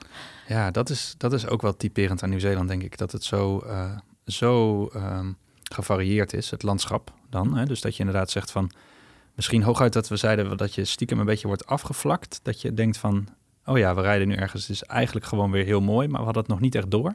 Ja, 0.48 0.70
dat 0.70 0.90
is, 0.90 1.14
dat 1.18 1.32
is 1.32 1.46
ook 1.46 1.62
wel 1.62 1.76
typerend 1.76 2.22
aan 2.22 2.28
Nieuw-Zeeland, 2.28 2.68
denk 2.68 2.82
ik. 2.82 2.98
Dat 2.98 3.12
het 3.12 3.24
zo, 3.24 3.58
eh, 3.58 3.96
zo 4.26 4.86
ehm, 4.86 5.32
gevarieerd 5.62 6.32
is, 6.32 6.50
het 6.50 6.62
landschap 6.62 7.12
dan. 7.30 7.56
Hè? 7.56 7.64
Dus 7.64 7.80
dat 7.80 7.92
je 7.92 7.98
inderdaad 7.98 8.30
zegt 8.30 8.50
van... 8.50 8.70
Misschien 9.34 9.62
hooguit 9.62 9.92
dat 9.92 10.08
we 10.08 10.16
zeiden 10.16 10.56
dat 10.56 10.74
je 10.74 10.84
stiekem 10.84 11.18
een 11.18 11.26
beetje 11.26 11.46
wordt 11.46 11.66
afgevlakt. 11.66 12.40
Dat 12.42 12.60
je 12.60 12.74
denkt 12.74 12.96
van, 12.96 13.28
oh 13.64 13.78
ja, 13.78 13.94
we 13.94 14.00
rijden 14.00 14.28
nu 14.28 14.34
ergens. 14.34 14.62
Het 14.62 14.70
is 14.70 14.82
eigenlijk 14.82 15.26
gewoon 15.26 15.50
weer 15.50 15.64
heel 15.64 15.80
mooi, 15.80 16.08
maar 16.08 16.18
we 16.18 16.24
hadden 16.24 16.42
het 16.42 16.52
nog 16.52 16.60
niet 16.60 16.74
echt 16.74 16.90
door. 16.90 17.14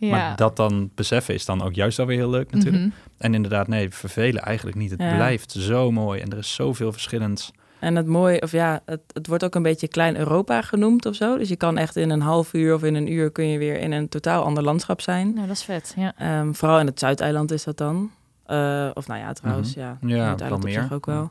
Ja. 0.00 0.10
Maar 0.10 0.36
dat 0.36 0.56
dan 0.56 0.90
beseffen 0.94 1.34
is 1.34 1.44
dan 1.44 1.62
ook 1.62 1.74
juist 1.74 1.98
alweer 1.98 2.16
heel 2.16 2.30
leuk 2.30 2.50
natuurlijk. 2.52 2.82
Mhm. 2.84 2.92
En 3.18 3.34
inderdaad, 3.34 3.68
nee, 3.68 3.90
vervelen 3.90 4.42
eigenlijk 4.42 4.76
niet. 4.76 4.90
Het 4.90 5.00
Ja. 5.00 5.14
blijft 5.14 5.52
zo 5.52 5.90
mooi 5.90 6.20
en 6.20 6.30
er 6.30 6.38
is 6.38 6.54
zoveel 6.54 6.92
verschillends. 6.92 7.50
En 7.78 7.96
het 7.96 8.06
mooie, 8.06 8.40
of 8.40 8.52
ja, 8.52 8.80
het, 8.84 9.00
het 9.12 9.26
wordt 9.26 9.44
ook 9.44 9.54
een 9.54 9.62
beetje 9.62 9.88
Klein 9.88 10.16
Europa 10.16 10.62
genoemd 10.62 11.06
of 11.06 11.14
zo. 11.14 11.38
Dus 11.38 11.48
je 11.48 11.56
kan 11.56 11.76
echt 11.78 11.96
in 11.96 12.10
een 12.10 12.20
half 12.20 12.52
uur 12.52 12.74
of 12.74 12.82
in 12.82 12.94
een 12.94 13.12
uur 13.12 13.30
kun 13.30 13.46
je 13.48 13.58
weer 13.58 13.78
in 13.78 13.92
een 13.92 14.08
totaal 14.08 14.44
ander 14.44 14.62
landschap 14.62 15.00
zijn. 15.00 15.34
Nou, 15.34 15.46
dat 15.46 15.56
is 15.56 15.62
vet, 15.62 15.94
ja. 15.96 16.12
Ehm, 16.18 16.52
vooral 16.52 16.80
in 16.80 16.86
het 16.86 16.98
Zuideiland 16.98 17.50
is 17.50 17.64
dat 17.64 17.76
dan. 17.76 18.10
Eh, 18.46 18.88
of 18.94 19.06
nou 19.06 19.20
ja, 19.20 19.32
trouwens, 19.32 19.74
ja. 19.74 19.98
Mhm. 20.00 20.08
Ja, 20.14 20.16
het 20.18 20.26
wel 20.28 20.38
eiland 20.40 20.64
op 20.64 20.70
meer. 20.70 20.80
zich 20.82 20.92
ook 20.92 21.06
wel. 21.06 21.30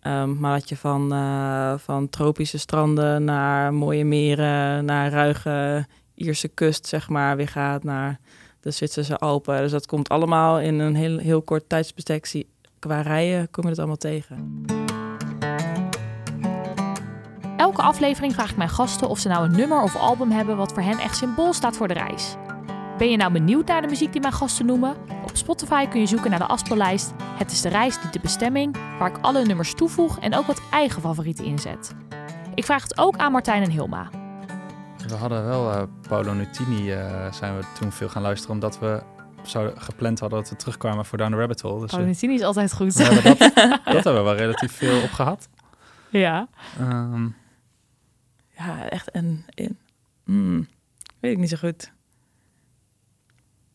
Ehm, 0.00 0.38
maar 0.38 0.58
dat 0.58 0.68
je 0.68 0.76
van, 0.76 1.12
eh, 1.12 1.72
van 1.76 2.08
tropische 2.08 2.58
stranden 2.58 3.24
naar 3.24 3.74
mooie 3.74 4.04
meren, 4.04 4.84
naar 4.84 5.10
ruige 5.10 5.86
Ierse 6.18 6.48
kust, 6.48 6.86
zeg 6.86 7.08
maar, 7.08 7.36
weer 7.36 7.48
gaat 7.48 7.84
naar 7.84 8.18
de 8.60 8.70
Zwitserse 8.70 9.18
Alpen. 9.18 9.60
Dus 9.60 9.70
dat 9.70 9.86
komt 9.86 10.08
allemaal 10.08 10.60
in 10.60 10.78
een 10.78 10.94
heel, 10.94 11.18
heel 11.18 11.42
kort 11.42 11.68
tijdsbestek. 11.68 12.44
Qua 12.78 13.00
rijden 13.00 13.50
kom 13.50 13.64
je 13.64 13.70
het 13.70 13.78
allemaal 13.78 13.96
tegen. 13.96 14.64
Elke 17.56 17.82
aflevering 17.82 18.34
vraag 18.34 18.50
ik 18.50 18.56
mijn 18.56 18.68
gasten 18.68 19.08
of 19.08 19.18
ze 19.18 19.28
nou 19.28 19.44
een 19.44 19.56
nummer 19.56 19.82
of 19.82 19.96
album 19.96 20.30
hebben 20.30 20.56
wat 20.56 20.72
voor 20.72 20.82
hen 20.82 20.98
echt 20.98 21.16
symbool 21.16 21.52
staat 21.52 21.76
voor 21.76 21.88
de 21.88 21.94
reis. 21.94 22.36
Ben 22.98 23.10
je 23.10 23.16
nou 23.16 23.32
benieuwd 23.32 23.66
naar 23.66 23.82
de 23.82 23.88
muziek 23.88 24.12
die 24.12 24.20
mijn 24.20 24.32
gasten 24.32 24.66
noemen? 24.66 24.96
Op 25.22 25.36
Spotify 25.36 25.86
kun 25.86 26.00
je 26.00 26.06
zoeken 26.06 26.30
naar 26.30 26.38
de 26.38 26.46
afspeellijst 26.46 27.12
Het 27.18 27.52
is 27.52 27.60
de 27.60 27.68
reis, 27.68 28.02
niet 28.02 28.12
de 28.12 28.20
bestemming, 28.20 28.76
waar 28.98 29.10
ik 29.10 29.18
alle 29.20 29.44
nummers 29.44 29.74
toevoeg 29.74 30.18
en 30.18 30.34
ook 30.34 30.46
wat 30.46 30.62
eigen 30.70 31.02
favorieten 31.02 31.44
inzet. 31.44 31.94
Ik 32.54 32.64
vraag 32.64 32.82
het 32.82 32.98
ook 32.98 33.16
aan 33.16 33.32
Martijn 33.32 33.62
en 33.62 33.70
Hilma. 33.70 34.17
We 35.08 35.14
hadden 35.14 35.44
wel 35.46 35.72
eh, 35.72 35.82
Paolo 36.08 36.32
Nutini, 36.32 36.92
eh, 36.92 37.32
zijn 37.32 37.56
we 37.56 37.62
toen 37.78 37.92
veel 37.92 38.08
gaan 38.08 38.22
luisteren, 38.22 38.54
omdat 38.54 38.78
we 38.78 39.02
zouden 39.42 39.80
gepland 39.80 40.20
hadden 40.20 40.38
dat 40.40 40.48
we 40.50 40.56
terugkwamen 40.56 41.04
voor 41.04 41.18
Down 41.18 41.30
the 41.32 41.36
Rabbit 41.38 41.60
Hole. 41.60 41.80
Dus 41.80 41.90
we- 41.90 41.96
Valentini 41.96 42.34
is 42.34 42.42
altijd 42.42 42.72
goed. 42.72 42.94
we 42.94 43.02
hebben 43.04 43.24
dat, 43.24 43.38
dat 43.94 44.04
hebben 44.04 44.14
we 44.14 44.20
wel 44.22 44.34
relatief 44.36 44.72
veel 44.72 45.02
op 45.02 45.10
gehad. 45.10 45.48
ja. 46.10 46.48
Ehm, 46.78 47.24
Ja, 48.56 48.88
echt 48.88 49.10
en 49.10 49.44
in. 49.54 49.78
Hmm, 50.24 50.68
weet 51.20 51.32
ik 51.32 51.38
niet 51.38 51.48
zo 51.48 51.56
goed. 51.56 51.92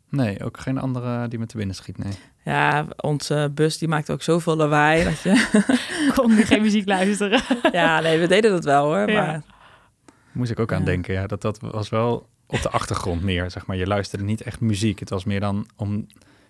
nee, 0.10 0.43
ook 0.43 0.60
geen 0.60 0.78
andere 0.78 1.28
die 1.28 1.39
me 1.39 1.46
te 1.46 1.58
binnen 1.58 1.76
schiet, 1.76 1.98
nee. 1.98 2.13
Ja, 2.46 2.86
onze 2.98 3.52
bus 3.54 3.78
die 3.78 3.88
maakt 3.88 4.10
ook 4.10 4.22
zoveel 4.22 4.56
lawaai. 4.56 5.04
Dat 5.04 5.22
je, 5.22 5.30
Ik 6.08 6.12
kon 6.15 6.32
geen 6.32 6.62
muziek 6.62 6.88
luisteren. 6.88 7.41
ja, 7.72 8.00
nee, 8.00 8.19
we 8.19 8.28
deden 8.28 8.52
dat 8.52 8.63
wel 8.63 8.86
hoor. 8.86 9.10
Ja. 9.12 9.22
Maar 9.26 9.41
Moest 10.34 10.52
ik 10.52 10.60
ook 10.60 10.74
aan 10.74 10.84
denken, 10.84 11.13
ja. 11.13 11.28
Dat, 11.28 11.41
dat 11.41 11.60
was 11.60 11.89
wel 11.89 12.28
op 12.46 12.62
de 12.62 12.69
achtergrond 12.69 13.24
meer, 13.24 13.52
zeg 13.52 13.65
maar. 13.65 13.78
Je 13.78 13.88
luisterde 13.88 14.24
niet 14.24 14.41
echt 14.41 14.60
muziek. 14.60 15.00
Het 15.00 15.10
was 15.10 15.24
meer 15.24 15.39
dan 15.39 15.67
om 15.76 16.08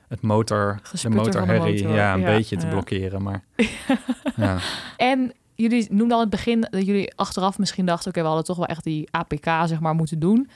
het 0.07 0.21
motor, 0.21 0.79
de 0.81 0.87
Gesputter 0.87 1.11
van 1.11 1.31
de 1.31 1.37
motorherrie, 1.39 1.83
motor, 1.83 1.97
ja, 1.97 2.13
een 2.13 2.19
ja. 2.19 2.25
beetje 2.25 2.57
te 2.57 2.67
blokkeren. 2.67 3.23
Maar 3.23 3.43
ja. 4.35 4.57
En 4.97 5.33
jullie 5.55 5.87
noemden 5.89 6.17
al 6.17 6.23
in 6.23 6.29
het 6.29 6.35
begin 6.35 6.67
dat 6.69 6.85
jullie 6.85 7.15
achteraf 7.15 7.57
misschien 7.57 7.85
dachten... 7.85 8.09
oké, 8.09 8.19
we 8.21 8.27
hadden 8.27 8.45
toch 8.45 8.57
wel 8.57 8.65
echt 8.65 8.83
die 8.83 9.07
APK 9.11 9.45
zeg 9.45 9.79
maar 9.79 9.95
moeten 9.95 10.19
doen. 10.19 10.49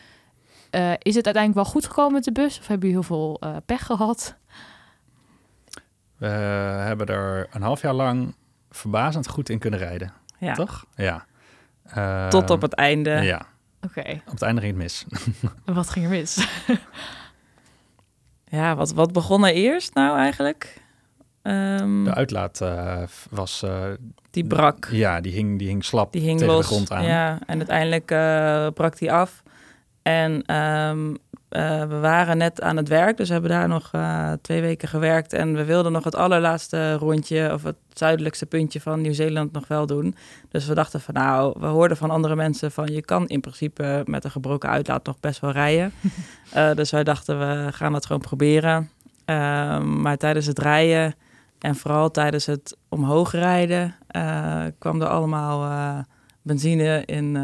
Eh, 0.69 0.91
is 0.91 1.15
het 1.15 1.25
uiteindelijk 1.25 1.53
wel 1.53 1.73
goed 1.73 1.85
gekomen 1.85 2.13
met 2.13 2.23
de 2.23 2.31
bus? 2.31 2.59
Of 2.59 2.67
hebben 2.67 2.89
jullie 2.89 3.05
heel 3.05 3.15
veel 3.15 3.37
eh, 3.39 3.55
pech 3.65 3.85
gehad? 3.85 4.35
we 6.17 6.27
hebben 6.27 7.07
er 7.07 7.47
een 7.51 7.61
half 7.61 7.81
jaar 7.81 7.93
lang 7.93 8.35
verbazend 8.69 9.27
goed 9.27 9.49
in 9.49 9.59
kunnen 9.59 9.79
rijden, 9.79 10.13
ja, 10.39 10.53
toch? 10.53 10.85
Ja. 10.95 11.25
Ehm, 11.93 12.29
tot 12.29 12.49
op 12.49 12.61
het 12.61 12.73
einde. 12.73 13.09
Ja, 13.11 13.41
Oké, 13.81 14.21
op 14.25 14.31
het 14.31 14.41
einde 14.41 14.61
ging 14.61 14.73
het 14.73 14.81
mis. 14.83 15.05
en 15.65 15.73
wat 15.79 15.89
ging 15.89 16.05
er 16.05 16.11
mis? 16.11 16.47
Ja, 18.49 18.75
wat, 18.75 18.93
wat 18.93 19.11
begon 19.13 19.45
er 19.45 19.53
eerst 19.53 19.93
nou 19.93 20.17
eigenlijk? 20.17 20.81
Ehm, 21.41 22.03
De 22.03 22.13
uitlaat 22.13 22.61
eh, 22.61 23.01
was, 23.29 23.63
eh, 23.63 23.83
die 24.31 24.47
brak. 24.47 24.87
ja, 24.91 25.21
die 25.21 25.33
hing, 25.33 25.59
die 25.59 25.67
hing 25.67 25.85
slap 25.85 26.11
Die 26.11 26.21
hing 26.21 26.39
tegen 26.39 26.53
los. 26.53 26.67
de 26.67 26.73
grond 26.73 26.91
aan. 26.91 27.03
Ja, 27.03 27.39
en 27.45 27.57
uiteindelijk 27.57 28.11
eh, 28.11 28.67
brak 28.73 28.97
die 28.97 29.11
af. 29.11 29.43
En 30.01 30.41
ehm, 30.45 31.13
eh, 31.49 31.83
we 31.83 31.99
waren 31.99 32.37
net 32.37 32.61
aan 32.61 32.77
het 32.77 32.87
werk, 32.87 33.17
dus 33.17 33.27
we 33.27 33.33
hebben 33.33 33.51
daar 33.51 33.67
nog 33.67 33.89
eh, 33.91 34.31
twee 34.41 34.61
weken 34.61 34.87
gewerkt. 34.87 35.33
En 35.33 35.55
we 35.55 35.65
wilden 35.65 35.91
nog 35.91 36.03
het 36.03 36.15
allerlaatste 36.15 36.93
rondje, 36.93 37.53
of 37.53 37.63
het 37.63 37.75
zuidelijkste 37.93 38.45
puntje 38.45 38.81
van 38.81 39.01
Nieuw-Zeeland 39.01 39.51
nog 39.51 39.67
wel 39.67 39.85
doen. 39.85 40.15
Dus 40.49 40.67
we 40.67 40.73
dachten 40.73 41.01
van 41.01 41.13
nou, 41.13 41.55
we 41.59 41.65
hoorden 41.65 41.97
van 41.97 42.09
andere 42.09 42.35
mensen 42.35 42.71
van 42.71 42.87
je 42.87 43.01
kan 43.01 43.27
in 43.27 43.39
principe 43.39 44.01
met 44.05 44.23
een 44.23 44.31
gebroken 44.31 44.69
uitlaat 44.69 45.05
nog 45.05 45.19
best 45.19 45.39
wel 45.39 45.51
rijden. 45.51 45.91
Eh, 46.51 46.73
dus 46.73 46.91
wij 46.91 47.03
dachten 47.03 47.39
we 47.39 47.71
gaan 47.71 47.91
dat 47.91 48.05
gewoon 48.05 48.21
proberen. 48.21 48.89
Ehm, 49.25 50.01
maar 50.01 50.17
tijdens 50.17 50.45
het 50.45 50.59
rijden 50.59 51.15
en 51.59 51.75
vooral 51.75 52.11
tijdens 52.11 52.45
het 52.45 52.77
omhoog 52.89 53.31
rijden 53.31 53.95
kwam 54.79 55.01
er 55.01 55.07
allemaal 55.07 55.71
benzine 56.41 57.03
in, 57.05 57.35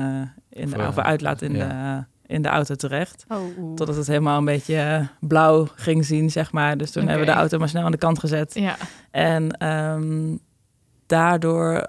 in 0.49 0.69
de, 0.69 0.87
of 0.87 0.97
uitlaat 0.97 1.41
in, 1.41 1.55
ja. 1.55 1.67
de, 1.67 2.05
in 2.33 2.41
de 2.41 2.47
auto 2.47 2.75
terecht. 2.75 3.25
Oh, 3.27 3.75
Totdat 3.75 3.95
het 3.95 4.07
helemaal 4.07 4.37
een 4.37 4.45
beetje 4.45 4.75
eh, 4.79 5.07
blauw 5.19 5.67
ging 5.75 6.05
zien, 6.05 6.31
zeg 6.31 6.51
maar. 6.51 6.77
Dus 6.77 6.91
toen 6.91 7.07
hebben 7.07 7.25
we 7.25 7.31
de 7.31 7.37
auto 7.37 7.57
maar 7.57 7.69
snel 7.69 7.83
aan 7.85 7.91
de 7.91 7.97
kant 7.97 8.19
gezet. 8.19 8.53
Ja, 8.53 8.75
En 9.11 9.51
ehm, 9.57 10.35
daardoor, 11.05 11.87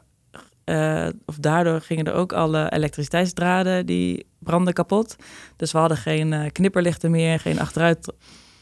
eh, 0.65 1.07
of 1.27 1.37
daardoor 1.37 1.81
gingen 1.81 2.05
er 2.05 2.13
ook 2.13 2.33
alle 2.33 2.73
elektriciteitsdraden 2.73 3.87
die 3.87 4.27
brandden 4.39 4.75
kapot. 4.75 5.17
Dus 5.57 5.73
we 5.73 5.79
hadden 5.79 5.97
geen 5.97 6.33
eh, 6.33 6.51
knipperlichten 6.53 7.11
meer, 7.11 7.41
geen 7.41 7.61
achteruit 7.61 8.13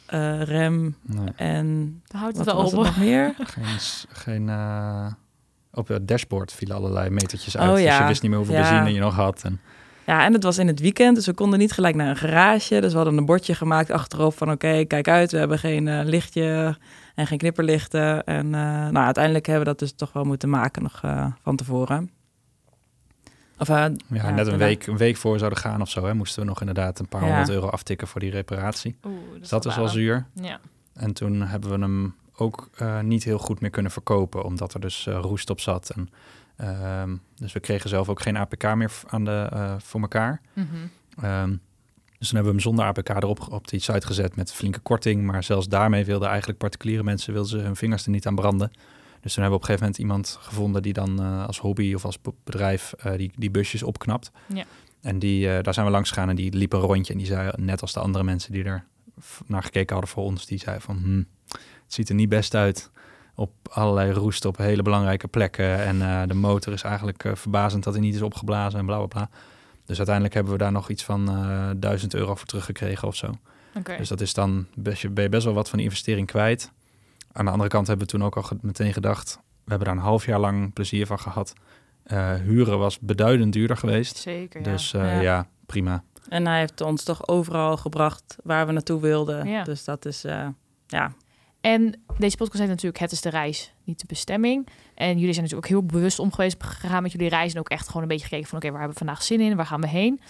eh, 0.06 0.42
rem 0.42 0.96
Nee, 1.02 1.28
en 1.36 2.02
houdt 2.16 2.36
wat 2.36 2.46
het 2.46 2.54
wel 2.54 2.62
was 2.64 2.72
op. 2.72 2.78
er 2.78 2.84
nog 2.86 2.96
meer? 2.98 3.34
geen, 3.54 3.78
geen 4.08 4.48
eh, 4.48 5.06
op 5.72 5.88
het 5.88 6.08
dashboard 6.08 6.52
vielen 6.52 6.76
allerlei 6.76 7.10
metertjes 7.10 7.56
uit. 7.56 7.68
Oh, 7.68 7.74
Dus 7.74 7.84
je 7.84 7.88
ja. 7.90 8.06
wist 8.06 8.22
niet 8.22 8.30
meer 8.30 8.40
hoeveel 8.40 8.56
Ja. 8.56 8.70
benzine 8.70 8.92
je 8.94 9.00
nog 9.00 9.14
had. 9.14 9.42
En, 9.44 9.60
Ja, 10.06 10.24
en 10.24 10.32
het 10.32 10.42
was 10.42 10.58
in 10.58 10.66
het 10.66 10.80
weekend, 10.80 11.16
dus 11.16 11.26
we 11.26 11.32
konden 11.34 11.58
niet 11.58 11.72
gelijk 11.72 11.94
naar 11.94 12.08
een 12.08 12.16
garage. 12.16 12.80
Dus 12.80 12.90
we 12.90 12.96
hadden 12.96 13.16
een 13.16 13.24
bordje 13.24 13.54
gemaakt 13.54 13.90
achterop 13.90 14.36
van 14.36 14.50
oké, 14.50 14.84
kijk 14.84 15.08
uit, 15.08 15.32
we 15.32 15.38
hebben 15.38 15.58
geen 15.58 15.88
eh, 15.88 16.04
lichtje 16.04 16.76
en 17.14 17.26
geen 17.26 17.38
knipperlichten. 17.38 18.24
En 18.24 18.44
eh, 18.46 18.60
nou, 18.88 18.96
uiteindelijk 19.04 19.46
hebben 19.46 19.64
we 19.64 19.70
dat 19.70 19.78
dus 19.78 19.92
toch 19.92 20.12
wel 20.12 20.24
moeten 20.24 20.48
maken 20.48 20.82
nog 20.82 21.00
eh, 21.02 21.26
van 21.42 21.56
tevoren. 21.56 22.10
Of, 23.58 23.68
ja, 23.68 23.90
ja, 24.08 24.30
net 24.30 24.46
een 24.46 24.58
week, 24.58 24.86
een 24.86 24.96
week 24.96 25.16
voor 25.16 25.32
we 25.32 25.38
zouden 25.38 25.58
gaan 25.58 25.80
of 25.80 25.90
zo, 25.90 26.04
hè, 26.04 26.14
moesten 26.14 26.42
we 26.42 26.48
nog 26.48 26.60
inderdaad 26.60 26.98
een 26.98 27.08
paar 27.08 27.20
Ja. 27.20 27.26
honderd 27.26 27.48
euro 27.50 27.68
aftikken 27.68 28.08
voor 28.08 28.20
die 28.20 28.30
reparatie. 28.30 28.96
Oeh, 29.06 29.14
Dus 29.38 29.48
dat 29.48 29.64
was 29.64 29.76
wel 29.76 29.88
zuur. 29.88 30.26
Ja. 30.34 30.60
En 30.94 31.12
toen 31.12 31.42
hebben 31.42 31.70
we 31.70 31.78
hem 31.78 32.14
ook 32.36 32.68
eh, 32.76 33.00
niet 33.00 33.24
heel 33.24 33.38
goed 33.38 33.60
meer 33.60 33.70
kunnen 33.70 33.92
verkopen, 33.92 34.44
omdat 34.44 34.74
er 34.74 34.80
dus 34.80 35.06
roest 35.06 35.50
op 35.50 35.60
zat. 35.60 35.90
En, 35.90 36.08
ehm, 36.56 37.16
dus 37.34 37.52
we 37.52 37.60
kregen 37.60 37.88
zelf 37.88 38.08
ook 38.08 38.20
geen 38.22 38.36
APK 38.36 38.74
meer 38.74 38.92
aan 39.06 39.24
de, 39.24 39.48
eh, 39.52 39.74
voor 39.78 40.00
elkaar. 40.00 40.40
Mhm. 40.52 40.66
Ehm, 41.20 41.48
dus 42.18 42.28
toen 42.30 42.38
hebben 42.38 42.42
we 42.42 42.48
hem 42.48 42.60
zonder 42.60 42.84
APK 42.84 43.08
erop 43.08 43.46
op 43.52 43.68
die 43.68 43.80
site 43.80 44.06
gezet 44.06 44.36
met 44.36 44.52
flinke 44.52 44.78
korting. 44.78 45.24
Maar 45.24 45.42
zelfs 45.44 45.68
daarmee 45.68 46.04
wilden 46.04 46.28
eigenlijk 46.28 46.58
particuliere 46.58 47.02
mensen 47.02 47.32
wilden 47.32 47.50
ze 47.50 47.58
hun 47.58 47.76
vingers 47.76 48.04
er 48.04 48.10
niet 48.10 48.26
aan 48.26 48.34
branden. 48.34 48.70
Dus 49.20 49.34
toen 49.34 49.42
hebben 49.42 49.60
we 49.60 49.64
op 49.64 49.70
een 49.70 49.76
gegeven 49.78 49.80
moment 49.80 49.98
iemand 49.98 50.38
gevonden 50.40 50.82
die 50.82 50.92
dan 50.92 51.20
eh, 51.20 51.46
als 51.46 51.58
hobby 51.58 51.94
of 51.94 52.04
als 52.04 52.20
be- 52.20 52.32
bedrijf 52.44 52.92
eh, 52.92 53.16
die, 53.16 53.32
die 53.36 53.50
busjes 53.50 53.82
opknapt. 53.82 54.30
Ja. 54.46 54.64
En 55.00 55.18
die, 55.18 55.62
daar 55.62 55.74
zijn 55.74 55.86
we 55.86 55.92
langs 55.92 56.08
gegaan 56.08 56.28
en 56.28 56.36
die 56.36 56.52
liep 56.56 56.72
een 56.72 56.80
rondje. 56.80 57.12
En 57.12 57.18
die 57.18 57.26
zei, 57.28 57.52
net 57.56 57.80
als 57.80 57.92
de 57.92 58.00
andere 58.00 58.24
mensen 58.24 58.52
die 58.52 58.64
er 58.64 58.84
naar 59.46 59.62
gekeken 59.62 59.92
hadden 59.92 60.12
voor 60.14 60.24
ons, 60.24 60.46
die 60.46 60.58
zei 60.58 60.80
van, 60.80 60.96
hm, 60.96 61.22
het 61.58 61.94
ziet 61.94 62.08
er 62.08 62.14
niet 62.14 62.28
best 62.28 62.54
uit. 62.54 62.90
Op 63.42 63.50
allerlei 63.70 64.12
roest 64.12 64.44
op 64.44 64.56
hele 64.56 64.82
belangrijke 64.82 65.28
plekken. 65.28 65.78
En 65.84 66.02
eh, 66.02 66.22
de 66.26 66.34
motor 66.34 66.72
is 66.72 66.82
eigenlijk 66.82 67.24
eh, 67.24 67.34
verbazend 67.34 67.84
dat 67.84 67.92
hij 67.92 68.02
niet 68.02 68.14
is 68.14 68.22
opgeblazen 68.22 68.78
en 68.78 68.86
bla 68.86 68.96
bla 68.96 69.06
bla. 69.06 69.28
Dus 69.86 69.96
uiteindelijk 69.96 70.34
hebben 70.34 70.52
we 70.52 70.58
daar 70.58 70.72
nog 70.72 70.88
iets 70.88 71.04
van 71.04 71.28
eh 71.28 71.70
1000 71.76 72.14
euro 72.14 72.34
voor 72.34 72.46
teruggekregen 72.46 73.08
of 73.08 73.16
zo. 73.16 73.30
Oké. 73.76 73.96
Dus 73.96 74.08
dat 74.08 74.20
is 74.20 74.34
dan 74.34 74.66
best, 74.74 75.02
je 75.02 75.08
ben 75.10 75.24
je 75.24 75.30
best 75.30 75.44
wel 75.44 75.54
wat 75.54 75.68
van 75.68 75.78
die 75.78 75.86
investering 75.86 76.26
kwijt. 76.26 76.70
Aan 77.32 77.44
de 77.44 77.50
andere 77.50 77.68
kant 77.70 77.86
hebben 77.86 78.06
we 78.06 78.12
toen 78.12 78.24
ook 78.24 78.36
al 78.36 78.42
ge- 78.42 78.58
meteen 78.60 78.92
gedacht, 78.92 79.38
we 79.64 79.70
hebben 79.70 79.86
daar 79.88 79.96
een 79.96 80.02
half 80.02 80.26
jaar 80.26 80.40
lang 80.40 80.72
plezier 80.72 81.06
van 81.06 81.18
gehad. 81.18 81.52
Eh, 82.02 82.34
huren 82.34 82.78
was 82.78 82.98
beduidend 82.98 83.52
duurder 83.52 83.76
geweest. 83.76 84.16
Zeker, 84.16 84.60
ja. 84.62 84.70
Dus 84.72 84.92
eh, 84.94 85.00
Ja. 85.14 85.20
ja. 85.20 85.46
prima. 85.66 86.04
En 86.28 86.46
hij 86.46 86.58
heeft 86.58 86.80
ons 86.80 87.04
toch 87.04 87.28
overal 87.28 87.76
gebracht 87.76 88.36
waar 88.44 88.66
we 88.66 88.72
naartoe 88.72 89.00
wilden. 89.00 89.48
Ja. 89.48 89.62
Dus 89.64 89.84
dat 89.84 90.04
is, 90.06 90.24
eh, 90.24 90.46
ja, 90.86 91.12
En 91.62 92.02
deze 92.18 92.36
podcast 92.36 92.60
heet 92.60 92.68
natuurlijk 92.68 92.98
Het 92.98 93.12
is 93.12 93.20
de 93.20 93.30
reis, 93.30 93.72
niet 93.84 94.00
de 94.00 94.06
bestemming. 94.06 94.68
En 94.94 95.18
jullie 95.18 95.34
zijn 95.34 95.44
natuurlijk 95.44 95.72
ook 95.72 95.78
heel 95.78 95.86
bewust 95.86 96.18
om 96.18 96.32
geweest 96.32 96.62
gegaan 96.62 97.02
met 97.02 97.12
jullie 97.12 97.28
reis. 97.28 97.52
En 97.52 97.58
ook 97.58 97.68
echt 97.68 97.86
gewoon 97.86 98.02
een 98.02 98.08
beetje 98.08 98.26
gekeken 98.26 98.48
van 98.48 98.58
oké, 98.58 98.70
waar 98.70 98.78
hebben 98.78 98.98
we 98.98 99.04
vandaag 99.04 99.22
zin 99.22 99.40
in? 99.40 99.56
Waar 99.56 99.66
gaan 99.66 99.80
we 99.80 99.88
heen? 99.88 100.20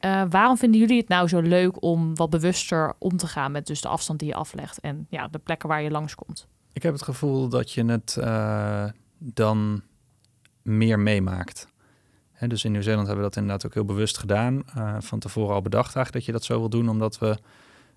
Eh, 0.00 0.22
waarom 0.30 0.56
vinden 0.56 0.80
jullie 0.80 0.98
het 0.98 1.08
nou 1.08 1.28
zo 1.28 1.40
leuk 1.40 1.82
om 1.82 2.16
wat 2.16 2.30
bewuster 2.30 2.94
om 2.98 3.16
te 3.16 3.26
gaan 3.26 3.52
met 3.52 3.66
dus 3.66 3.80
de 3.80 3.88
afstand 3.88 4.18
die 4.18 4.28
je 4.28 4.34
aflegt 4.34 4.80
en 4.80 5.06
ja, 5.10 5.28
de 5.28 5.38
plekken 5.38 5.68
waar 5.68 5.82
je 5.82 5.90
langskomt? 5.90 6.46
Ik 6.72 6.82
heb 6.82 6.92
het 6.92 7.02
gevoel 7.02 7.48
dat 7.48 7.72
je 7.72 7.84
het 7.84 8.16
eh, 8.16 8.84
dan 9.18 9.82
meer 10.62 10.98
meemaakt. 10.98 11.68
Hè, 12.32 12.46
dus 12.46 12.64
in 12.64 12.72
Nieuw-Zeeland 12.72 13.06
hebben 13.06 13.24
we 13.24 13.30
dat 13.30 13.40
inderdaad 13.40 13.66
ook 13.66 13.74
heel 13.74 13.84
bewust 13.84 14.18
gedaan. 14.18 14.62
eh, 14.74 14.96
van 14.98 15.18
tevoren 15.18 15.54
al 15.54 15.62
bedacht 15.62 15.96
eigenlijk 15.96 16.12
dat 16.12 16.24
je 16.24 16.32
dat 16.32 16.44
zo 16.44 16.58
wil 16.58 16.68
doen, 16.68 16.88
omdat 16.88 17.18
we 17.18 17.38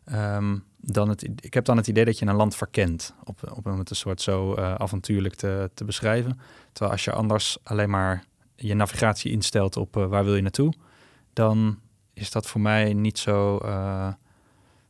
ehm, 0.07 0.57
dan 0.77 1.09
het. 1.09 1.29
Ik 1.39 1.53
heb 1.53 1.65
dan 1.65 1.77
het 1.77 1.87
idee 1.87 2.05
dat 2.05 2.19
je 2.19 2.25
een 2.25 2.35
land 2.35 2.55
verkent, 2.55 3.13
op, 3.23 3.51
op 3.55 3.65
om 3.65 3.79
het 3.79 3.89
een 3.89 3.95
soort 3.95 4.21
zo 4.21 4.53
eh, 4.53 4.73
avontuurlijk 4.75 5.35
te, 5.35 5.69
te 5.73 5.83
beschrijven. 5.83 6.39
Terwijl 6.71 6.91
als 6.91 7.03
je 7.03 7.11
anders 7.11 7.57
alleen 7.63 7.89
maar 7.89 8.23
je 8.55 8.73
navigatie 8.73 9.31
instelt 9.31 9.77
op 9.77 9.97
eh, 9.97 10.05
waar 10.05 10.23
wil 10.23 10.35
je 10.35 10.41
naartoe, 10.41 10.73
dan 11.33 11.79
is 12.13 12.31
dat 12.31 12.47
voor 12.47 12.61
mij 12.61 12.93
niet 12.93 13.19
zo. 13.19 13.57
eh, 13.57 14.07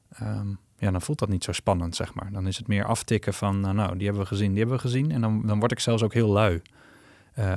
ehm, 0.09 0.47
ja, 0.79 0.91
dan 0.91 1.01
voelt 1.01 1.19
dat 1.19 1.29
niet 1.29 1.43
zo 1.43 1.51
spannend, 1.51 1.95
zeg 1.95 2.13
maar. 2.13 2.31
Dan 2.31 2.47
is 2.47 2.57
het 2.57 2.67
meer 2.67 2.85
aftikken 2.85 3.33
van, 3.33 3.59
nou, 3.59 3.75
nou 3.75 3.95
die 3.97 4.05
hebben 4.05 4.23
we 4.23 4.27
gezien, 4.27 4.49
die 4.49 4.59
hebben 4.59 4.75
we 4.75 4.81
gezien. 4.81 5.11
En 5.11 5.21
dan, 5.21 5.41
dan 5.45 5.59
word 5.59 5.71
ik 5.71 5.79
zelfs 5.79 6.03
ook 6.03 6.13
heel 6.13 6.29
lui, 6.29 6.61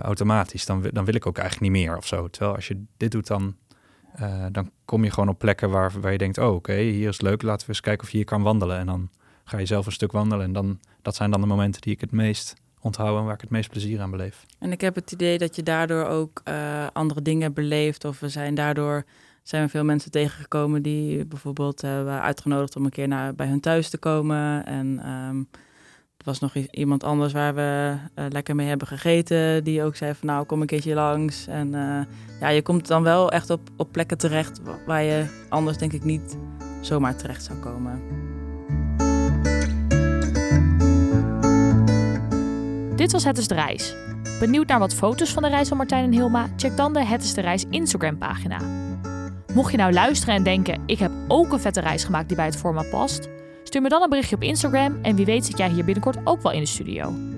automatisch. 0.03 0.67
Dan, 0.67 0.83
dan 0.93 1.05
wil 1.05 1.15
ik 1.15 1.27
ook 1.27 1.39
eigenlijk 1.39 1.73
niet 1.73 1.83
meer 1.85 1.97
of 1.97 2.07
zo. 2.07 2.29
Terwijl 2.29 2.55
als 2.55 2.69
je 2.69 2.83
dit 2.97 3.11
doet, 3.11 3.27
dan 3.27 3.57
Uh, 4.21 4.47
dan 4.53 4.71
kom 4.85 5.05
je 5.05 5.11
gewoon 5.11 5.29
op 5.29 5.39
plekken 5.39 5.71
waar, 5.71 6.01
waar 6.01 6.13
je 6.13 6.19
denkt, 6.19 6.39
oh 6.39 6.55
oké, 6.55 6.75
hier 6.75 7.09
is 7.09 7.21
leuk, 7.21 7.43
laten 7.43 7.67
we 7.67 7.73
eens 7.73 7.81
kijken 7.81 8.05
of 8.05 8.11
je 8.11 8.17
hier 8.17 8.27
kan 8.27 8.43
wandelen. 8.43 8.79
En 8.79 8.87
dan 8.87 9.09
ga 9.45 9.59
je 9.59 9.67
zelf 9.67 9.87
een 9.87 9.93
stuk 9.93 10.13
wandelen 10.13 10.45
en 10.45 10.53
dan, 10.53 10.81
dat 11.03 11.17
zijn 11.17 11.31
dan 11.31 11.41
de 11.41 11.47
momenten 11.47 11.81
die 11.81 11.93
ik 11.93 12.01
het 12.01 12.13
meest 12.13 12.55
onthoud 12.81 13.19
en 13.19 13.25
waar 13.25 13.35
ik 13.35 13.41
het 13.41 13.51
meest 13.51 13.71
plezier 13.71 14.01
aan 14.01 14.11
beleef. 14.11 14.47
En 14.59 14.73
ik 14.73 14.81
heb 14.81 14.95
het 14.95 15.13
idee 15.13 15.39
dat 15.39 15.57
je 15.57 15.63
daardoor 15.63 16.05
ook 16.05 16.41
uh, 16.45 16.87
andere 16.93 17.23
dingen 17.23 17.53
beleeft 17.53 18.05
of 18.05 18.21
we 18.21 18.29
zijn 18.29 18.55
daardoor 18.55 19.05
zijn 19.43 19.65
we 19.65 19.69
veel 19.69 19.85
mensen 19.85 20.11
tegengekomen 20.11 20.83
die 20.83 21.25
bijvoorbeeld 21.25 21.81
hebben 21.81 22.21
uitgenodigd 22.21 22.77
om 22.77 22.85
een 22.85 22.91
keer 22.91 23.09
naar, 23.09 23.35
bij 23.35 23.47
hun 23.47 23.61
thuis 23.61 23.91
te 23.91 23.99
komen. 23.99 24.67
En 24.67 25.11
um, 25.11 25.49
er 26.21 26.27
was 26.27 26.41
nog 26.41 26.55
iemand 26.55 27.05
anders 27.05 27.33
waar 27.33 27.55
we 27.55 27.97
uh, 28.19 28.25
lekker 28.29 28.55
mee 28.55 28.69
hebben 28.69 28.87
gegeten, 28.87 29.65
die 29.65 29.83
ook 29.83 29.97
zei 29.97 30.15
van 30.15 30.29
nou 30.29 30.45
kom 30.45 30.61
een 30.61 30.67
keertje 30.67 30.95
langs. 30.95 31.47
En 31.47 31.67
uh, 31.67 32.01
ja, 32.41 32.49
je 32.49 32.63
komt 32.63 32.87
dan 32.87 33.03
wel 33.03 33.31
echt 33.31 33.51
op, 33.51 33.61
op 33.77 33.93
plekken 33.93 34.19
terecht 34.19 34.61
waar 34.87 35.03
je 35.03 35.45
anders 35.49 35.79
denk 35.79 35.93
ik 35.93 36.05
niet 36.05 36.37
zomaar 36.81 37.17
terecht 37.17 37.45
zou 37.45 37.59
komen. 37.59 38.03
Dit 42.97 43.13
was 43.13 43.25
Het 43.25 43.39
is 43.39 43.49
de 43.49 43.55
Reis. 43.55 43.95
Benieuwd 44.41 44.67
naar 44.67 44.79
wat 44.79 44.95
foto's 44.95 45.33
van 45.33 45.43
de 45.43 45.49
reis 45.49 45.69
van 45.69 45.77
Martijn 45.77 46.05
en 46.05 46.13
Hilma? 46.13 46.47
Check 46.57 46.77
dan 46.77 46.93
de 46.93 47.05
Het 47.05 47.23
is 47.23 47.35
de 47.35 47.41
Reis 47.41 47.65
Instagram 47.71 48.19
pagina. 48.19 48.59
Mocht 49.55 49.71
je 49.71 49.77
nou 49.77 49.93
luisteren 49.93 50.35
en 50.35 50.43
denken, 50.43 50.83
ik 50.87 50.99
heb 50.99 51.11
ook 51.29 51.53
een 51.53 51.61
vette 51.61 51.81
reis 51.81 52.05
gemaakt 52.05 52.29
die 52.29 52.37
bij 52.37 52.47
het 52.47 52.57
format 52.57 52.91
past, 52.91 53.29
stuur 53.71 53.83
me 53.83 53.89
dan 53.89 54.03
een 54.03 54.09
berichtje 54.09 54.37
op 54.37 54.43
Instagram 54.43 54.99
en 55.03 55.17
wie 55.17 55.25
weet 55.25 55.47
zit 55.47 55.59
jij 55.59 55.69
hier 55.69 55.85
binnenkort 55.85 56.17
ook 56.25 56.43
wel 56.43 56.53
in 56.53 56.61
de 56.61 56.67
studio. 56.67 57.30